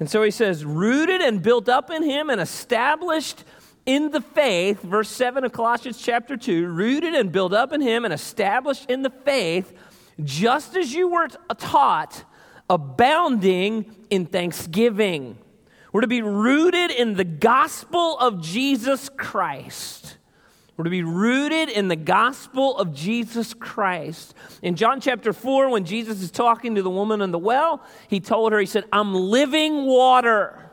And 0.00 0.08
so 0.08 0.22
he 0.22 0.30
says, 0.30 0.64
rooted 0.64 1.20
and 1.20 1.42
built 1.42 1.68
up 1.68 1.90
in 1.90 2.02
him 2.02 2.30
and 2.30 2.40
established 2.40 3.44
in 3.84 4.10
the 4.10 4.20
faith, 4.20 4.82
verse 4.82 5.08
7 5.08 5.44
of 5.44 5.52
Colossians 5.52 6.00
chapter 6.00 6.36
2, 6.36 6.66
rooted 6.66 7.14
and 7.14 7.32
built 7.32 7.52
up 7.52 7.72
in 7.72 7.80
him 7.80 8.04
and 8.04 8.12
established 8.12 8.90
in 8.90 9.02
the 9.02 9.10
faith, 9.10 9.72
just 10.22 10.76
as 10.76 10.92
you 10.92 11.08
were 11.08 11.28
taught 11.56 12.24
abounding 12.68 13.94
in 14.10 14.26
thanksgiving. 14.26 15.38
We're 15.92 16.02
to 16.02 16.06
be 16.06 16.22
rooted 16.22 16.90
in 16.90 17.14
the 17.14 17.24
gospel 17.24 18.18
of 18.18 18.42
Jesus 18.42 19.08
Christ. 19.08 20.16
We're 20.76 20.84
to 20.84 20.90
be 20.90 21.02
rooted 21.02 21.70
in 21.70 21.88
the 21.88 21.96
gospel 21.96 22.78
of 22.78 22.94
Jesus 22.94 23.52
Christ. 23.52 24.34
In 24.62 24.76
John 24.76 25.00
chapter 25.00 25.32
4, 25.32 25.70
when 25.70 25.84
Jesus 25.84 26.22
is 26.22 26.30
talking 26.30 26.76
to 26.76 26.82
the 26.82 26.90
woman 26.90 27.20
in 27.20 27.32
the 27.32 27.38
well, 27.38 27.82
he 28.06 28.20
told 28.20 28.52
her, 28.52 28.60
He 28.60 28.66
said, 28.66 28.84
I'm 28.92 29.12
living 29.12 29.86
water. 29.86 30.70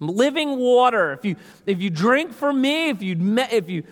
I'm 0.00 0.08
living 0.08 0.58
water. 0.58 1.12
If 1.12 1.24
you, 1.24 1.36
if 1.64 1.80
you 1.80 1.90
drink 1.90 2.34
from 2.34 2.60
me, 2.60 2.90
if 2.90 3.02
you, 3.02 3.16
if, 3.50 3.70
you, 3.70 3.84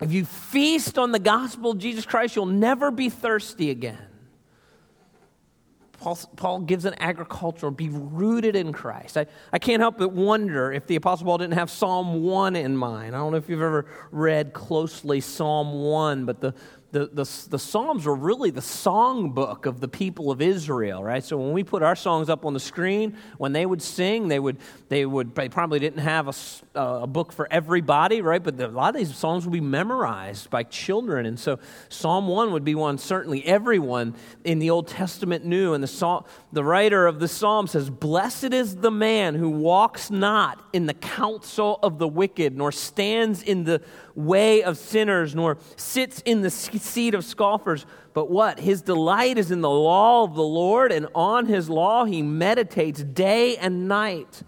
if 0.00 0.12
you 0.12 0.24
feast 0.24 0.98
on 0.98 1.12
the 1.12 1.18
gospel 1.18 1.72
of 1.72 1.78
Jesus 1.78 2.06
Christ, 2.06 2.36
you'll 2.36 2.46
never 2.46 2.90
be 2.90 3.10
thirsty 3.10 3.70
again. 3.70 3.98
Paul, 6.06 6.18
Paul 6.36 6.60
gives 6.60 6.84
an 6.84 6.94
agricultural, 7.00 7.72
be 7.72 7.88
rooted 7.88 8.54
in 8.54 8.72
Christ. 8.72 9.18
I, 9.18 9.26
I 9.52 9.58
can't 9.58 9.80
help 9.80 9.98
but 9.98 10.12
wonder 10.12 10.70
if 10.70 10.86
the 10.86 10.94
Apostle 10.94 11.26
Paul 11.26 11.38
didn't 11.38 11.54
have 11.54 11.68
Psalm 11.68 12.22
1 12.22 12.54
in 12.54 12.76
mind. 12.76 13.16
I 13.16 13.18
don't 13.18 13.32
know 13.32 13.38
if 13.38 13.48
you've 13.48 13.60
ever 13.60 13.86
read 14.12 14.52
closely 14.52 15.20
Psalm 15.20 15.82
1, 15.82 16.24
but 16.24 16.40
the, 16.40 16.54
the, 16.96 17.06
the, 17.12 17.48
the 17.50 17.58
Psalms 17.58 18.06
were 18.06 18.14
really 18.14 18.50
the 18.50 18.62
songbook 18.62 19.66
of 19.66 19.80
the 19.80 19.88
people 19.88 20.30
of 20.30 20.40
Israel, 20.40 21.04
right? 21.04 21.22
So 21.22 21.36
when 21.36 21.52
we 21.52 21.62
put 21.62 21.82
our 21.82 21.94
songs 21.94 22.30
up 22.30 22.46
on 22.46 22.54
the 22.54 22.60
screen, 22.60 23.18
when 23.36 23.52
they 23.52 23.66
would 23.66 23.82
sing, 23.82 24.28
they 24.28 24.38
would, 24.38 24.56
they 24.88 25.04
would, 25.04 25.34
they 25.34 25.50
probably 25.50 25.78
didn't 25.78 25.98
have 25.98 26.28
a, 26.74 26.80
a 26.80 27.06
book 27.06 27.32
for 27.32 27.48
everybody, 27.50 28.22
right? 28.22 28.42
But 28.42 28.56
the, 28.56 28.68
a 28.68 28.70
lot 28.70 28.94
of 28.94 28.98
these 28.98 29.14
songs 29.14 29.44
would 29.44 29.52
be 29.52 29.60
memorized 29.60 30.48
by 30.48 30.62
children. 30.62 31.26
And 31.26 31.38
so 31.38 31.58
Psalm 31.90 32.28
1 32.28 32.52
would 32.52 32.64
be 32.64 32.74
one 32.74 32.96
certainly 32.96 33.44
everyone 33.44 34.14
in 34.44 34.58
the 34.58 34.70
Old 34.70 34.88
Testament 34.88 35.44
knew. 35.44 35.74
And 35.74 35.84
the, 35.84 36.24
the 36.52 36.64
writer 36.64 37.06
of 37.06 37.20
the 37.20 37.28
Psalm 37.28 37.66
says, 37.66 37.90
Blessed 37.90 38.54
is 38.54 38.76
the 38.76 38.90
man 38.90 39.34
who 39.34 39.50
walks 39.50 40.10
not 40.10 40.64
in 40.72 40.86
the 40.86 40.94
counsel 40.94 41.78
of 41.82 41.98
the 41.98 42.08
wicked, 42.08 42.56
nor 42.56 42.72
stands 42.72 43.42
in 43.42 43.64
the 43.64 43.82
way 44.16 44.62
of 44.62 44.78
sinners, 44.78 45.34
nor 45.34 45.58
sits 45.76 46.20
in 46.24 46.40
the 46.40 46.50
seat 46.50 47.14
of 47.14 47.24
scoffers. 47.24 47.86
But 48.14 48.30
what? 48.30 48.58
His 48.58 48.82
delight 48.82 49.38
is 49.38 49.50
in 49.50 49.60
the 49.60 49.70
law 49.70 50.24
of 50.24 50.34
the 50.34 50.42
Lord, 50.42 50.90
and 50.90 51.06
on 51.14 51.46
his 51.46 51.70
law 51.70 52.04
he 52.04 52.22
meditates 52.22 53.02
day 53.02 53.56
and 53.58 53.86
night. 53.86 54.42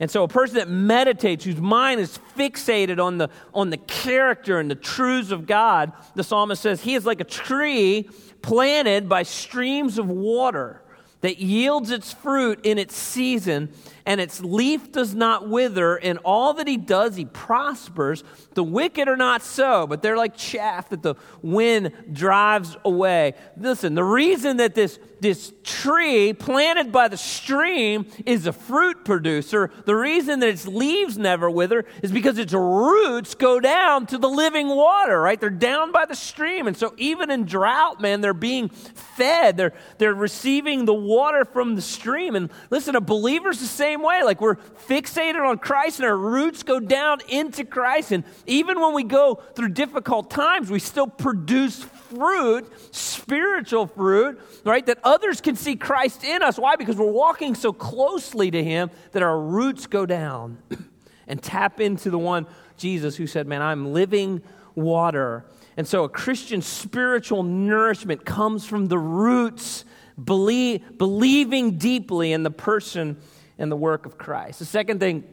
And 0.00 0.10
so 0.10 0.24
a 0.24 0.28
person 0.28 0.56
that 0.56 0.68
meditates, 0.68 1.44
whose 1.44 1.58
mind 1.60 2.00
is 2.00 2.18
fixated 2.36 2.98
on 2.98 3.18
the, 3.18 3.28
on 3.54 3.70
the 3.70 3.76
character 3.76 4.58
and 4.58 4.68
the 4.68 4.74
truths 4.74 5.30
of 5.30 5.46
God, 5.46 5.92
the 6.16 6.24
psalmist 6.24 6.60
says, 6.60 6.80
he 6.80 6.94
is 6.94 7.06
like 7.06 7.20
a 7.20 7.24
tree 7.24 8.08
planted 8.40 9.08
by 9.08 9.22
streams 9.22 9.98
of 9.98 10.08
water 10.08 10.82
that 11.22 11.38
yields 11.38 11.90
its 11.90 12.12
fruit 12.12 12.60
in 12.64 12.78
its 12.78 12.94
season, 12.94 13.72
and 14.04 14.20
its 14.20 14.40
leaf 14.40 14.90
does 14.90 15.14
not 15.14 15.48
wither. 15.48 15.96
In 15.96 16.18
all 16.18 16.54
that 16.54 16.66
he 16.66 16.76
does, 16.76 17.16
he 17.16 17.24
prospers. 17.24 18.24
The 18.54 18.64
wicked 18.64 19.08
are 19.08 19.16
not 19.16 19.42
so, 19.42 19.86
but 19.86 20.02
they're 20.02 20.16
like 20.16 20.36
chaff 20.36 20.90
that 20.90 21.02
the 21.02 21.14
wind 21.40 21.92
drives 22.12 22.76
away. 22.84 23.34
Listen, 23.56 23.94
the 23.94 24.04
reason 24.04 24.56
that 24.56 24.74
this, 24.74 24.98
this 25.20 25.52
tree 25.62 26.32
planted 26.32 26.90
by 26.90 27.06
the 27.06 27.16
stream 27.16 28.06
is 28.26 28.48
a 28.48 28.52
fruit 28.52 29.04
producer, 29.04 29.70
the 29.86 29.94
reason 29.94 30.40
that 30.40 30.48
its 30.48 30.66
leaves 30.66 31.16
never 31.16 31.48
wither 31.48 31.84
is 32.02 32.10
because 32.10 32.38
its 32.38 32.52
roots 32.52 33.36
go 33.36 33.60
down 33.60 34.06
to 34.06 34.18
the 34.18 34.28
living 34.28 34.66
water, 34.68 35.20
right? 35.20 35.40
They're 35.40 35.50
down 35.50 35.92
by 35.92 36.06
the 36.06 36.16
stream. 36.16 36.66
And 36.66 36.76
so 36.76 36.92
even 36.96 37.30
in 37.30 37.44
drought, 37.44 38.00
man, 38.00 38.20
they're 38.20 38.34
being 38.34 38.68
fed. 38.68 39.56
They're, 39.56 39.74
they're 39.98 40.14
receiving 40.14 40.86
the 40.86 40.94
water 41.12 41.44
from 41.44 41.74
the 41.74 41.82
stream. 41.82 42.34
And 42.36 42.50
listen, 42.70 42.96
a 42.96 43.00
believer's 43.00 43.60
the 43.60 43.66
same 43.66 44.02
way. 44.02 44.22
Like 44.22 44.40
we're 44.40 44.56
fixated 44.56 45.46
on 45.46 45.58
Christ 45.58 45.98
and 45.98 46.06
our 46.06 46.16
roots 46.16 46.62
go 46.62 46.80
down 46.80 47.20
into 47.28 47.64
Christ. 47.64 48.12
And 48.12 48.24
even 48.46 48.80
when 48.80 48.94
we 48.94 49.04
go 49.04 49.36
through 49.54 49.70
difficult 49.70 50.30
times, 50.30 50.70
we 50.70 50.78
still 50.78 51.06
produce 51.06 51.82
fruit, 51.82 52.66
spiritual 52.94 53.86
fruit, 53.86 54.40
right? 54.64 54.84
That 54.86 54.98
others 55.04 55.40
can 55.40 55.56
see 55.56 55.76
Christ 55.76 56.24
in 56.24 56.42
us. 56.42 56.58
Why? 56.58 56.76
Because 56.76 56.96
we're 56.96 57.10
walking 57.10 57.54
so 57.54 57.72
closely 57.72 58.50
to 58.50 58.62
Him 58.62 58.90
that 59.12 59.22
our 59.22 59.40
roots 59.40 59.86
go 59.86 60.06
down 60.06 60.58
and 61.26 61.42
tap 61.42 61.80
into 61.80 62.10
the 62.10 62.18
one, 62.18 62.46
Jesus, 62.76 63.16
who 63.16 63.26
said, 63.26 63.46
Man, 63.46 63.62
I'm 63.62 63.92
living 63.92 64.42
water. 64.74 65.44
And 65.76 65.86
so 65.86 66.04
a 66.04 66.08
Christian 66.08 66.60
spiritual 66.60 67.42
nourishment 67.42 68.24
comes 68.24 68.66
from 68.66 68.86
the 68.86 68.98
roots, 68.98 69.84
believe, 70.24 70.98
believing 70.98 71.78
deeply 71.78 72.32
in 72.32 72.42
the 72.42 72.50
person 72.50 73.16
and 73.58 73.70
the 73.70 73.76
work 73.76 74.06
of 74.06 74.18
Christ. 74.18 74.58
The 74.58 74.64
second 74.64 75.00
thing 75.00 75.24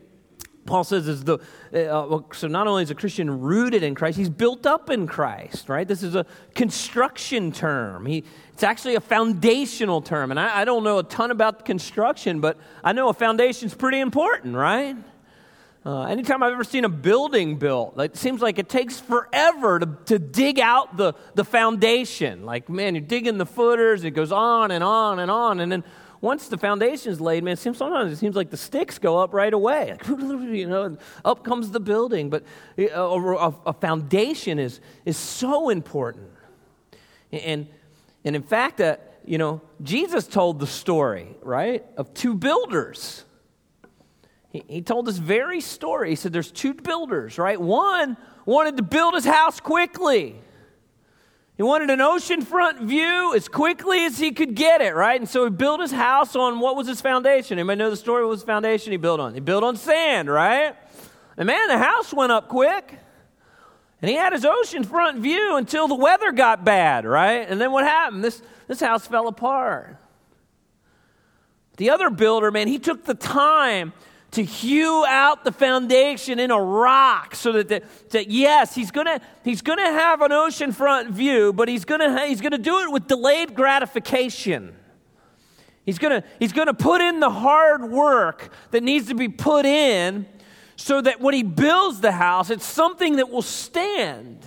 Paul 0.70 0.84
says 0.84 1.08
is 1.08 1.24
the 1.24 1.40
uh, 1.74 2.20
so 2.32 2.48
not 2.48 2.68
only 2.68 2.84
is 2.84 2.92
a 2.92 2.96
Christian 2.96 3.42
rooted 3.42 3.82
in 3.82 3.96
Christ, 3.96 4.18
he's 4.18 4.30
built 4.30 4.68
up 4.68 4.90
in 4.90 5.08
Christ, 5.08 5.68
right? 5.68 5.88
This 5.88 6.04
is 6.04 6.16
a 6.16 6.26
construction 6.54 7.52
term. 7.52 8.06
He, 8.06 8.24
it's 8.54 8.64
actually 8.64 8.96
a 8.96 9.02
foundational 9.02 10.02
term, 10.02 10.30
and 10.32 10.40
I, 10.40 10.62
I 10.62 10.66
don't 10.66 10.84
know 10.84 11.00
a 11.00 11.04
ton 11.04 11.32
about 11.32 11.66
construction, 11.66 12.40
but 12.40 12.58
I 12.84 12.94
know 12.94 13.10
a 13.10 13.14
foundation 13.14 13.68
is 13.68 13.74
pretty 13.74 14.00
important, 14.00 14.56
right? 14.56 14.96
Uh, 15.86 16.04
anytime 16.04 16.44
I've 16.44 16.52
ever 16.52 16.66
seen 16.66 16.84
a 16.84 16.90
building 16.90 17.56
built, 17.56 17.96
like, 17.96 18.12
it 18.12 18.18
seems 18.18 18.42
like 18.42 18.60
it 18.60 18.68
takes 18.68 19.00
forever 19.00 19.80
to, 19.80 19.98
to 20.08 20.20
dig 20.20 20.60
out 20.60 20.98
the, 20.98 21.14
the 21.36 21.46
foundation. 21.46 22.46
Like, 22.46 22.70
man, 22.70 22.96
you're 22.96 23.04
digging 23.04 23.38
the 23.38 23.46
footers, 23.46 24.04
it 24.04 24.12
goes 24.12 24.32
on 24.32 24.72
and 24.72 24.84
on 24.84 25.20
and 25.20 25.32
on, 25.32 25.62
and 25.62 25.72
then 25.72 25.84
once 26.22 26.50
the 26.50 26.58
foundation 26.58 27.12
is 27.12 27.22
laid, 27.22 27.44
man, 27.44 27.54
it 27.54 27.60
seems 27.60 27.78
sometimes 27.78 28.12
it 28.12 28.18
seems 28.18 28.36
like 28.36 28.50
the 28.50 28.58
sticks 28.58 29.00
go 29.00 29.18
up 29.18 29.34
right 29.34 29.54
away. 29.54 29.98
you 30.08 30.68
know, 30.68 30.98
up 31.24 31.44
comes 31.44 31.72
the 31.72 31.80
building. 31.80 32.30
But 32.30 32.44
a, 32.78 32.90
a, 32.92 33.56
a 33.68 33.74
foundation 33.74 34.60
is, 34.60 34.82
is 35.06 35.16
so 35.16 35.70
important. 35.70 36.30
And, 37.32 37.68
and 38.26 38.36
in 38.36 38.44
fact, 38.44 38.82
uh, 38.82 38.98
you 39.26 39.38
know, 39.38 39.62
Jesus 39.82 40.28
told 40.28 40.60
the 40.60 40.68
story, 40.68 41.38
right, 41.42 41.86
of 41.96 42.14
two 42.14 42.36
builders. 42.36 43.24
He, 44.50 44.64
he 44.68 44.82
told 44.82 45.06
this 45.06 45.18
very 45.18 45.62
story. 45.62 46.10
He 46.10 46.16
said 46.16 46.34
there's 46.34 46.52
two 46.52 46.74
builders, 46.74 47.38
right? 47.38 47.60
One 47.60 48.18
wanted 48.46 48.78
to 48.78 48.84
build 48.84 49.14
his 49.14 49.26
house 49.26 49.60
quickly. 49.60 50.36
He 51.56 51.64
wanted 51.64 51.90
an 51.90 52.00
oceanfront 52.00 52.80
view 52.80 53.36
as 53.36 53.50
quickly 53.50 54.06
as 54.06 54.18
he 54.18 54.32
could 54.32 54.56
get 54.56 54.82
it, 54.82 54.96
right? 54.96 55.20
And 55.20 55.30
so 55.30 55.44
he 55.44 55.50
built 55.50 55.82
his 55.82 55.92
house 55.92 56.36
on 56.36 56.60
what 56.62 56.78
was 56.78 56.88
his 56.88 57.02
foundation? 57.02 57.60
Anybody 57.60 57.78
know 57.78 57.90
the 57.90 57.98
story? 57.98 58.24
What 58.24 58.30
was 58.30 58.44
foundation 58.44 58.92
he 58.92 58.98
built 58.98 59.20
on? 59.20 59.34
He 59.34 59.42
built 59.42 59.64
on 59.64 59.76
sand, 59.76 60.30
right? 60.30 60.74
And 61.36 61.48
man, 61.48 61.68
the 61.68 61.78
house 61.78 62.14
went 62.14 62.32
up 62.32 62.48
quick. 62.48 62.98
And 64.02 64.10
he 64.10 64.16
had 64.16 64.32
his 64.32 64.46
oceanfront 64.46 65.20
view 65.20 65.58
until 65.58 65.90
the 65.90 65.96
weather 65.96 66.32
got 66.32 66.64
bad, 66.64 67.06
right? 67.06 67.46
And 67.50 67.60
then 67.60 67.74
what 67.74 67.84
happened? 67.84 68.24
This, 68.24 68.42
this 68.68 68.80
house 68.80 69.06
fell 69.06 69.28
apart. 69.28 69.98
The 71.76 71.90
other 71.90 72.10
builder, 72.10 72.52
man, 72.52 72.70
he 72.70 72.80
took 72.80 73.04
the 73.04 73.14
time 73.14 73.92
to 74.32 74.44
hew 74.44 75.06
out 75.08 75.44
the 75.44 75.52
foundation 75.52 76.40
in 76.40 76.52
a 76.52 76.62
rock 76.62 77.34
so 77.34 77.52
that, 77.54 77.68
the, 77.68 77.82
that 78.12 78.30
yes, 78.30 78.76
he's 78.76 78.92
going 78.92 79.08
to 79.08 79.20
he's 79.44 79.62
gonna 79.62 79.92
have 79.92 80.22
an 80.22 80.32
oceanfront 80.32 81.10
view, 81.10 81.52
but 81.52 81.68
he's 81.68 81.86
going 81.86 82.00
to 82.00 82.26
he's 82.28 82.42
gonna 82.42 82.58
do 82.58 82.80
it 82.82 82.92
with 82.92 83.08
delayed 83.08 83.56
gratification. 83.56 84.76
He's 85.86 85.98
going 85.98 86.22
to 86.22 86.28
he's 86.40 86.54
gonna 86.54 86.76
put 86.76 87.02
in 87.02 87.20
the 87.20 87.32
hard 87.32 87.90
work 87.90 88.54
that 88.72 88.84
needs 88.84 89.08
to 89.08 89.16
be 89.16 89.30
put 89.30 89.66
in 89.66 90.28
so 90.76 91.02
that 91.02 91.20
when 91.20 91.34
he 91.34 91.44
builds 91.44 92.00
the 92.00 92.12
house, 92.12 92.50
it's 92.50 92.66
something 92.66 93.18
that 93.18 93.30
will 93.30 93.42
stand. 93.42 94.46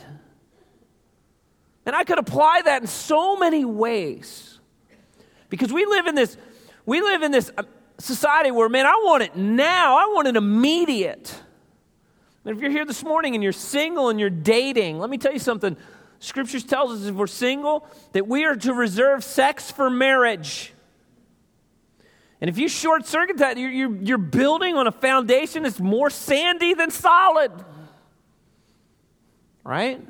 And 1.85 1.97
I 1.97 2.05
could 2.05 2.19
apply 2.19 2.63
that 2.65 2.83
in 2.83 2.89
so 2.89 3.37
many 3.37 3.65
ways. 3.65 4.61
Because 5.49 5.73
we 5.73 5.85
live 5.85 6.07
in 6.07 6.15
this, 6.15 6.37
we 6.87 7.03
live 7.03 7.23
in 7.23 7.33
this 7.33 7.51
society 8.03 8.51
where, 8.51 8.69
man, 8.69 8.87
I 8.87 8.95
want 9.05 9.23
it 9.23 9.37
now. 9.37 9.97
I 9.97 10.13
want 10.13 10.29
it 10.29 10.37
immediate. 10.37 11.35
And 12.45 12.57
if 12.57 12.61
you're 12.61 12.71
here 12.71 12.85
this 12.85 13.05
morning 13.05 13.35
and 13.35 13.43
you're 13.43 13.53
single 13.53 14.09
and 14.09 14.19
you're 14.19 14.31
dating, 14.31 14.99
let 14.99 15.09
me 15.09 15.19
tell 15.19 15.33
you 15.33 15.39
something. 15.39 15.77
Scriptures 16.19 16.65
tells 16.65 17.01
us 17.01 17.07
if 17.07 17.15
we're 17.15 17.27
single 17.27 17.87
that 18.13 18.27
we 18.27 18.45
are 18.45 18.57
to 18.57 18.75
reserve 18.75 19.25
sex 19.25 19.71
for 19.71 19.89
marriage. 19.89 20.73
And 22.41 22.49
if 22.49 22.59
you 22.59 22.69
short 22.69 23.07
circuit 23.07 23.39
that, 23.39 23.57
you're, 23.57 23.71
you're, 23.71 23.97
you're 23.97 24.19
building 24.19 24.77
on 24.77 24.89
a 24.89 24.93
foundation 24.93 25.63
that's 25.63 25.79
more 25.79 26.11
sandy 26.11 26.75
than 26.75 26.91
solid. 26.91 27.53
Right? 29.63 30.01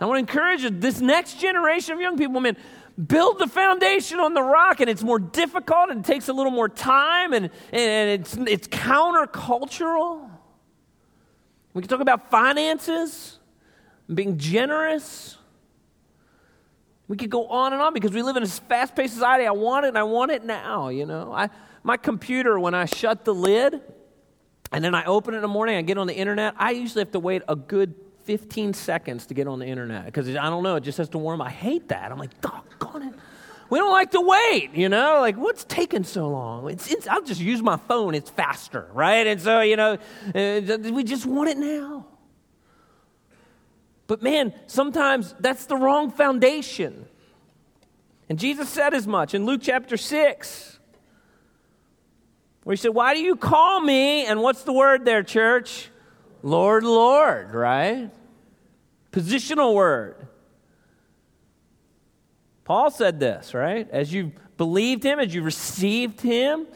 I 0.00 0.06
want 0.06 0.16
to 0.16 0.20
encourage 0.20 0.80
this 0.80 1.02
next 1.02 1.38
generation 1.38 1.92
of 1.92 2.00
young 2.00 2.16
people, 2.16 2.40
man, 2.40 2.56
build 3.06 3.38
the 3.38 3.46
foundation 3.46 4.20
on 4.20 4.34
the 4.34 4.42
rock 4.42 4.80
and 4.80 4.90
it's 4.90 5.02
more 5.02 5.18
difficult 5.18 5.90
and 5.90 6.00
it 6.00 6.06
takes 6.06 6.28
a 6.28 6.32
little 6.32 6.52
more 6.52 6.68
time 6.68 7.32
and, 7.32 7.50
and 7.72 8.20
it's, 8.20 8.36
it's 8.36 8.68
countercultural. 8.68 10.28
We 11.72 11.82
can 11.82 11.88
talk 11.88 12.00
about 12.00 12.30
finances, 12.30 13.38
being 14.12 14.38
generous. 14.38 15.38
We 17.08 17.16
could 17.16 17.30
go 17.30 17.46
on 17.46 17.72
and 17.72 17.80
on 17.80 17.94
because 17.94 18.12
we 18.12 18.22
live 18.22 18.36
in 18.36 18.42
a 18.42 18.46
fast 18.46 18.94
paced 18.94 19.14
society. 19.14 19.46
I 19.46 19.52
want 19.52 19.84
it 19.86 19.88
and 19.88 19.98
I 19.98 20.02
want 20.02 20.30
it 20.30 20.44
now, 20.44 20.88
you 20.88 21.06
know. 21.06 21.32
I, 21.32 21.48
my 21.82 21.96
computer, 21.96 22.58
when 22.58 22.74
I 22.74 22.84
shut 22.84 23.24
the 23.24 23.34
lid 23.34 23.80
and 24.72 24.84
then 24.84 24.94
I 24.94 25.04
open 25.04 25.34
it 25.34 25.38
in 25.38 25.42
the 25.42 25.48
morning, 25.48 25.76
I 25.76 25.82
get 25.82 25.98
on 25.98 26.06
the 26.06 26.14
internet, 26.14 26.54
I 26.56 26.72
usually 26.72 27.02
have 27.02 27.12
to 27.12 27.20
wait 27.20 27.42
a 27.48 27.56
good 27.56 27.94
15 28.30 28.74
seconds 28.74 29.26
to 29.26 29.34
get 29.34 29.48
on 29.48 29.58
the 29.58 29.66
internet 29.66 30.04
because 30.04 30.28
I 30.28 30.48
don't 30.50 30.62
know, 30.62 30.76
it 30.76 30.82
just 30.82 30.98
has 30.98 31.08
to 31.08 31.18
warm. 31.18 31.42
I 31.42 31.50
hate 31.50 31.88
that. 31.88 32.12
I'm 32.12 32.18
like, 32.18 32.40
doggone 32.40 33.08
it. 33.08 33.14
We 33.70 33.80
don't 33.80 33.90
like 33.90 34.12
to 34.12 34.20
wait, 34.20 34.70
you 34.72 34.88
know? 34.88 35.18
Like, 35.20 35.36
what's 35.36 35.64
taking 35.64 36.04
so 36.04 36.28
long? 36.28 36.70
It's, 36.70 36.88
it's, 36.92 37.08
I'll 37.08 37.24
just 37.24 37.40
use 37.40 37.60
my 37.60 37.76
phone, 37.76 38.14
it's 38.14 38.30
faster, 38.30 38.86
right? 38.92 39.26
And 39.26 39.40
so, 39.40 39.62
you 39.62 39.74
know, 39.74 39.98
we 40.32 41.02
just 41.02 41.26
want 41.26 41.50
it 41.50 41.58
now. 41.58 42.06
But 44.06 44.22
man, 44.22 44.54
sometimes 44.68 45.34
that's 45.40 45.66
the 45.66 45.74
wrong 45.74 46.12
foundation. 46.12 47.06
And 48.28 48.38
Jesus 48.38 48.68
said 48.68 48.94
as 48.94 49.08
much 49.08 49.34
in 49.34 49.44
Luke 49.44 49.60
chapter 49.60 49.96
6, 49.96 50.78
where 52.62 52.74
he 52.74 52.76
said, 52.76 52.94
Why 52.94 53.12
do 53.12 53.20
you 53.20 53.34
call 53.34 53.80
me? 53.80 54.24
And 54.24 54.40
what's 54.40 54.62
the 54.62 54.72
word 54.72 55.04
there, 55.04 55.24
church? 55.24 55.88
Lord, 56.42 56.84
Lord, 56.84 57.54
right? 57.54 58.10
Positional 59.12 59.74
word. 59.74 60.26
Paul 62.64 62.90
said 62.90 63.18
this, 63.18 63.52
right? 63.52 63.88
As 63.90 64.12
you 64.12 64.32
believed 64.56 65.02
him, 65.02 65.18
as 65.18 65.34
you 65.34 65.42
received 65.42 66.20
him, 66.20 66.66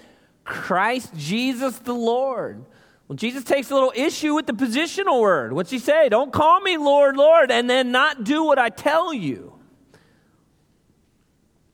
Christ 0.42 1.12
Jesus 1.16 1.78
the 1.78 1.94
Lord. 1.94 2.64
Well, 3.06 3.16
Jesus 3.16 3.44
takes 3.44 3.70
a 3.70 3.74
little 3.74 3.92
issue 3.94 4.34
with 4.34 4.46
the 4.46 4.54
positional 4.54 5.20
word. 5.20 5.52
What's 5.52 5.70
he 5.70 5.78
say? 5.78 6.08
Don't 6.08 6.32
call 6.32 6.60
me 6.60 6.76
Lord, 6.76 7.16
Lord, 7.16 7.50
and 7.50 7.68
then 7.68 7.92
not 7.92 8.24
do 8.24 8.42
what 8.42 8.58
I 8.58 8.70
tell 8.70 9.12
you. 9.12 9.52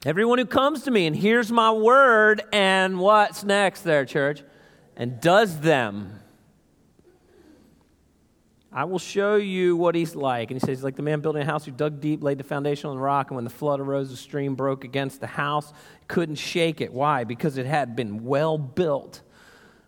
Everyone 0.04 0.38
who 0.38 0.46
comes 0.46 0.82
to 0.82 0.90
me 0.90 1.06
and 1.06 1.14
hears 1.14 1.52
my 1.52 1.70
word, 1.70 2.42
and 2.52 2.98
what's 2.98 3.44
next 3.44 3.82
there, 3.82 4.04
church? 4.04 4.42
And 4.96 5.20
does 5.20 5.60
them. 5.60 6.19
I 8.72 8.84
will 8.84 9.00
show 9.00 9.34
you 9.34 9.76
what 9.76 9.96
he's 9.96 10.14
like. 10.14 10.50
And 10.50 10.60
he 10.60 10.64
says, 10.64 10.84
like 10.84 10.94
the 10.94 11.02
man 11.02 11.20
building 11.20 11.42
a 11.42 11.44
house 11.44 11.64
who 11.64 11.72
dug 11.72 12.00
deep, 12.00 12.22
laid 12.22 12.38
the 12.38 12.44
foundation 12.44 12.88
on 12.88 12.96
the 12.96 13.02
rock, 13.02 13.30
and 13.30 13.34
when 13.34 13.44
the 13.44 13.50
flood 13.50 13.80
arose, 13.80 14.10
the 14.10 14.16
stream 14.16 14.54
broke 14.54 14.84
against 14.84 15.20
the 15.20 15.26
house, 15.26 15.72
couldn't 16.06 16.36
shake 16.36 16.80
it. 16.80 16.92
Why? 16.92 17.24
Because 17.24 17.58
it 17.58 17.66
had 17.66 17.96
been 17.96 18.24
well 18.24 18.58
built. 18.58 19.22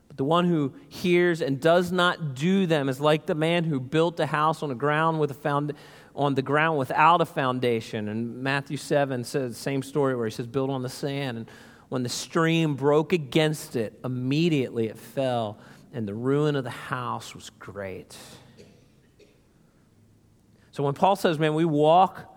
But 0.08 0.16
the 0.16 0.24
one 0.24 0.46
who 0.46 0.74
hears 0.88 1.40
and 1.40 1.60
does 1.60 1.92
not 1.92 2.34
do 2.34 2.66
them 2.66 2.88
is 2.88 3.00
like 3.00 3.26
the 3.26 3.36
man 3.36 3.62
who 3.64 3.78
built 3.78 4.18
a 4.18 4.26
house 4.26 4.64
on 4.64 4.68
the 4.68 4.74
ground 4.74 5.20
with 5.20 5.30
a 5.30 5.34
found, 5.34 5.74
on 6.16 6.34
the 6.34 6.42
ground 6.42 6.76
without 6.76 7.20
a 7.20 7.24
foundation. 7.24 8.08
And 8.08 8.42
Matthew 8.42 8.76
7 8.76 9.22
says 9.22 9.52
the 9.52 9.60
same 9.60 9.84
story 9.84 10.16
where 10.16 10.26
he 10.26 10.32
says, 10.32 10.48
built 10.48 10.70
on 10.70 10.82
the 10.82 10.88
sand. 10.88 11.38
And 11.38 11.50
when 11.88 12.02
the 12.02 12.08
stream 12.08 12.74
broke 12.74 13.12
against 13.12 13.76
it, 13.76 13.98
immediately 14.04 14.88
it 14.88 14.98
fell, 14.98 15.58
and 15.92 16.08
the 16.08 16.14
ruin 16.14 16.56
of 16.56 16.64
the 16.64 16.70
house 16.70 17.32
was 17.32 17.50
great. 17.58 18.16
So 20.72 20.82
when 20.82 20.94
Paul 20.94 21.16
says, 21.16 21.38
man, 21.38 21.54
we 21.54 21.64
walk 21.64 22.28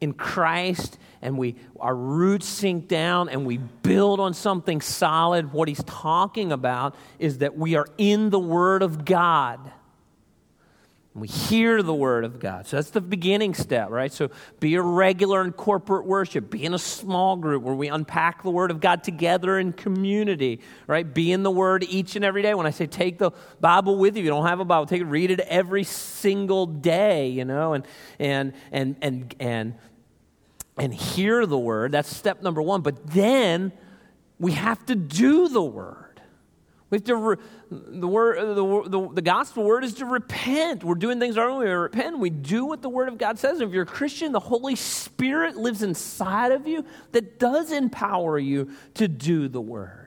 in 0.00 0.14
Christ 0.14 0.98
and 1.20 1.36
we 1.36 1.56
our 1.78 1.94
roots 1.94 2.46
sink 2.46 2.88
down 2.88 3.28
and 3.28 3.44
we 3.44 3.58
build 3.58 4.20
on 4.20 4.32
something 4.32 4.80
solid, 4.80 5.52
what 5.52 5.68
he's 5.68 5.82
talking 5.84 6.52
about 6.52 6.94
is 7.18 7.38
that 7.38 7.56
we 7.56 7.74
are 7.74 7.86
in 7.98 8.30
the 8.30 8.38
Word 8.38 8.82
of 8.82 9.04
God. 9.04 9.72
We 11.20 11.28
hear 11.28 11.82
the 11.82 11.94
word 11.94 12.24
of 12.24 12.40
God. 12.40 12.66
So 12.66 12.76
that's 12.76 12.90
the 12.90 13.00
beginning 13.00 13.54
step, 13.54 13.90
right? 13.90 14.12
So 14.12 14.30
be 14.58 14.74
a 14.74 14.82
regular 14.82 15.44
in 15.44 15.52
corporate 15.52 16.06
worship. 16.06 16.50
Be 16.50 16.64
in 16.64 16.74
a 16.74 16.78
small 16.78 17.36
group 17.36 17.62
where 17.62 17.74
we 17.74 17.88
unpack 17.88 18.42
the 18.42 18.50
word 18.50 18.70
of 18.70 18.80
God 18.80 19.04
together 19.04 19.58
in 19.58 19.72
community, 19.72 20.60
right? 20.86 21.12
Be 21.12 21.32
in 21.32 21.42
the 21.42 21.50
word 21.50 21.84
each 21.84 22.16
and 22.16 22.24
every 22.24 22.42
day. 22.42 22.54
When 22.54 22.66
I 22.66 22.70
say 22.70 22.86
take 22.86 23.18
the 23.18 23.30
Bible 23.60 23.98
with 23.98 24.16
you, 24.16 24.24
you 24.24 24.30
don't 24.30 24.46
have 24.46 24.60
a 24.60 24.64
Bible, 24.64 24.86
take 24.86 25.02
it, 25.02 25.06
read 25.06 25.30
it 25.30 25.40
every 25.40 25.84
single 25.84 26.66
day, 26.66 27.28
you 27.28 27.44
know, 27.44 27.74
and 27.74 27.86
and 28.18 28.52
and 28.72 28.96
and 29.00 29.34
and 29.38 29.74
and 30.78 30.94
hear 30.94 31.46
the 31.46 31.58
word. 31.58 31.92
That's 31.92 32.14
step 32.14 32.42
number 32.42 32.62
one. 32.62 32.80
But 32.80 33.06
then 33.08 33.72
we 34.38 34.52
have 34.52 34.84
to 34.86 34.94
do 34.94 35.48
the 35.48 35.62
word. 35.62 36.09
We 36.90 36.96
have 36.96 37.04
to, 37.04 37.16
re- 37.16 37.36
the, 37.70 38.08
word, 38.08 38.38
the, 38.56 38.88
the, 38.88 39.14
the, 39.14 39.22
gospel 39.22 39.62
word 39.62 39.84
is 39.84 39.94
to 39.94 40.06
repent. 40.06 40.82
We're 40.82 40.96
doing 40.96 41.20
things 41.20 41.38
our 41.38 41.48
own 41.48 41.60
way. 41.60 41.66
We 41.66 41.72
repent. 41.72 42.18
We 42.18 42.30
do 42.30 42.66
what 42.66 42.82
the 42.82 42.88
word 42.88 43.08
of 43.08 43.16
God 43.16 43.38
says. 43.38 43.60
If 43.60 43.70
you're 43.70 43.84
a 43.84 43.86
Christian, 43.86 44.32
the 44.32 44.40
Holy 44.40 44.74
Spirit 44.74 45.56
lives 45.56 45.82
inside 45.82 46.50
of 46.50 46.66
you 46.66 46.84
that 47.12 47.38
does 47.38 47.70
empower 47.70 48.38
you 48.40 48.70
to 48.94 49.06
do 49.06 49.46
the 49.46 49.60
word. 49.60 49.99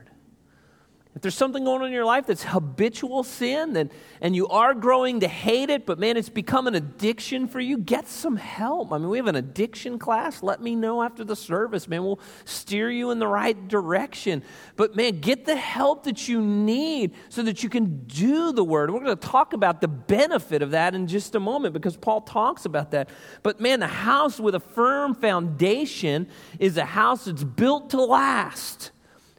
If 1.14 1.22
there's 1.22 1.36
something 1.36 1.62
going 1.62 1.80
on 1.80 1.86
in 1.86 1.92
your 1.92 2.04
life 2.04 2.26
that's 2.26 2.42
habitual 2.42 3.22
sin 3.22 3.76
and, 3.76 3.88
and 4.20 4.34
you 4.34 4.48
are 4.48 4.74
growing 4.74 5.20
to 5.20 5.28
hate 5.28 5.70
it, 5.70 5.86
but 5.86 5.96
man, 5.96 6.16
it's 6.16 6.28
become 6.28 6.66
an 6.66 6.74
addiction 6.74 7.46
for 7.46 7.60
you, 7.60 7.78
get 7.78 8.08
some 8.08 8.34
help. 8.34 8.92
I 8.92 8.98
mean, 8.98 9.08
we 9.08 9.18
have 9.18 9.28
an 9.28 9.36
addiction 9.36 9.96
class. 9.96 10.42
Let 10.42 10.60
me 10.60 10.74
know 10.74 11.04
after 11.04 11.22
the 11.22 11.36
service, 11.36 11.86
man. 11.86 12.02
We'll 12.02 12.18
steer 12.44 12.90
you 12.90 13.12
in 13.12 13.20
the 13.20 13.28
right 13.28 13.68
direction. 13.68 14.42
But 14.74 14.96
man, 14.96 15.20
get 15.20 15.44
the 15.44 15.54
help 15.54 16.02
that 16.04 16.26
you 16.26 16.42
need 16.42 17.14
so 17.28 17.44
that 17.44 17.62
you 17.62 17.68
can 17.68 18.06
do 18.06 18.50
the 18.50 18.64
word. 18.64 18.90
We're 18.90 19.04
going 19.04 19.16
to 19.16 19.28
talk 19.28 19.52
about 19.52 19.80
the 19.80 19.88
benefit 19.88 20.62
of 20.62 20.72
that 20.72 20.96
in 20.96 21.06
just 21.06 21.36
a 21.36 21.40
moment 21.40 21.74
because 21.74 21.96
Paul 21.96 22.22
talks 22.22 22.64
about 22.64 22.90
that. 22.90 23.08
But 23.44 23.60
man, 23.60 23.78
the 23.78 23.86
house 23.86 24.40
with 24.40 24.56
a 24.56 24.60
firm 24.60 25.14
foundation 25.14 26.26
is 26.58 26.76
a 26.76 26.84
house 26.84 27.26
that's 27.26 27.44
built 27.44 27.90
to 27.90 28.02
last. 28.02 28.90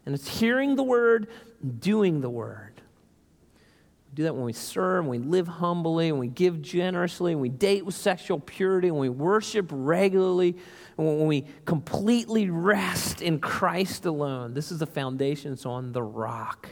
And 0.06 0.14
it's 0.14 0.28
hearing 0.28 0.76
the 0.76 0.84
word, 0.84 1.28
doing 1.66 2.22
the 2.22 2.30
word. 2.30 2.74
We 4.08 4.16
do 4.16 4.24
that 4.24 4.36
when 4.36 4.46
we 4.46 4.54
serve, 4.54 5.06
when 5.06 5.22
we 5.22 5.28
live 5.28 5.48
humbly, 5.48 6.12
when 6.12 6.20
we 6.20 6.28
give 6.28 6.62
generously, 6.62 7.36
when 7.36 7.42
we 7.42 7.50
date 7.50 7.86
with 7.86 7.96
sexual 7.96 8.40
purity, 8.40 8.92
when 8.92 9.02
we 9.02 9.10
worship 9.10 9.68
regularly, 9.72 10.58
when 10.96 11.28
we 11.28 11.46
completely 11.66 12.50
rest 12.50 13.22
in 13.22 13.40
Christ 13.40 14.06
alone. 14.06 14.54
This 14.54 14.72
is 14.72 14.80
the 14.80 14.86
foundation, 14.86 15.54
it's 15.54 15.66
on 15.66 15.92
the 15.92 16.04
rock. 16.04 16.70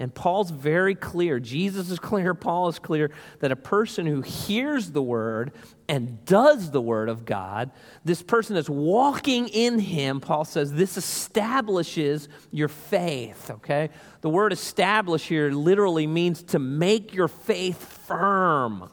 And 0.00 0.12
Paul's 0.12 0.50
very 0.50 0.96
clear, 0.96 1.38
Jesus 1.38 1.88
is 1.88 2.00
clear, 2.00 2.34
Paul 2.34 2.68
is 2.68 2.80
clear, 2.80 3.12
that 3.38 3.52
a 3.52 3.56
person 3.56 4.06
who 4.06 4.22
hears 4.22 4.90
the 4.90 5.02
word 5.02 5.52
and 5.88 6.24
does 6.24 6.72
the 6.72 6.80
word 6.80 7.08
of 7.08 7.24
God, 7.24 7.70
this 8.04 8.20
person 8.20 8.56
that's 8.56 8.68
walking 8.68 9.48
in 9.48 9.78
him, 9.78 10.20
Paul 10.20 10.44
says, 10.44 10.72
this 10.72 10.96
establishes 10.96 12.28
your 12.50 12.66
faith, 12.66 13.50
okay? 13.50 13.90
The 14.20 14.28
word 14.28 14.52
establish 14.52 15.28
here 15.28 15.52
literally 15.52 16.08
means 16.08 16.42
to 16.44 16.58
make 16.58 17.14
your 17.14 17.28
faith 17.28 17.80
firm. 18.06 18.90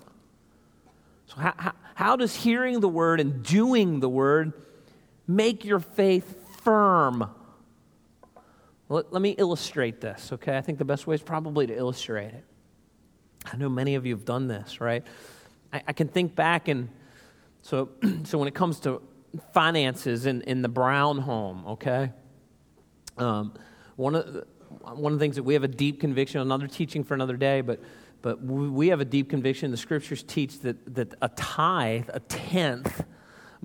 So, 1.25 1.37
how, 1.37 1.53
how, 1.57 1.73
how 1.95 2.15
does 2.15 2.35
hearing 2.35 2.79
the 2.79 2.89
word 2.89 3.19
and 3.19 3.41
doing 3.41 4.01
the 4.01 4.09
word 4.09 4.53
make 5.27 5.65
your 5.65 5.79
faith 5.79 6.61
firm? 6.61 7.29
Let, 8.91 9.13
let 9.13 9.21
me 9.21 9.29
illustrate 9.31 10.01
this, 10.01 10.33
okay? 10.33 10.57
I 10.57 10.61
think 10.61 10.77
the 10.77 10.85
best 10.85 11.07
way 11.07 11.15
is 11.15 11.21
probably 11.21 11.65
to 11.65 11.73
illustrate 11.73 12.33
it. 12.33 12.43
I 13.45 13.55
know 13.55 13.69
many 13.69 13.95
of 13.95 14.05
you 14.05 14.13
have 14.13 14.25
done 14.25 14.47
this, 14.47 14.81
right? 14.81 15.03
I, 15.71 15.81
I 15.87 15.93
can 15.93 16.09
think 16.09 16.35
back 16.35 16.67
and 16.67 16.89
so, 17.61 17.89
so 18.25 18.37
when 18.37 18.49
it 18.49 18.53
comes 18.53 18.81
to 18.81 19.01
finances 19.53 20.25
in, 20.25 20.41
in 20.41 20.61
the 20.61 20.67
Brown 20.67 21.19
home, 21.19 21.63
okay? 21.67 22.11
Um, 23.17 23.53
one, 23.95 24.13
of 24.13 24.33
the, 24.33 24.45
one 24.93 25.13
of 25.13 25.19
the 25.19 25.23
things 25.23 25.37
that 25.37 25.43
we 25.43 25.53
have 25.53 25.63
a 25.63 25.69
deep 25.69 26.01
conviction, 26.01 26.41
another 26.41 26.67
teaching 26.67 27.05
for 27.05 27.13
another 27.13 27.37
day, 27.37 27.61
but, 27.61 27.79
but 28.21 28.43
we 28.43 28.89
have 28.89 28.99
a 28.99 29.05
deep 29.05 29.29
conviction. 29.29 29.71
The 29.71 29.77
scriptures 29.77 30.21
teach 30.21 30.59
that, 30.59 30.95
that 30.95 31.15
a 31.21 31.29
tithe, 31.29 32.09
a 32.13 32.19
tenth, 32.19 33.05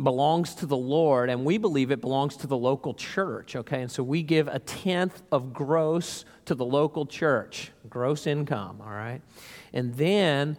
belongs 0.02 0.54
to 0.56 0.66
the 0.66 0.76
Lord, 0.76 1.30
and 1.30 1.44
we 1.44 1.58
believe 1.58 1.90
it 1.90 2.00
belongs 2.00 2.36
to 2.38 2.46
the 2.46 2.56
local 2.56 2.92
church, 2.92 3.56
okay? 3.56 3.80
And 3.80 3.90
so 3.90 4.02
we 4.02 4.22
give 4.22 4.46
a 4.48 4.58
tenth 4.58 5.22
of 5.32 5.52
gross 5.52 6.24
to 6.44 6.54
the 6.54 6.64
local 6.64 7.06
church, 7.06 7.72
gross 7.88 8.26
income, 8.26 8.80
all 8.82 8.90
right? 8.90 9.22
And 9.72 9.94
then 9.94 10.58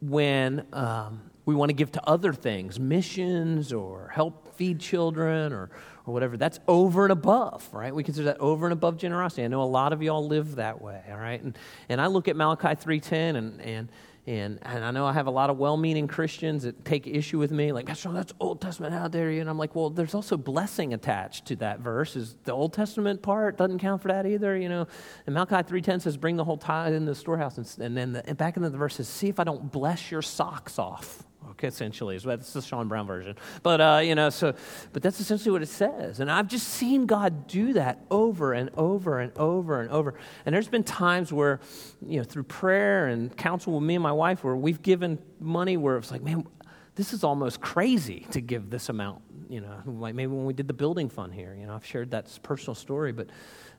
when 0.00 0.66
um, 0.72 1.30
we 1.46 1.54
want 1.54 1.70
to 1.70 1.74
give 1.74 1.90
to 1.92 2.08
other 2.08 2.32
things, 2.32 2.78
missions 2.78 3.72
or 3.72 4.10
help 4.14 4.54
feed 4.54 4.78
children 4.78 5.52
or, 5.52 5.70
or 6.06 6.14
whatever, 6.14 6.36
that's 6.36 6.60
over 6.68 7.04
and 7.04 7.12
above, 7.12 7.68
right? 7.72 7.94
We 7.94 8.04
consider 8.04 8.26
that 8.26 8.38
over 8.38 8.66
and 8.66 8.72
above 8.72 8.98
generosity. 8.98 9.42
I 9.42 9.48
know 9.48 9.62
a 9.62 9.64
lot 9.64 9.92
of 9.92 10.00
y'all 10.00 10.26
live 10.26 10.56
that 10.56 10.80
way, 10.80 11.02
all 11.10 11.16
right? 11.18 11.42
And, 11.42 11.58
and 11.88 12.00
I 12.00 12.06
look 12.06 12.28
at 12.28 12.36
Malachi 12.36 12.68
3.10 12.68 13.36
and, 13.36 13.60
and 13.60 13.88
and, 14.26 14.58
and 14.62 14.82
I 14.82 14.90
know 14.90 15.06
I 15.06 15.12
have 15.12 15.26
a 15.26 15.30
lot 15.30 15.50
of 15.50 15.58
well 15.58 15.76
meaning 15.76 16.08
Christians 16.08 16.62
that 16.62 16.82
take 16.84 17.06
issue 17.06 17.38
with 17.38 17.50
me, 17.50 17.72
like, 17.72 17.86
that's, 17.86 18.02
that's 18.04 18.32
Old 18.40 18.60
Testament, 18.60 18.94
how 18.94 19.06
dare 19.06 19.30
you? 19.30 19.42
And 19.42 19.50
I'm 19.50 19.58
like, 19.58 19.74
well, 19.74 19.90
there's 19.90 20.14
also 20.14 20.38
blessing 20.38 20.94
attached 20.94 21.44
to 21.46 21.56
that 21.56 21.80
verse. 21.80 22.16
Is 22.16 22.36
the 22.44 22.52
Old 22.52 22.72
Testament 22.72 23.20
part 23.20 23.58
doesn't 23.58 23.80
count 23.80 24.00
for 24.00 24.08
that 24.08 24.24
either, 24.24 24.56
you 24.56 24.70
know? 24.70 24.86
And 25.26 25.34
Malachi 25.34 25.56
3.10 25.56 26.00
says, 26.00 26.16
bring 26.16 26.36
the 26.36 26.44
whole 26.44 26.56
tithe 26.56 26.94
in 26.94 27.04
the 27.04 27.14
storehouse. 27.14 27.58
And, 27.58 27.70
and 27.84 27.96
then 27.96 28.12
the, 28.12 28.26
and 28.26 28.38
back 28.38 28.56
in 28.56 28.62
the 28.62 28.70
verse 28.70 28.96
says, 28.96 29.08
see 29.08 29.28
if 29.28 29.38
I 29.38 29.44
don't 29.44 29.70
bless 29.70 30.10
your 30.10 30.22
socks 30.22 30.78
off. 30.78 31.22
Okay, 31.50 31.68
essentially, 31.68 32.16
is 32.16 32.22
that's 32.22 32.52
the 32.52 32.62
Sean 32.62 32.88
Brown 32.88 33.06
version. 33.06 33.36
But 33.62 33.80
uh, 33.80 34.00
you 34.02 34.14
know, 34.14 34.30
so 34.30 34.54
but 34.92 35.02
that's 35.02 35.20
essentially 35.20 35.50
what 35.52 35.62
it 35.62 35.68
says. 35.68 36.20
And 36.20 36.30
I've 36.30 36.48
just 36.48 36.68
seen 36.68 37.06
God 37.06 37.46
do 37.46 37.74
that 37.74 38.00
over 38.10 38.52
and 38.52 38.70
over 38.76 39.20
and 39.20 39.36
over 39.36 39.80
and 39.80 39.90
over. 39.90 40.14
And 40.46 40.54
there's 40.54 40.68
been 40.68 40.84
times 40.84 41.32
where, 41.32 41.60
you 42.06 42.18
know, 42.18 42.24
through 42.24 42.44
prayer 42.44 43.06
and 43.06 43.36
counsel 43.36 43.74
with 43.74 43.82
me 43.82 43.94
and 43.94 44.02
my 44.02 44.12
wife, 44.12 44.42
where 44.42 44.56
we've 44.56 44.82
given 44.82 45.18
money 45.38 45.76
where 45.76 45.96
it's 45.96 46.10
like, 46.10 46.22
man, 46.22 46.46
this 46.94 47.12
is 47.12 47.24
almost 47.24 47.60
crazy 47.60 48.26
to 48.30 48.40
give 48.40 48.70
this 48.70 48.88
amount. 48.88 49.22
You 49.48 49.60
know, 49.60 49.82
like 49.86 50.14
maybe 50.14 50.32
when 50.32 50.46
we 50.46 50.54
did 50.54 50.66
the 50.66 50.74
building 50.74 51.08
fund 51.08 51.34
here. 51.34 51.54
You 51.58 51.66
know, 51.66 51.74
I've 51.74 51.86
shared 51.86 52.10
that 52.12 52.38
personal 52.42 52.74
story, 52.74 53.12
but. 53.12 53.28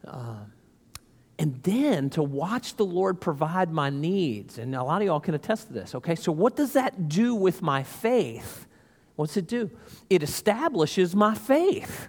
Uh, 0.05 0.35
and 1.37 1.61
then 1.63 2.09
to 2.11 2.23
watch 2.23 2.75
the 2.75 2.85
Lord 2.85 3.19
provide 3.19 3.71
my 3.71 3.89
needs. 3.89 4.57
And 4.57 4.73
a 4.73 4.83
lot 4.83 5.01
of 5.01 5.07
y'all 5.07 5.19
can 5.19 5.33
attest 5.33 5.67
to 5.67 5.73
this, 5.73 5.93
okay? 5.95 6.15
So, 6.15 6.31
what 6.31 6.55
does 6.55 6.73
that 6.73 7.09
do 7.09 7.35
with 7.35 7.61
my 7.61 7.83
faith? 7.83 8.67
What's 9.15 9.35
it 9.37 9.47
do? 9.47 9.69
It 10.09 10.23
establishes 10.23 11.15
my 11.15 11.35
faith. 11.35 12.07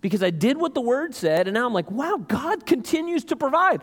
Because 0.00 0.22
I 0.22 0.30
did 0.30 0.56
what 0.56 0.74
the 0.74 0.80
word 0.80 1.14
said, 1.14 1.46
and 1.46 1.54
now 1.54 1.66
I'm 1.66 1.74
like, 1.74 1.90
wow, 1.90 2.16
God 2.16 2.64
continues 2.64 3.24
to 3.24 3.36
provide. 3.36 3.82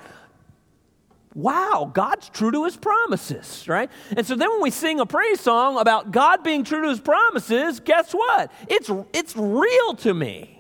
wow, 1.35 1.91
God's 1.93 2.29
true 2.29 2.49
to 2.49 2.65
his 2.65 2.75
promises, 2.75 3.67
right? 3.67 3.91
And 4.15 4.25
so 4.25 4.35
then 4.35 4.49
when 4.49 4.61
we 4.61 4.71
sing 4.71 4.99
a 4.99 5.05
praise 5.05 5.39
song 5.39 5.77
about 5.77 6.11
God 6.11 6.43
being 6.43 6.63
true 6.63 6.81
to 6.81 6.89
his 6.89 6.99
promises, 6.99 7.79
guess 7.79 8.11
what? 8.11 8.51
It's, 8.67 8.89
it's 9.13 9.35
real 9.37 9.93
to 9.97 10.15
me. 10.15 10.56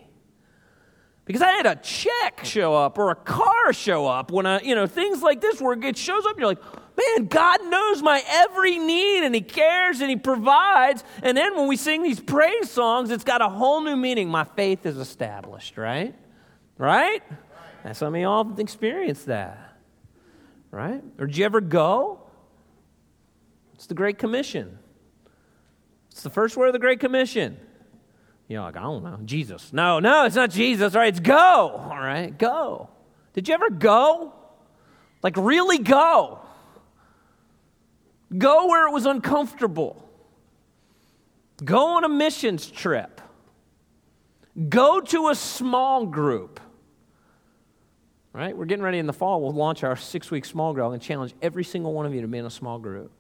Because 1.27 1.41
I 1.41 1.51
had 1.51 1.65
a 1.65 1.75
check 1.75 2.43
show 2.43 2.73
up 2.73 2.97
or 2.97 3.11
a 3.11 3.15
car 3.15 3.73
show 3.73 4.07
up 4.07 4.31
when 4.31 4.45
I, 4.45 4.61
you 4.61 4.73
know, 4.73 4.87
things 4.87 5.21
like 5.21 5.41
this 5.41 5.61
where 5.61 5.77
it 5.77 5.97
shows 5.97 6.25
up 6.25 6.31
and 6.31 6.39
you're 6.39 6.47
like, 6.47 6.63
man, 6.97 7.27
God 7.27 7.63
knows 7.65 8.01
my 8.01 8.23
every 8.27 8.79
need 8.79 9.23
and 9.23 9.35
He 9.35 9.41
cares 9.41 10.01
and 10.01 10.09
He 10.09 10.15
provides. 10.15 11.03
And 11.21 11.37
then 11.37 11.55
when 11.55 11.67
we 11.67 11.75
sing 11.75 12.01
these 12.01 12.19
praise 12.19 12.71
songs, 12.71 13.11
it's 13.11 13.25
got 13.25 13.41
a 13.41 13.49
whole 13.49 13.81
new 13.81 13.97
meaning. 13.97 14.29
My 14.29 14.45
faith 14.45 14.85
is 14.85 14.97
established, 14.97 15.77
right? 15.77 16.15
Right? 16.77 17.21
And 17.83 17.95
some 17.95 18.15
of 18.15 18.21
y'all 18.21 18.45
have 18.45 18.59
experienced 18.59 19.27
that 19.27 19.67
right? 20.71 21.03
Or 21.17 21.27
did 21.27 21.37
you 21.37 21.45
ever 21.45 21.61
go? 21.61 22.19
It's 23.73 23.87
the 23.87 23.93
Great 23.93 24.17
Commission. 24.17 24.79
It's 26.11 26.23
the 26.23 26.29
first 26.29 26.57
word 26.57 26.67
of 26.67 26.73
the 26.73 26.79
Great 26.79 26.99
Commission. 26.99 27.57
You're 28.47 28.61
like, 28.61 28.77
I 28.77 28.81
don't 28.81 29.03
know, 29.03 29.19
Jesus. 29.25 29.73
No, 29.73 29.99
no, 29.99 30.25
it's 30.25 30.35
not 30.35 30.49
Jesus, 30.49 30.95
right? 30.95 31.09
It's 31.09 31.19
go. 31.19 31.35
All 31.35 31.99
right, 31.99 32.35
go. 32.37 32.89
Did 33.33 33.47
you 33.47 33.53
ever 33.53 33.69
go? 33.69 34.33
Like, 35.21 35.35
really 35.37 35.79
go. 35.79 36.39
Go 38.37 38.67
where 38.67 38.87
it 38.87 38.91
was 38.91 39.05
uncomfortable. 39.05 40.03
Go 41.63 41.95
on 41.97 42.03
a 42.03 42.09
missions 42.09 42.69
trip. 42.69 43.21
Go 44.69 45.01
to 45.01 45.29
a 45.29 45.35
small 45.35 46.05
group 46.05 46.59
right? 48.37 48.55
We're 48.55 48.65
getting 48.65 48.83
ready 48.83 48.99
in 48.99 49.07
the 49.07 49.13
fall. 49.13 49.41
We'll 49.41 49.51
launch 49.51 49.83
our 49.83 49.95
six 49.95 50.29
week 50.29 50.45
small 50.45 50.71
group 50.71 50.93
and 50.93 51.01
challenge 51.01 51.33
every 51.41 51.63
single 51.63 51.91
one 51.91 52.05
of 52.05 52.13
you 52.13 52.21
to 52.21 52.27
be 52.27 52.37
in 52.37 52.45
a 52.45 52.51
small 52.51 52.77
group. 52.77 53.11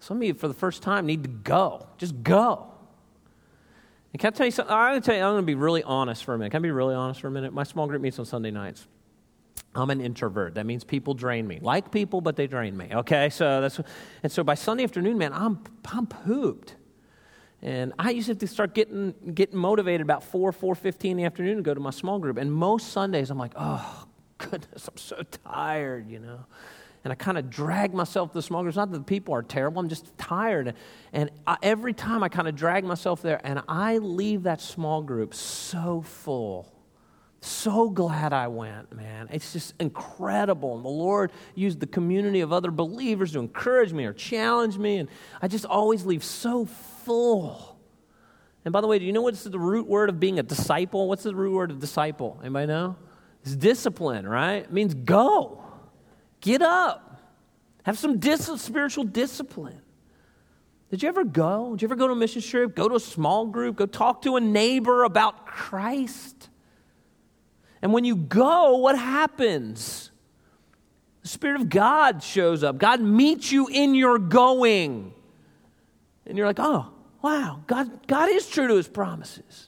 Some 0.00 0.16
of 0.16 0.24
you, 0.24 0.34
for 0.34 0.48
the 0.48 0.54
first 0.54 0.82
time, 0.82 1.06
need 1.06 1.22
to 1.22 1.28
go. 1.28 1.86
Just 1.96 2.24
go. 2.24 2.66
And 4.18 4.20
can 4.20 4.34
I 4.34 4.36
tell 4.36 4.46
you 4.46 4.50
something? 4.50 4.74
I'm 4.74 4.90
going 4.90 5.00
to 5.00 5.06
tell 5.06 5.16
you, 5.16 5.22
I'm 5.22 5.34
going 5.34 5.42
to 5.42 5.46
be 5.46 5.54
really 5.54 5.84
honest 5.84 6.24
for 6.24 6.34
a 6.34 6.38
minute. 6.38 6.50
Can 6.50 6.58
I 6.58 6.62
be 6.62 6.72
really 6.72 6.96
honest 6.96 7.20
for 7.20 7.28
a 7.28 7.30
minute? 7.30 7.52
My 7.52 7.62
small 7.62 7.86
group 7.86 8.02
meets 8.02 8.18
on 8.18 8.24
Sunday 8.24 8.50
nights. 8.50 8.88
I'm 9.76 9.90
an 9.90 10.00
introvert. 10.00 10.54
That 10.54 10.66
means 10.66 10.82
people 10.82 11.14
drain 11.14 11.46
me. 11.46 11.60
Like 11.62 11.92
people, 11.92 12.20
but 12.20 12.34
they 12.34 12.48
drain 12.48 12.76
me. 12.76 12.88
Okay, 12.92 13.30
so 13.30 13.60
that's 13.60 13.78
and 14.24 14.32
so 14.32 14.42
by 14.42 14.54
Sunday 14.54 14.82
afternoon, 14.82 15.18
man, 15.18 15.32
I'm 15.32 15.62
I'm 15.84 16.08
pooped. 16.08 16.74
And 17.62 17.92
I 17.96 18.10
used 18.10 18.26
to 18.26 18.32
have 18.32 18.38
to 18.38 18.48
start 18.48 18.74
getting 18.74 19.14
getting 19.34 19.56
motivated 19.56 20.00
about 20.00 20.24
four 20.24 20.50
four 20.50 20.74
fifteen 20.74 21.12
in 21.12 21.16
the 21.18 21.24
afternoon 21.24 21.58
to 21.58 21.62
go 21.62 21.72
to 21.72 21.80
my 21.80 21.90
small 21.90 22.18
group. 22.18 22.38
And 22.38 22.52
most 22.52 22.88
Sundays, 22.88 23.30
I'm 23.30 23.38
like, 23.38 23.52
oh 23.54 24.06
goodness, 24.38 24.88
I'm 24.88 24.96
so 24.96 25.22
tired, 25.44 26.10
you 26.10 26.18
know. 26.18 26.44
And 27.04 27.12
I 27.12 27.16
kind 27.16 27.38
of 27.38 27.48
drag 27.50 27.94
myself 27.94 28.30
to 28.30 28.34
the 28.38 28.42
small 28.42 28.62
groups. 28.62 28.76
Not 28.76 28.90
that 28.90 28.98
the 28.98 29.04
people 29.04 29.34
are 29.34 29.42
terrible, 29.42 29.80
I'm 29.80 29.88
just 29.88 30.16
tired. 30.18 30.74
And 31.12 31.30
I, 31.46 31.56
every 31.62 31.94
time 31.94 32.22
I 32.22 32.28
kind 32.28 32.48
of 32.48 32.56
drag 32.56 32.84
myself 32.84 33.22
there, 33.22 33.40
and 33.44 33.62
I 33.68 33.98
leave 33.98 34.42
that 34.44 34.60
small 34.60 35.02
group 35.02 35.34
so 35.34 36.02
full. 36.02 36.72
So 37.40 37.88
glad 37.88 38.32
I 38.32 38.48
went, 38.48 38.94
man. 38.96 39.28
It's 39.30 39.52
just 39.52 39.74
incredible. 39.78 40.74
And 40.74 40.84
the 40.84 40.88
Lord 40.88 41.30
used 41.54 41.78
the 41.78 41.86
community 41.86 42.40
of 42.40 42.52
other 42.52 42.72
believers 42.72 43.32
to 43.32 43.38
encourage 43.38 43.92
me 43.92 44.06
or 44.06 44.12
challenge 44.12 44.76
me. 44.76 44.96
And 44.96 45.08
I 45.40 45.46
just 45.46 45.64
always 45.64 46.04
leave 46.04 46.24
so 46.24 46.64
full. 46.64 47.78
And 48.64 48.72
by 48.72 48.80
the 48.80 48.88
way, 48.88 48.98
do 48.98 49.04
you 49.04 49.12
know 49.12 49.22
what's 49.22 49.44
the 49.44 49.58
root 49.58 49.86
word 49.86 50.08
of 50.08 50.18
being 50.18 50.40
a 50.40 50.42
disciple? 50.42 51.08
What's 51.08 51.22
the 51.22 51.34
root 51.34 51.52
word 51.52 51.70
of 51.70 51.78
disciple? 51.78 52.40
Anybody 52.40 52.66
know? 52.66 52.96
It's 53.42 53.54
discipline, 53.54 54.26
right? 54.26 54.64
It 54.64 54.72
means 54.72 54.94
go. 54.94 55.62
Get 56.40 56.62
up. 56.62 57.20
Have 57.84 57.98
some 57.98 58.18
dis- 58.18 58.60
spiritual 58.60 59.04
discipline. 59.04 59.80
Did 60.90 61.02
you 61.02 61.08
ever 61.08 61.24
go? 61.24 61.72
Did 61.72 61.82
you 61.82 61.86
ever 61.88 61.96
go 61.96 62.06
to 62.06 62.12
a 62.12 62.16
mission 62.16 62.40
trip? 62.40 62.74
Go 62.74 62.88
to 62.88 62.94
a 62.94 63.00
small 63.00 63.46
group? 63.46 63.76
Go 63.76 63.86
talk 63.86 64.22
to 64.22 64.36
a 64.36 64.40
neighbor 64.40 65.04
about 65.04 65.46
Christ? 65.46 66.48
And 67.82 67.92
when 67.92 68.04
you 68.04 68.16
go, 68.16 68.78
what 68.78 68.98
happens? 68.98 70.10
The 71.22 71.28
Spirit 71.28 71.60
of 71.60 71.68
God 71.68 72.22
shows 72.22 72.64
up. 72.64 72.78
God 72.78 73.00
meets 73.00 73.52
you 73.52 73.68
in 73.68 73.94
your 73.94 74.18
going. 74.18 75.12
And 76.26 76.36
you're 76.36 76.46
like, 76.46 76.58
oh, 76.58 76.90
wow, 77.22 77.62
God, 77.66 78.06
God 78.06 78.30
is 78.30 78.48
true 78.48 78.68
to 78.68 78.74
his 78.74 78.88
promises. 78.88 79.67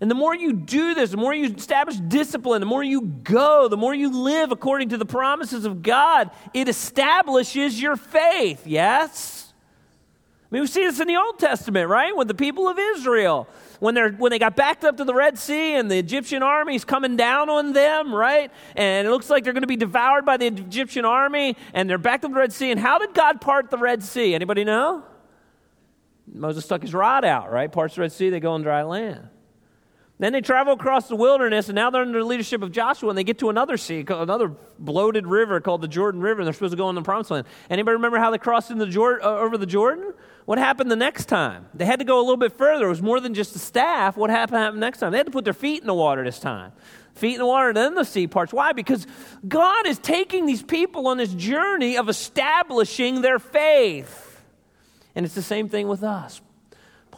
And 0.00 0.08
the 0.08 0.14
more 0.14 0.34
you 0.34 0.52
do 0.52 0.94
this, 0.94 1.10
the 1.10 1.16
more 1.16 1.34
you 1.34 1.52
establish 1.52 1.96
discipline, 1.96 2.60
the 2.60 2.66
more 2.66 2.84
you 2.84 3.02
go, 3.02 3.66
the 3.66 3.76
more 3.76 3.94
you 3.94 4.22
live 4.22 4.52
according 4.52 4.90
to 4.90 4.96
the 4.96 5.06
promises 5.06 5.64
of 5.64 5.82
God, 5.82 6.30
it 6.54 6.68
establishes 6.68 7.80
your 7.80 7.96
faith, 7.96 8.64
yes? 8.64 9.52
I 10.50 10.54
mean, 10.54 10.62
we 10.62 10.68
see 10.68 10.84
this 10.84 11.00
in 11.00 11.08
the 11.08 11.16
Old 11.16 11.38
Testament, 11.38 11.88
right? 11.88 12.16
With 12.16 12.28
the 12.28 12.34
people 12.34 12.68
of 12.68 12.78
Israel. 12.78 13.48
When, 13.80 13.94
they're, 13.94 14.12
when 14.12 14.30
they 14.30 14.38
got 14.38 14.56
backed 14.56 14.84
up 14.84 14.96
to 14.96 15.04
the 15.04 15.14
Red 15.14 15.38
Sea 15.38 15.74
and 15.74 15.90
the 15.90 15.98
Egyptian 15.98 16.42
army 16.42 16.74
is 16.74 16.84
coming 16.84 17.16
down 17.16 17.48
on 17.48 17.72
them, 17.72 18.12
right? 18.12 18.50
And 18.74 19.06
it 19.06 19.10
looks 19.10 19.30
like 19.30 19.44
they're 19.44 19.52
going 19.52 19.62
to 19.62 19.68
be 19.68 19.76
devoured 19.76 20.24
by 20.24 20.36
the 20.36 20.46
Egyptian 20.46 21.04
army 21.04 21.56
and 21.74 21.88
they're 21.88 21.98
backed 21.98 22.24
up 22.24 22.30
to 22.30 22.34
the 22.34 22.40
Red 22.40 22.52
Sea. 22.52 22.70
And 22.70 22.80
how 22.80 22.98
did 22.98 23.14
God 23.14 23.40
part 23.40 23.70
the 23.70 23.78
Red 23.78 24.02
Sea? 24.02 24.34
Anybody 24.34 24.64
know? 24.64 25.04
Moses 26.32 26.64
stuck 26.64 26.82
his 26.82 26.94
rod 26.94 27.24
out, 27.24 27.52
right? 27.52 27.70
Parts 27.70 27.94
the 27.94 28.00
Red 28.00 28.12
Sea, 28.12 28.30
they 28.30 28.40
go 28.40 28.52
on 28.52 28.62
dry 28.62 28.82
land. 28.82 29.28
Then 30.20 30.32
they 30.32 30.40
travel 30.40 30.72
across 30.72 31.06
the 31.06 31.14
wilderness, 31.14 31.68
and 31.68 31.76
now 31.76 31.90
they're 31.90 32.02
under 32.02 32.18
the 32.18 32.24
leadership 32.24 32.62
of 32.62 32.72
Joshua, 32.72 33.08
and 33.08 33.16
they 33.16 33.22
get 33.22 33.38
to 33.38 33.50
another 33.50 33.76
sea, 33.76 34.04
another 34.08 34.48
bloated 34.76 35.28
river 35.28 35.60
called 35.60 35.80
the 35.80 35.88
Jordan 35.88 36.20
River, 36.20 36.40
and 36.40 36.46
they're 36.46 36.54
supposed 36.54 36.72
to 36.72 36.76
go 36.76 36.88
in 36.88 36.96
the 36.96 37.02
Promised 37.02 37.30
Land. 37.30 37.46
Anybody 37.70 37.94
remember 37.94 38.18
how 38.18 38.32
they 38.32 38.38
crossed 38.38 38.72
in 38.72 38.78
the 38.78 39.20
uh, 39.22 39.26
over 39.26 39.56
the 39.56 39.66
Jordan? 39.66 40.12
What 40.44 40.58
happened 40.58 40.90
the 40.90 40.96
next 40.96 41.26
time? 41.26 41.66
They 41.72 41.84
had 41.84 42.00
to 42.00 42.04
go 42.04 42.18
a 42.18 42.22
little 42.22 42.36
bit 42.36 42.58
further. 42.58 42.86
It 42.86 42.88
was 42.88 43.02
more 43.02 43.20
than 43.20 43.32
just 43.32 43.52
the 43.52 43.60
staff. 43.60 44.16
What 44.16 44.30
happened, 44.30 44.58
happened 44.58 44.80
next 44.80 44.98
time? 44.98 45.12
They 45.12 45.18
had 45.18 45.26
to 45.26 45.32
put 45.32 45.44
their 45.44 45.52
feet 45.52 45.82
in 45.82 45.86
the 45.86 45.94
water 45.94 46.24
this 46.24 46.40
time. 46.40 46.72
Feet 47.14 47.34
in 47.34 47.38
the 47.38 47.46
water, 47.46 47.68
and 47.68 47.76
then 47.76 47.94
the 47.94 48.04
sea 48.04 48.26
parts. 48.26 48.52
Why? 48.52 48.72
Because 48.72 49.06
God 49.46 49.86
is 49.86 49.98
taking 49.98 50.46
these 50.46 50.62
people 50.64 51.06
on 51.06 51.16
this 51.16 51.32
journey 51.32 51.96
of 51.96 52.08
establishing 52.08 53.20
their 53.20 53.38
faith. 53.38 54.42
And 55.14 55.24
it's 55.24 55.34
the 55.34 55.42
same 55.42 55.68
thing 55.68 55.86
with 55.86 56.02
us. 56.02 56.40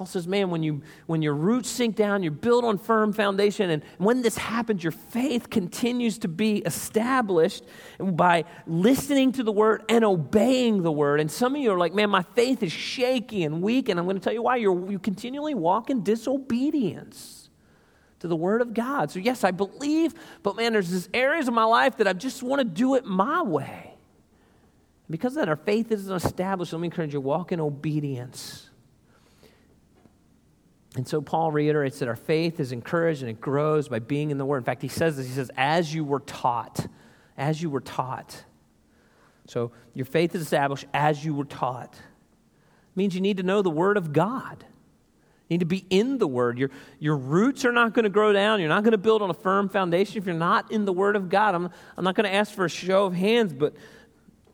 Paul 0.00 0.06
says, 0.06 0.26
man, 0.26 0.48
when, 0.48 0.62
you, 0.62 0.80
when 1.04 1.20
your 1.20 1.34
roots 1.34 1.68
sink 1.68 1.94
down, 1.94 2.22
you're 2.22 2.32
built 2.32 2.64
on 2.64 2.78
firm 2.78 3.12
foundation, 3.12 3.68
and 3.68 3.82
when 3.98 4.22
this 4.22 4.38
happens, 4.38 4.82
your 4.82 4.92
faith 4.92 5.50
continues 5.50 6.16
to 6.20 6.28
be 6.28 6.60
established 6.60 7.64
by 7.98 8.46
listening 8.66 9.32
to 9.32 9.42
the 9.42 9.52
word 9.52 9.82
and 9.90 10.02
obeying 10.02 10.82
the 10.82 10.90
word. 10.90 11.20
And 11.20 11.30
some 11.30 11.54
of 11.54 11.60
you 11.60 11.70
are 11.70 11.76
like, 11.76 11.92
man, 11.92 12.08
my 12.08 12.22
faith 12.22 12.62
is 12.62 12.72
shaky 12.72 13.44
and 13.44 13.60
weak, 13.60 13.90
and 13.90 14.00
I'm 14.00 14.06
going 14.06 14.16
to 14.16 14.24
tell 14.24 14.32
you 14.32 14.40
why. 14.40 14.56
You're, 14.56 14.90
you 14.90 14.98
continually 14.98 15.52
walk 15.52 15.90
in 15.90 16.02
disobedience 16.02 17.50
to 18.20 18.26
the 18.26 18.36
word 18.36 18.62
of 18.62 18.72
God. 18.72 19.10
So, 19.10 19.18
yes, 19.18 19.44
I 19.44 19.50
believe, 19.50 20.14
but 20.42 20.56
man, 20.56 20.72
there's 20.72 20.88
these 20.88 21.10
areas 21.12 21.46
of 21.46 21.52
my 21.52 21.64
life 21.64 21.98
that 21.98 22.08
I 22.08 22.14
just 22.14 22.42
want 22.42 22.60
to 22.60 22.64
do 22.64 22.94
it 22.94 23.04
my 23.04 23.42
way. 23.42 23.98
Because 25.10 25.32
of 25.32 25.40
that, 25.40 25.50
our 25.50 25.56
faith 25.56 25.92
isn't 25.92 26.16
established. 26.16 26.72
Let 26.72 26.80
me 26.80 26.86
encourage 26.86 27.12
you 27.12 27.20
walk 27.20 27.52
in 27.52 27.60
obedience. 27.60 28.69
And 30.96 31.06
so 31.06 31.20
Paul 31.20 31.52
reiterates 31.52 32.00
that 32.00 32.08
our 32.08 32.16
faith 32.16 32.58
is 32.58 32.72
encouraged 32.72 33.22
and 33.22 33.30
it 33.30 33.40
grows 33.40 33.88
by 33.88 34.00
being 34.00 34.30
in 34.30 34.38
the 34.38 34.44
Word. 34.44 34.58
In 34.58 34.64
fact, 34.64 34.82
he 34.82 34.88
says 34.88 35.16
this 35.16 35.26
he 35.26 35.32
says, 35.32 35.50
as 35.56 35.94
you 35.94 36.04
were 36.04 36.20
taught, 36.20 36.86
as 37.36 37.62
you 37.62 37.70
were 37.70 37.80
taught. 37.80 38.44
So 39.46 39.72
your 39.94 40.06
faith 40.06 40.34
is 40.34 40.42
established 40.42 40.86
as 40.92 41.24
you 41.24 41.34
were 41.34 41.44
taught. 41.44 41.94
It 41.94 42.96
means 42.96 43.14
you 43.14 43.20
need 43.20 43.36
to 43.36 43.42
know 43.42 43.62
the 43.62 43.70
Word 43.70 43.96
of 43.96 44.12
God. 44.12 44.64
You 45.48 45.54
need 45.54 45.60
to 45.60 45.66
be 45.66 45.84
in 45.90 46.18
the 46.18 46.26
Word. 46.26 46.58
Your, 46.58 46.70
your 46.98 47.16
roots 47.16 47.64
are 47.64 47.72
not 47.72 47.94
going 47.94 48.04
to 48.04 48.10
grow 48.10 48.32
down. 48.32 48.60
You're 48.60 48.68
not 48.68 48.82
going 48.82 48.92
to 48.92 48.98
build 48.98 49.22
on 49.22 49.30
a 49.30 49.34
firm 49.34 49.68
foundation 49.68 50.18
if 50.18 50.26
you're 50.26 50.34
not 50.34 50.70
in 50.72 50.84
the 50.84 50.92
Word 50.92 51.14
of 51.16 51.28
God. 51.28 51.54
I'm, 51.54 51.70
I'm 51.96 52.04
not 52.04 52.14
going 52.16 52.28
to 52.28 52.34
ask 52.34 52.52
for 52.52 52.64
a 52.64 52.70
show 52.70 53.06
of 53.06 53.14
hands, 53.14 53.52
but 53.52 53.74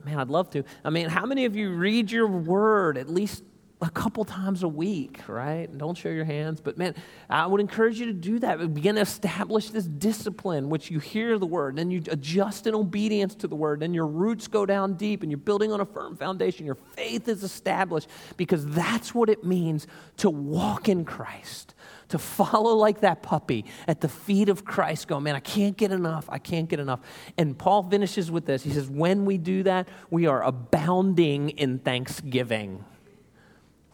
man, 0.05 0.18
I'd 0.18 0.29
love 0.29 0.51
to. 0.51 0.64
I 0.85 0.90
mean, 0.90 1.09
how 1.09 1.27
many 1.27 1.46
of 1.46 1.57
you 1.57 1.72
read 1.72 2.11
your 2.11 2.27
Word 2.27 2.99
at 2.99 3.09
least 3.09 3.42
a 3.82 3.90
couple 3.90 4.24
times 4.24 4.62
a 4.62 4.68
week, 4.68 5.20
right? 5.28 5.66
Don't 5.76 5.98
show 5.98 6.08
your 6.08 6.24
hands, 6.24 6.62
but 6.62 6.78
man, 6.78 6.94
I 7.28 7.46
would 7.46 7.60
encourage 7.60 8.00
you 8.00 8.06
to 8.06 8.12
do 8.14 8.38
that. 8.38 8.72
Begin 8.72 8.94
to 8.94 9.02
establish 9.02 9.68
this 9.68 9.84
discipline, 9.84 10.70
which 10.70 10.90
you 10.90 10.98
hear 10.98 11.38
the 11.38 11.46
word, 11.46 11.76
then 11.76 11.90
you 11.90 12.02
adjust 12.10 12.66
in 12.66 12.74
obedience 12.74 13.34
to 13.34 13.48
the 13.48 13.54
word, 13.54 13.80
then 13.80 13.92
your 13.92 14.06
roots 14.06 14.48
go 14.48 14.64
down 14.64 14.94
deep 14.94 15.22
and 15.22 15.30
you're 15.30 15.36
building 15.36 15.72
on 15.72 15.82
a 15.82 15.84
firm 15.84 16.16
foundation. 16.16 16.64
Your 16.64 16.74
faith 16.74 17.28
is 17.28 17.42
established 17.42 18.08
because 18.38 18.64
that's 18.64 19.14
what 19.14 19.28
it 19.28 19.44
means 19.44 19.86
to 20.18 20.30
walk 20.30 20.88
in 20.88 21.04
Christ, 21.04 21.74
to 22.08 22.18
follow 22.18 22.76
like 22.76 23.00
that 23.00 23.22
puppy 23.22 23.66
at 23.86 24.00
the 24.00 24.08
feet 24.08 24.48
of 24.48 24.64
Christ, 24.64 25.06
go, 25.06 25.20
man, 25.20 25.34
I 25.34 25.40
can't 25.40 25.76
get 25.76 25.92
enough. 25.92 26.24
I 26.30 26.38
can't 26.38 26.66
get 26.66 26.80
enough. 26.80 27.00
And 27.36 27.58
Paul 27.58 27.82
finishes 27.82 28.30
with 28.30 28.46
this. 28.46 28.62
He 28.62 28.70
says, 28.70 28.88
when 28.88 29.26
we 29.26 29.36
do 29.36 29.64
that, 29.64 29.86
we 30.08 30.26
are 30.26 30.42
abounding 30.42 31.50
in 31.50 31.78
thanksgiving. 31.80 32.82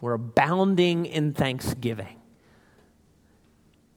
We're 0.03 0.15
abounding 0.15 1.05
in 1.05 1.31
thanksgiving. 1.31 2.19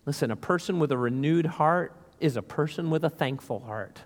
Listen, 0.04 0.30
a 0.30 0.36
person 0.36 0.78
with 0.78 0.92
a 0.92 0.96
renewed 0.96 1.46
heart 1.46 1.96
is 2.20 2.36
a 2.36 2.42
person 2.42 2.90
with 2.90 3.04
a 3.04 3.10
thankful 3.10 3.58
heart. 3.58 4.02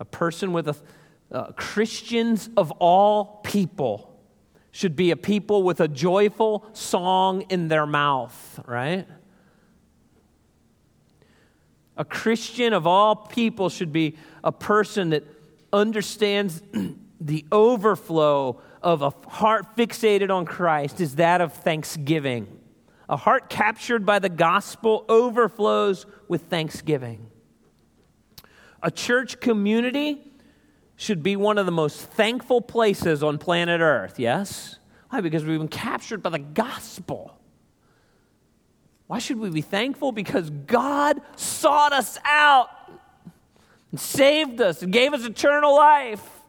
A 0.00 0.06
person 0.06 0.54
with 0.54 0.68
a 0.68 0.76
uh, 1.30 1.52
Christians 1.52 2.48
of 2.56 2.70
all 2.78 3.42
people 3.44 4.18
should 4.70 4.96
be 4.96 5.10
a 5.10 5.16
people 5.16 5.62
with 5.62 5.82
a 5.82 5.88
joyful 5.88 6.64
song 6.72 7.42
in 7.50 7.68
their 7.68 7.84
mouth, 7.84 8.58
right? 8.66 9.06
A 11.98 12.04
Christian 12.06 12.72
of 12.72 12.86
all 12.86 13.14
people 13.14 13.68
should 13.68 13.92
be 13.92 14.16
a 14.42 14.52
person 14.52 15.10
that 15.10 15.24
understands 15.70 16.62
the 17.20 17.44
overflow 17.52 18.62
of 18.82 19.02
a 19.02 19.10
heart 19.28 19.76
fixated 19.76 20.30
on 20.30 20.44
Christ 20.44 21.00
is 21.00 21.16
that 21.16 21.40
of 21.40 21.52
thanksgiving. 21.52 22.60
A 23.08 23.16
heart 23.16 23.48
captured 23.48 24.06
by 24.06 24.18
the 24.18 24.28
gospel 24.28 25.04
overflows 25.08 26.06
with 26.28 26.42
thanksgiving. 26.42 27.30
A 28.82 28.90
church 28.90 29.40
community 29.40 30.32
should 30.96 31.22
be 31.22 31.36
one 31.36 31.58
of 31.58 31.66
the 31.66 31.72
most 31.72 32.00
thankful 32.00 32.60
places 32.60 33.22
on 33.22 33.38
planet 33.38 33.80
Earth, 33.80 34.18
yes? 34.18 34.78
Why? 35.10 35.20
Because 35.20 35.44
we've 35.44 35.58
been 35.58 35.68
captured 35.68 36.22
by 36.22 36.30
the 36.30 36.38
gospel. 36.38 37.38
Why 39.06 39.18
should 39.18 39.38
we 39.38 39.50
be 39.50 39.60
thankful? 39.60 40.12
Because 40.12 40.48
God 40.48 41.20
sought 41.36 41.92
us 41.92 42.18
out 42.24 42.70
and 43.90 44.00
saved 44.00 44.60
us 44.60 44.82
and 44.82 44.92
gave 44.92 45.12
us 45.12 45.24
eternal 45.24 45.74
life. 45.74 46.41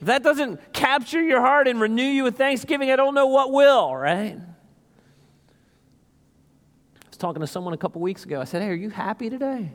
If 0.00 0.06
that 0.06 0.22
doesn't 0.22 0.72
capture 0.72 1.22
your 1.22 1.40
heart 1.40 1.68
and 1.68 1.78
renew 1.78 2.02
you 2.02 2.24
with 2.24 2.38
thanksgiving, 2.38 2.90
I 2.90 2.96
don't 2.96 3.14
know 3.14 3.26
what 3.26 3.52
will, 3.52 3.94
right? 3.94 4.34
I 4.34 4.40
was 7.08 7.18
talking 7.18 7.40
to 7.40 7.46
someone 7.46 7.74
a 7.74 7.76
couple 7.76 8.00
weeks 8.00 8.24
ago. 8.24 8.40
I 8.40 8.44
said, 8.44 8.62
Hey, 8.62 8.70
are 8.70 8.74
you 8.74 8.88
happy 8.88 9.28
today? 9.28 9.72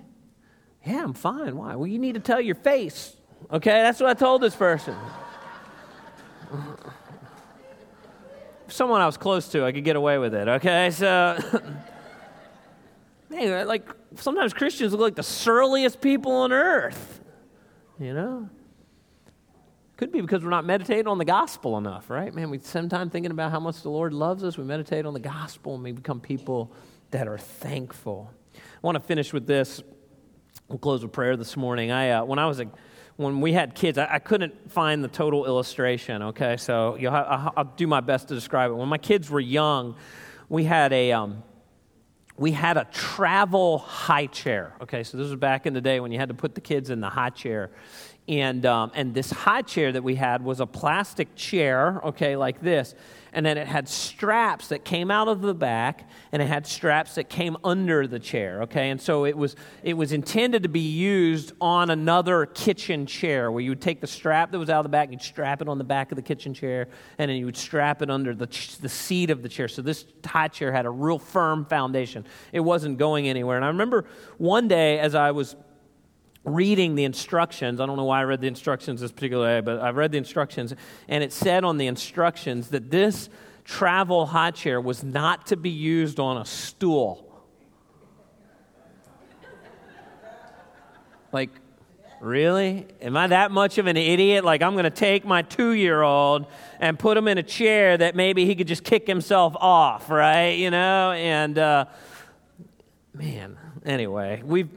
Yeah, 0.83 1.03
I'm 1.03 1.13
fine. 1.13 1.55
Why? 1.55 1.75
Well, 1.75 1.85
you 1.85 1.99
need 1.99 2.15
to 2.15 2.19
tell 2.19 2.41
your 2.41 2.55
face. 2.55 3.15
Okay, 3.51 3.83
that's 3.83 3.99
what 3.99 4.09
I 4.09 4.15
told 4.15 4.41
this 4.41 4.55
person. 4.55 4.95
Someone 8.67 9.01
I 9.01 9.05
was 9.05 9.17
close 9.17 9.47
to, 9.49 9.63
I 9.63 9.71
could 9.71 9.83
get 9.83 9.95
away 9.95 10.17
with 10.17 10.33
it. 10.33 10.47
Okay, 10.47 10.89
so. 10.89 11.37
hey, 13.29 13.63
like 13.63 13.87
sometimes 14.15 14.53
Christians 14.53 14.91
look 14.91 15.01
like 15.01 15.15
the 15.15 15.23
surliest 15.23 16.01
people 16.01 16.31
on 16.31 16.51
earth. 16.51 17.21
You 17.99 18.15
know? 18.15 18.49
Could 19.97 20.11
be 20.11 20.19
because 20.19 20.43
we're 20.43 20.49
not 20.49 20.65
meditating 20.65 21.07
on 21.07 21.17
the 21.17 21.25
gospel 21.25 21.77
enough, 21.77 22.09
right? 22.09 22.33
Man, 22.33 22.49
we 22.49 22.59
spend 22.59 22.89
time 22.89 23.09
thinking 23.09 23.31
about 23.31 23.51
how 23.51 23.61
much 23.61 23.81
the 23.81 23.89
Lord 23.89 24.13
loves 24.13 24.43
us. 24.43 24.57
We 24.57 24.65
meditate 24.65 25.05
on 25.05 25.13
the 25.13 25.21
gospel 25.21 25.75
and 25.75 25.83
we 25.83 25.93
become 25.93 26.19
people 26.19 26.73
that 27.11 27.29
are 27.29 27.37
thankful. 27.37 28.29
I 28.55 28.59
want 28.81 28.95
to 28.95 29.03
finish 29.03 29.31
with 29.31 29.47
this. 29.47 29.81
We'll 30.67 30.79
close 30.79 31.01
with 31.01 31.13
prayer 31.13 31.37
this 31.37 31.55
morning. 31.55 31.91
I, 31.91 32.09
uh, 32.09 32.25
when 32.25 32.39
I 32.39 32.45
was 32.45 32.59
a, 32.59 32.69
when 33.15 33.39
we 33.39 33.53
had 33.53 33.73
kids, 33.73 33.97
I, 33.97 34.15
I, 34.15 34.19
couldn't 34.19 34.69
find 34.69 35.01
the 35.01 35.07
total 35.07 35.45
illustration. 35.45 36.21
Okay, 36.23 36.57
so 36.57 36.97
ha- 37.01 37.53
I'll 37.55 37.63
do 37.63 37.87
my 37.87 38.01
best 38.01 38.27
to 38.27 38.35
describe 38.35 38.71
it. 38.71 38.73
When 38.73 38.89
my 38.89 38.97
kids 38.97 39.29
were 39.29 39.39
young, 39.39 39.95
we 40.49 40.65
had 40.65 40.91
a 40.91 41.13
um, 41.13 41.43
we 42.37 42.51
had 42.51 42.75
a 42.75 42.85
travel 42.91 43.77
high 43.77 44.25
chair. 44.25 44.73
Okay, 44.81 45.03
so 45.03 45.17
this 45.17 45.29
was 45.29 45.39
back 45.39 45.65
in 45.65 45.73
the 45.73 45.81
day 45.81 45.99
when 46.01 46.11
you 46.11 46.19
had 46.19 46.29
to 46.29 46.35
put 46.35 46.55
the 46.55 46.61
kids 46.61 46.89
in 46.89 46.99
the 46.99 47.09
high 47.09 47.29
chair. 47.29 47.71
And, 48.27 48.65
um, 48.65 48.91
and 48.95 49.13
this 49.13 49.29
high 49.29 49.61
chair 49.61 49.91
that 49.91 50.03
we 50.03 50.15
had 50.15 50.43
was 50.43 50.59
a 50.59 50.65
plastic 50.65 51.35
chair, 51.35 52.01
okay, 52.03 52.35
like 52.35 52.59
this. 52.59 52.95
And 53.31 53.45
then 53.45 53.57
it 53.57 53.67
had 53.67 53.87
straps 53.87 54.69
that 54.69 54.83
came 54.83 55.11
out 55.11 55.27
of 55.27 55.41
the 55.41 55.53
back, 55.53 56.09
and 56.31 56.41
it 56.41 56.47
had 56.47 56.65
straps 56.65 57.15
that 57.15 57.29
came 57.29 57.55
under 57.63 58.07
the 58.07 58.17
chair, 58.17 58.63
okay? 58.63 58.89
And 58.89 58.99
so 58.99 59.25
it 59.25 59.37
was, 59.37 59.55
it 59.83 59.93
was 59.93 60.11
intended 60.11 60.63
to 60.63 60.69
be 60.69 60.79
used 60.79 61.51
on 61.61 61.91
another 61.91 62.47
kitchen 62.47 63.05
chair 63.05 63.51
where 63.51 63.61
you 63.61 63.69
would 63.71 63.81
take 63.81 64.01
the 64.01 64.07
strap 64.07 64.51
that 64.51 64.57
was 64.57 64.69
out 64.69 64.79
of 64.79 64.83
the 64.83 64.89
back, 64.89 65.09
and 65.09 65.13
you'd 65.13 65.21
strap 65.21 65.61
it 65.61 65.67
on 65.67 65.77
the 65.77 65.83
back 65.83 66.11
of 66.11 66.15
the 66.15 66.21
kitchen 66.21 66.53
chair, 66.53 66.87
and 67.19 67.29
then 67.29 67.37
you 67.37 67.45
would 67.45 67.57
strap 67.57 68.01
it 68.01 68.09
under 68.09 68.33
the, 68.33 68.47
the 68.81 68.89
seat 68.89 69.29
of 69.29 69.43
the 69.43 69.49
chair. 69.49 69.67
So 69.67 69.83
this 69.83 70.05
high 70.25 70.47
chair 70.47 70.71
had 70.71 70.87
a 70.87 70.89
real 70.89 71.19
firm 71.19 71.65
foundation. 71.65 72.25
It 72.53 72.61
wasn't 72.61 72.97
going 72.97 73.27
anywhere. 73.27 73.57
And 73.57 73.65
I 73.65 73.67
remember 73.67 74.05
one 74.37 74.67
day 74.67 74.97
as 74.97 75.13
I 75.13 75.29
was 75.31 75.55
reading 76.45 76.95
the 76.95 77.03
instructions. 77.03 77.81
I 77.81 77.85
don't 77.85 77.97
know 77.97 78.05
why 78.05 78.21
I 78.21 78.23
read 78.23 78.39
the 78.39 78.47
instructions 78.47 79.01
this 79.01 79.11
particular 79.11 79.59
day, 79.59 79.65
but 79.65 79.81
I 79.81 79.89
read 79.89 80.11
the 80.11 80.17
instructions, 80.17 80.73
and 81.07 81.23
it 81.23 81.33
said 81.33 81.63
on 81.63 81.77
the 81.77 81.87
instructions 81.87 82.69
that 82.69 82.91
this 82.91 83.29
travel 83.65 84.27
high 84.27 84.51
chair 84.51 84.79
was 84.79 85.03
not 85.03 85.47
to 85.47 85.57
be 85.57 85.71
used 85.71 86.19
on 86.19 86.37
a 86.37 86.45
stool. 86.45 87.21
Like, 91.31 91.49
really? 92.21 92.87
Am 93.01 93.17
I 93.17 93.27
that 93.27 93.51
much 93.51 93.77
of 93.77 93.87
an 93.87 93.97
idiot? 93.97 94.45
Like, 94.45 94.61
I'm 94.61 94.73
going 94.73 94.85
to 94.85 94.89
take 94.89 95.25
my 95.25 95.41
two 95.41 95.71
year 95.71 96.01
old 96.01 96.45
and 96.79 96.97
put 96.97 97.17
him 97.17 97.27
in 97.27 97.37
a 97.37 97.43
chair 97.43 97.97
that 97.97 98.15
maybe 98.15 98.45
he 98.45 98.55
could 98.55 98.67
just 98.67 98.83
kick 98.83 99.05
himself 99.05 99.55
off, 99.57 100.09
right? 100.09 100.51
You 100.51 100.71
know? 100.71 101.11
And, 101.11 101.57
uh, 101.57 101.85
man, 103.13 103.57
anyway, 103.83 104.41
we've 104.45 104.69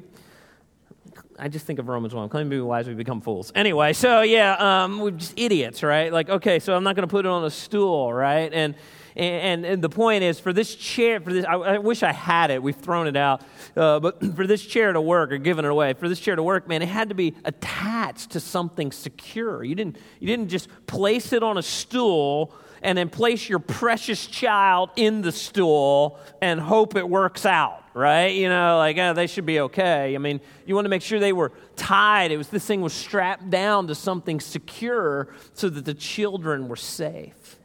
I 1.39 1.49
just 1.49 1.67
think 1.67 1.79
of 1.79 1.89
Romans 1.89 2.15
1. 2.15 2.29
Claim 2.31 2.51
to 2.51 2.57
be 2.57 2.61
wise, 2.61 2.89
we 2.89 2.95
become 2.95 3.21
fools. 3.21 3.53
Anyway, 3.55 3.93
so 3.93 4.23
yeah, 4.23 4.85
um, 4.85 4.99
we're 4.99 5.13
just 5.13 5.39
idiots, 5.39 5.83
right? 5.83 6.13
Like, 6.13 6.29
okay, 6.29 6.59
so 6.59 6.75
I'm 6.75 6.83
not 6.83 6.97
going 6.97 7.07
to 7.07 7.11
put 7.11 7.27
it 7.27 7.29
on 7.29 7.45
a 7.45 7.51
stool, 7.51 8.13
right? 8.13 8.53
And, 8.53 8.75
and, 9.15 9.65
and 9.65 9.83
the 9.83 9.89
point 9.89 10.25
is, 10.25 10.41
for 10.41 10.53
this 10.53 10.75
chair, 10.75 11.21
for 11.21 11.33
this, 11.33 11.45
I, 11.45 11.55
I 11.55 11.79
wish 11.79 12.03
I 12.03 12.13
had 12.13 12.51
it. 12.51 12.63
We've 12.63 12.77
thrown 12.77 13.07
it 13.07 13.17
out. 13.17 13.43
Uh, 13.77 14.01
but 14.01 14.21
for 14.37 14.47
this 14.47 14.65
chair 14.65 14.93
to 14.93 15.01
work 15.01 15.31
or 15.31 15.39
given 15.39 15.65
it 15.65 15.71
away, 15.71 15.93
for 15.95 16.09
this 16.09 16.19
chair 16.19 16.35
to 16.35 16.43
work, 16.43 16.67
man, 16.67 16.83
it 16.83 16.89
had 16.89 17.09
to 17.11 17.15
be 17.15 17.35
attached 17.45 18.31
to 18.31 18.41
something 18.41 18.91
secure. 18.91 19.63
You 19.63 19.77
didn't, 19.77 19.97
you 20.19 20.27
didn't 20.27 20.49
just 20.49 20.69
place 20.87 21.33
it 21.33 21.45
on 21.45 21.57
a 21.57 21.63
stool 21.63 22.53
and 22.83 22.97
then 22.97 23.09
place 23.09 23.49
your 23.49 23.59
precious 23.59 24.27
child 24.27 24.91
in 24.97 25.23
the 25.23 25.33
stool 25.33 26.19
and 26.41 26.61
hope 26.61 26.97
it 26.97 27.09
works 27.09 27.45
out, 27.47 27.83
right? 27.95 28.35
You 28.35 28.49
know, 28.49 28.79
like, 28.79 28.99
oh, 28.99 29.15
they 29.15 29.27
should 29.27 29.47
be 29.47 29.61
okay. 29.61 30.15
I 30.15 30.19
mean, 30.19 30.41
you 30.67 30.75
want 30.75 30.85
to 30.85 30.91
make 30.91 31.03
sure 31.03 31.19
they 31.19 31.33
were 31.33 31.53
tied. 31.77 32.31
It 32.31 32.37
was 32.37 32.49
this 32.49 32.67
thing 32.67 32.81
was 32.81 32.93
strapped 32.93 33.51
down 33.51 33.87
to 33.89 33.95
something 33.95 34.41
secure 34.41 35.29
so 35.53 35.69
that 35.69 35.85
the 35.85 35.95
children 35.95 36.69
were 36.69 36.77
safe. 36.77 37.59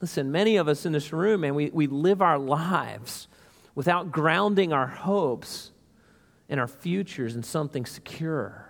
Listen, 0.00 0.30
many 0.30 0.56
of 0.56 0.68
us 0.68 0.84
in 0.84 0.92
this 0.92 1.12
room, 1.12 1.40
man, 1.40 1.54
we, 1.54 1.70
we 1.70 1.86
live 1.86 2.20
our 2.20 2.38
lives 2.38 3.28
without 3.74 4.10
grounding 4.10 4.72
our 4.72 4.86
hopes 4.86 5.70
and 6.48 6.60
our 6.60 6.68
futures 6.68 7.34
in 7.34 7.42
something 7.42 7.86
secure. 7.86 8.66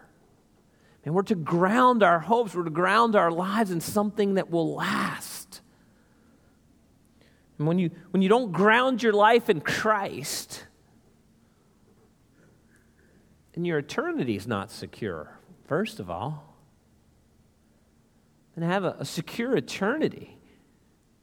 And 1.05 1.15
we're 1.15 1.23
to 1.23 1.35
ground 1.37 2.03
our 2.03 2.19
hopes, 2.19 2.55
we're 2.55 2.65
to 2.65 2.71
ground 2.71 3.15
our 3.15 3.31
lives 3.31 3.71
in 3.71 3.81
something 3.81 4.35
that 4.35 4.51
will 4.51 4.75
last. 4.75 5.36
And 7.59 7.67
when 7.67 7.79
you, 7.79 7.91
when 8.11 8.23
you 8.23 8.29
don't 8.29 8.53
ground 8.53 9.03
your 9.03 9.13
life 9.13 9.49
in 9.49 9.61
Christ, 9.61 10.65
then 13.55 13.65
your 13.65 13.79
eternity 13.79 14.37
is 14.37 14.47
not 14.47 14.71
secure, 14.71 15.39
first 15.65 15.99
of 15.99 16.11
all. 16.11 16.55
And 18.55 18.65
have 18.65 18.85
a, 18.85 18.97
a 19.01 19.05
secure 19.05 19.57
eternity 19.57 20.37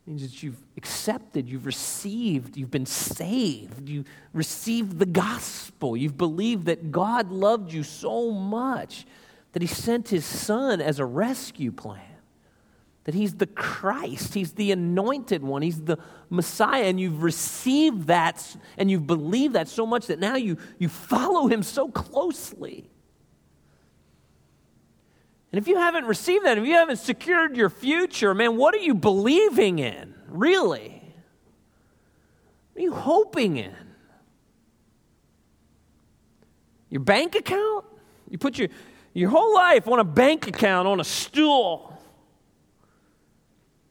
means 0.06 0.22
that 0.22 0.44
you've 0.44 0.62
accepted, 0.76 1.48
you've 1.48 1.66
received, 1.66 2.58
you've 2.58 2.72
been 2.72 2.86
saved, 2.86 3.88
you 3.88 4.04
received 4.34 5.00
the 5.00 5.06
gospel, 5.06 5.96
you've 5.96 6.18
believed 6.18 6.66
that 6.66 6.92
God 6.92 7.32
loved 7.32 7.72
you 7.72 7.84
so 7.84 8.32
much 8.32 9.06
that 9.54 9.62
He 9.62 9.68
sent 9.68 10.10
His 10.10 10.26
Son 10.26 10.82
as 10.82 11.00
a 11.00 11.06
rescue 11.06 11.72
plan 11.72 12.12
that 13.06 13.14
he's 13.14 13.36
the 13.36 13.47
Christ, 13.47 14.34
he's 14.34 14.54
the 14.54 14.72
anointed 14.72 15.43
one, 15.43 15.62
he's 15.62 15.82
the 15.82 15.97
Messiah, 16.30 16.86
and 16.86 16.99
you've 16.99 17.22
received 17.22 18.08
that 18.08 18.56
and 18.78 18.89
you've 18.89 19.06
believed 19.06 19.56
that 19.56 19.68
so 19.68 19.86
much 19.86 20.08
that 20.08 20.20
now 20.20 20.36
you, 20.36 20.58
you 20.80 20.88
follow 20.88 21.47
him 21.47 21.64
so 21.64 21.89
closely. 21.89 22.89
And 25.51 25.60
if 25.60 25.68
you 25.68 25.76
haven't 25.78 26.06
received 26.06 26.45
that, 26.45 26.58
if 26.58 26.66
you 26.66 26.74
haven't 26.74 26.97
secured 26.97 27.58
your 27.58 27.70
future, 27.70 28.34
man, 28.34 28.58
what 28.58 28.74
are 28.74 28.80
you 28.80 28.95
believing 28.95 29.80
in, 29.80 30.16
really? 30.28 31.01
What 32.72 32.80
are 32.80 32.84
you 32.84 32.93
hoping 32.93 33.58
in? 33.58 33.76
Your 36.89 37.01
bank 37.01 37.36
account? 37.36 37.86
You 38.30 38.38
put 38.38 38.58
your, 38.58 38.70
your 39.14 39.30
whole 39.30 39.54
life 39.54 39.88
on 39.88 39.99
a 39.99 40.04
bank 40.04 40.47
account 40.47 40.88
on 40.88 40.99
a 40.99 41.04
stool 41.04 41.93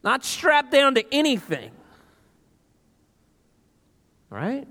not 0.02 0.24
strapped 0.24 0.70
down 0.70 0.94
to 0.96 1.14
anything. 1.14 1.70
Right? 4.30 4.66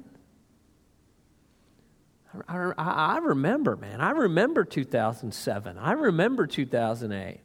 I, 2.47 2.71
I, 2.77 2.91
I, 2.91 3.17
remember, 3.17 3.75
man. 3.75 4.01
I 4.01 4.11
remember 4.11 4.63
2007. 4.63 5.77
I 5.77 5.91
remember 5.91 6.47
2008. 6.47 7.39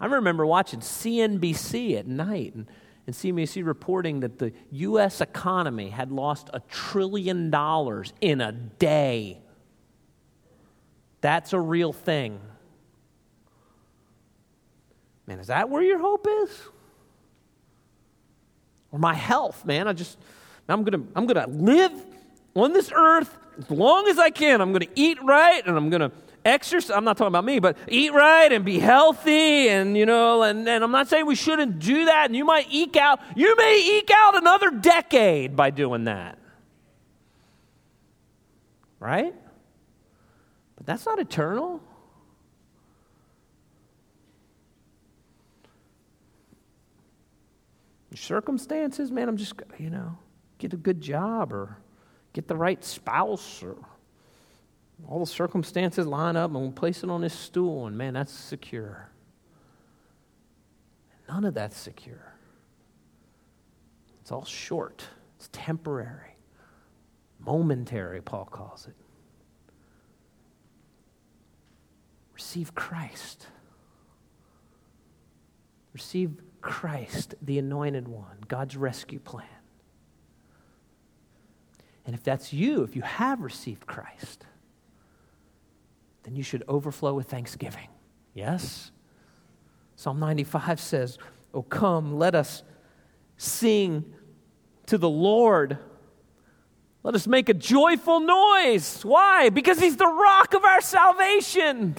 I 0.00 0.06
remember 0.06 0.44
watching 0.44 0.80
CNBC 0.80 1.98
at 1.98 2.06
night 2.06 2.54
and, 2.54 2.66
and 3.06 3.16
CNBC 3.16 3.64
reporting 3.64 4.20
that 4.20 4.38
the 4.38 4.52
U.S. 4.70 5.20
economy 5.20 5.88
had 5.88 6.12
lost 6.12 6.50
a 6.52 6.60
trillion 6.60 7.50
dollars 7.50 8.12
in 8.20 8.40
a 8.40 8.52
day. 8.52 9.40
That's 11.20 11.54
a 11.54 11.60
real 11.60 11.92
thing. 11.92 12.40
Man, 15.26 15.38
is 15.38 15.46
that 15.46 15.70
where 15.70 15.82
your 15.82 15.98
hope 15.98 16.26
is? 16.28 16.60
Or 18.92 18.98
my 18.98 19.14
health, 19.14 19.64
man. 19.64 19.88
I 19.88 19.92
just, 19.92 20.18
I'm 20.68 20.84
going 20.84 21.02
to 21.02 21.08
I'm 21.16 21.26
to 21.26 21.46
live 21.48 21.92
on 22.54 22.72
this 22.72 22.92
earth 22.94 23.36
as 23.58 23.70
long 23.70 24.06
as 24.08 24.18
I 24.18 24.30
can. 24.30 24.60
I'm 24.60 24.70
going 24.70 24.86
to 24.86 25.00
eat 25.00 25.18
right 25.22 25.66
and 25.66 25.76
I'm 25.76 25.90
going 25.90 26.00
to 26.00 26.12
exercise. 26.44 26.94
I'm 26.94 27.04
not 27.04 27.16
talking 27.16 27.28
about 27.28 27.44
me, 27.44 27.58
but 27.58 27.76
eat 27.88 28.12
right 28.12 28.52
and 28.52 28.64
be 28.64 28.78
healthy. 28.78 29.68
And, 29.68 29.96
you 29.96 30.06
know, 30.06 30.42
and, 30.42 30.68
and 30.68 30.84
I'm 30.84 30.92
not 30.92 31.08
saying 31.08 31.26
we 31.26 31.34
shouldn't 31.34 31.78
do 31.78 32.04
that. 32.04 32.26
And 32.26 32.36
you 32.36 32.44
might 32.44 32.66
eke 32.70 32.96
out, 32.96 33.20
you 33.34 33.56
may 33.56 33.98
eke 33.98 34.10
out 34.14 34.36
another 34.36 34.70
decade 34.70 35.56
by 35.56 35.70
doing 35.70 36.04
that. 36.04 36.38
Right? 39.00 39.34
But 40.76 40.86
that's 40.86 41.06
not 41.06 41.18
eternal. 41.18 41.80
Circumstances, 48.16 49.10
man, 49.10 49.28
I'm 49.28 49.36
just, 49.36 49.54
you 49.78 49.90
know, 49.90 50.18
get 50.58 50.72
a 50.72 50.76
good 50.76 51.00
job 51.00 51.52
or 51.52 51.78
get 52.32 52.48
the 52.48 52.56
right 52.56 52.82
spouse 52.84 53.62
or 53.62 53.76
all 55.08 55.20
the 55.20 55.26
circumstances 55.26 56.06
line 56.06 56.36
up 56.36 56.50
and 56.50 56.60
we'll 56.60 56.72
place 56.72 57.02
it 57.02 57.10
on 57.10 57.20
this 57.20 57.34
stool 57.34 57.86
and 57.86 57.96
man, 57.96 58.14
that's 58.14 58.32
secure. 58.32 59.10
None 61.28 61.44
of 61.44 61.54
that's 61.54 61.76
secure. 61.76 62.34
It's 64.20 64.32
all 64.32 64.44
short, 64.44 65.04
it's 65.36 65.48
temporary, 65.52 66.36
momentary, 67.38 68.22
Paul 68.22 68.46
calls 68.46 68.86
it. 68.86 68.94
Receive 72.34 72.74
Christ. 72.74 73.46
Receive 75.92 76.30
Christ, 76.64 77.34
the 77.42 77.58
anointed 77.58 78.08
one, 78.08 78.38
God's 78.48 78.74
rescue 78.74 79.20
plan. 79.20 79.46
And 82.06 82.14
if 82.14 82.24
that's 82.24 82.54
you, 82.54 82.82
if 82.82 82.96
you 82.96 83.02
have 83.02 83.42
received 83.42 83.86
Christ, 83.86 84.46
then 86.22 86.34
you 86.34 86.42
should 86.42 86.64
overflow 86.66 87.12
with 87.12 87.28
thanksgiving. 87.28 87.88
Yes? 88.32 88.90
Psalm 89.94 90.18
95 90.18 90.80
says, 90.80 91.18
Oh, 91.52 91.62
come, 91.62 92.16
let 92.16 92.34
us 92.34 92.62
sing 93.36 94.14
to 94.86 94.96
the 94.96 95.08
Lord. 95.08 95.78
Let 97.02 97.14
us 97.14 97.26
make 97.26 97.50
a 97.50 97.54
joyful 97.54 98.20
noise. 98.20 99.04
Why? 99.04 99.50
Because 99.50 99.78
He's 99.78 99.98
the 99.98 100.06
rock 100.06 100.54
of 100.54 100.64
our 100.64 100.80
salvation. 100.80 101.94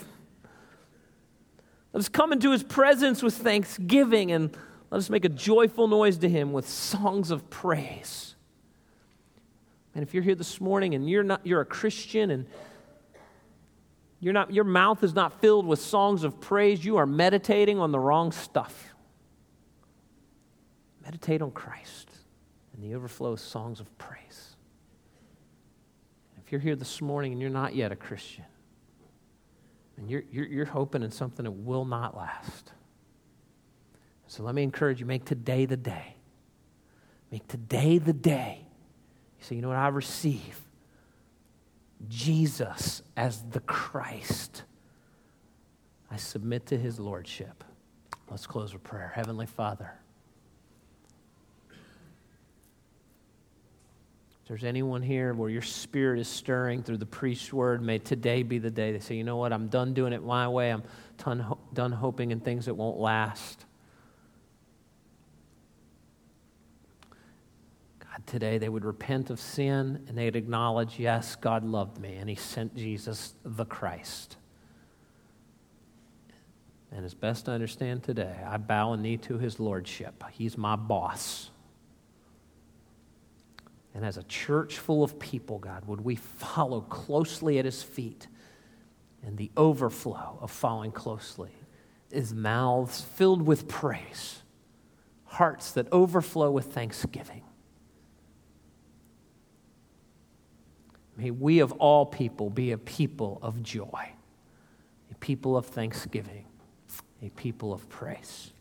Let 1.96 2.00
us 2.02 2.10
come 2.10 2.34
into 2.34 2.52
His 2.52 2.62
presence 2.62 3.24
with 3.24 3.36
thanksgiving 3.36 4.30
and 4.34 4.52
let 4.91 4.98
us 4.98 5.10
make 5.10 5.24
a 5.24 5.30
joyful 5.30 5.88
noise 5.88 6.18
to 6.18 6.28
Him 6.28 6.52
with 6.52 6.68
songs 6.68 7.32
of 7.32 7.50
praise. 7.50 8.36
And 9.93 10.04
if 10.04 10.14
you're 10.14 10.22
here 10.22 10.36
this 10.36 10.60
morning 10.60 10.93
and 10.93 11.10
you're 11.10 11.24
not 11.24 11.48
you're 11.48 11.62
a 11.62 11.66
Christian 11.66 12.32
and 12.32 12.48
you're 14.20 14.34
not 14.34 14.54
your 14.54 14.66
mouth 14.66 15.06
is 15.06 15.14
not 15.14 15.39
filled 15.39 15.66
with 15.66 15.80
songs 15.80 16.26
of 16.26 16.41
praise, 16.41 16.84
you 16.84 16.98
are 16.98 17.06
meditating 17.06 17.80
on 17.80 17.93
the 17.93 18.00
wrong 18.00 18.34
stuff. 18.34 18.93
Meditate 21.02 21.41
on 21.41 21.52
Christ 21.52 22.12
and 22.74 22.84
the 22.84 22.93
overflow 22.93 23.32
of 23.32 23.39
songs 23.39 23.80
of 23.80 23.98
praise. 23.98 24.58
If 26.46 26.52
you're 26.52 26.60
here 26.60 26.76
this 26.76 27.02
morning 27.02 27.32
and 27.32 27.39
you're 27.39 27.50
not 27.50 27.74
yet 27.74 27.93
a 27.93 27.96
Christian, 27.96 28.43
and 29.98 30.10
you're, 30.10 30.24
you're, 30.32 30.46
you're 30.46 30.66
hoping 30.66 31.04
in 31.04 31.12
something 31.12 31.43
that 31.43 31.52
will 31.52 31.86
not 31.86 32.16
last. 32.16 32.72
So 34.28 34.43
let 34.43 34.56
me 34.56 34.64
encourage 34.64 35.00
you 35.00 35.06
make 35.06 35.26
today 35.26 35.66
the 35.66 35.78
day. 35.78 36.16
Make 37.32 37.48
today 37.48 37.98
the 37.98 38.14
day 38.14 38.66
You 39.39 39.46
say, 39.46 39.56
you 39.56 39.62
know 39.62 39.70
what? 39.70 39.78
I 39.78 39.88
receive 39.89 40.60
Jesus 42.08 43.02
as 43.16 43.41
the 43.52 43.60
Christ. 43.62 44.64
I 46.12 46.18
submit 46.18 46.66
to 46.68 46.78
his 46.78 47.00
lordship. 47.00 47.64
Let's 48.30 48.48
close 48.48 48.74
with 48.74 48.84
prayer. 48.84 49.12
Heavenly 49.16 49.46
Father, 49.46 49.91
if 54.46 54.50
there's 54.50 54.64
anyone 54.64 55.02
here 55.02 55.34
where 55.34 55.50
your 55.50 55.64
spirit 55.64 56.20
is 56.20 56.28
stirring 56.28 56.84
through 56.84 56.98
the 56.98 57.06
priest's 57.08 57.52
word, 57.52 57.82
may 57.82 57.98
today 57.98 58.43
be 58.43 58.60
the 58.60 58.70
day 58.70 58.91
they 58.91 59.00
say, 59.00 59.16
you 59.16 59.24
know 59.24 59.38
what? 59.38 59.52
I'm 59.52 59.70
done 59.70 59.96
doing 59.96 60.14
it 60.14 60.24
my 60.24 60.48
way. 60.48 60.70
I'm 60.70 60.84
done, 61.18 61.56
done 61.74 61.91
hoping 61.91 62.30
in 62.30 62.39
things 62.39 62.68
that 62.68 62.76
won't 62.76 63.00
last. 63.00 63.66
God, 68.00 68.28
today, 68.28 68.60
they 68.60 68.70
would 68.70 68.86
repent 68.86 69.32
of 69.32 69.39
sin 69.39 70.06
and 70.08 70.16
they'd 70.16 70.36
acknowledge, 70.36 71.00
yes, 71.00 71.36
God 71.36 71.66
loved 71.66 71.98
me 71.98 72.18
and 72.18 72.30
He 72.30 72.36
sent 72.36 72.76
Jesus 72.76 73.34
the 73.43 73.66
Christ. 73.66 74.38
And 76.91 77.04
as 77.04 77.16
best 77.16 77.50
I 77.50 77.54
understand 77.54 78.04
today, 78.04 78.36
I 78.46 78.58
bow 78.58 78.93
a 78.93 78.98
knee 78.98 79.18
to 79.18 79.39
His 79.39 79.60
Lordship. 79.60 80.24
He's 80.34 80.56
my 80.56 80.76
boss. 80.76 81.50
And 83.96 84.06
as 84.06 84.18
a 84.18 84.24
church 84.24 84.78
full 84.78 85.04
of 85.04 85.18
people, 85.18 85.58
God, 85.58 85.86
would 85.86 86.02
we 86.02 86.16
follow 86.16 86.82
closely 86.82 87.58
at 87.58 87.66
His 87.66 87.82
feet 87.82 88.28
and 89.26 89.38
the 89.38 89.50
overflow 89.56 90.38
of 90.41 90.52
following 90.52 90.91
closely 90.91 91.52
is 92.12 92.34
mouths 92.34 93.02
filled 93.02 93.41
with 93.41 93.68
praise, 93.68 94.43
hearts 95.24 95.72
that 95.72 95.88
overflow 95.91 96.52
with 96.52 96.66
thanksgiving. 96.74 97.41
May 101.18 101.32
we 101.32 101.60
of 101.60 101.72
all 101.74 102.06
people 102.06 102.50
be 102.50 102.74
a 102.74 102.78
people 102.78 103.39
of 103.41 103.64
joy, 103.64 104.10
a 105.10 105.16
people 105.22 105.56
of 105.56 105.66
thanksgiving, 105.66 106.46
a 107.22 107.30
people 107.30 107.74
of 107.74 107.88
praise. 107.89 108.52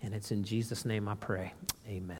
And 0.00 0.14
it's 0.14 0.30
in 0.30 0.44
Jesus' 0.44 0.84
name 0.84 1.08
I 1.08 1.16
pray. 1.16 1.52
Amen. 1.88 2.19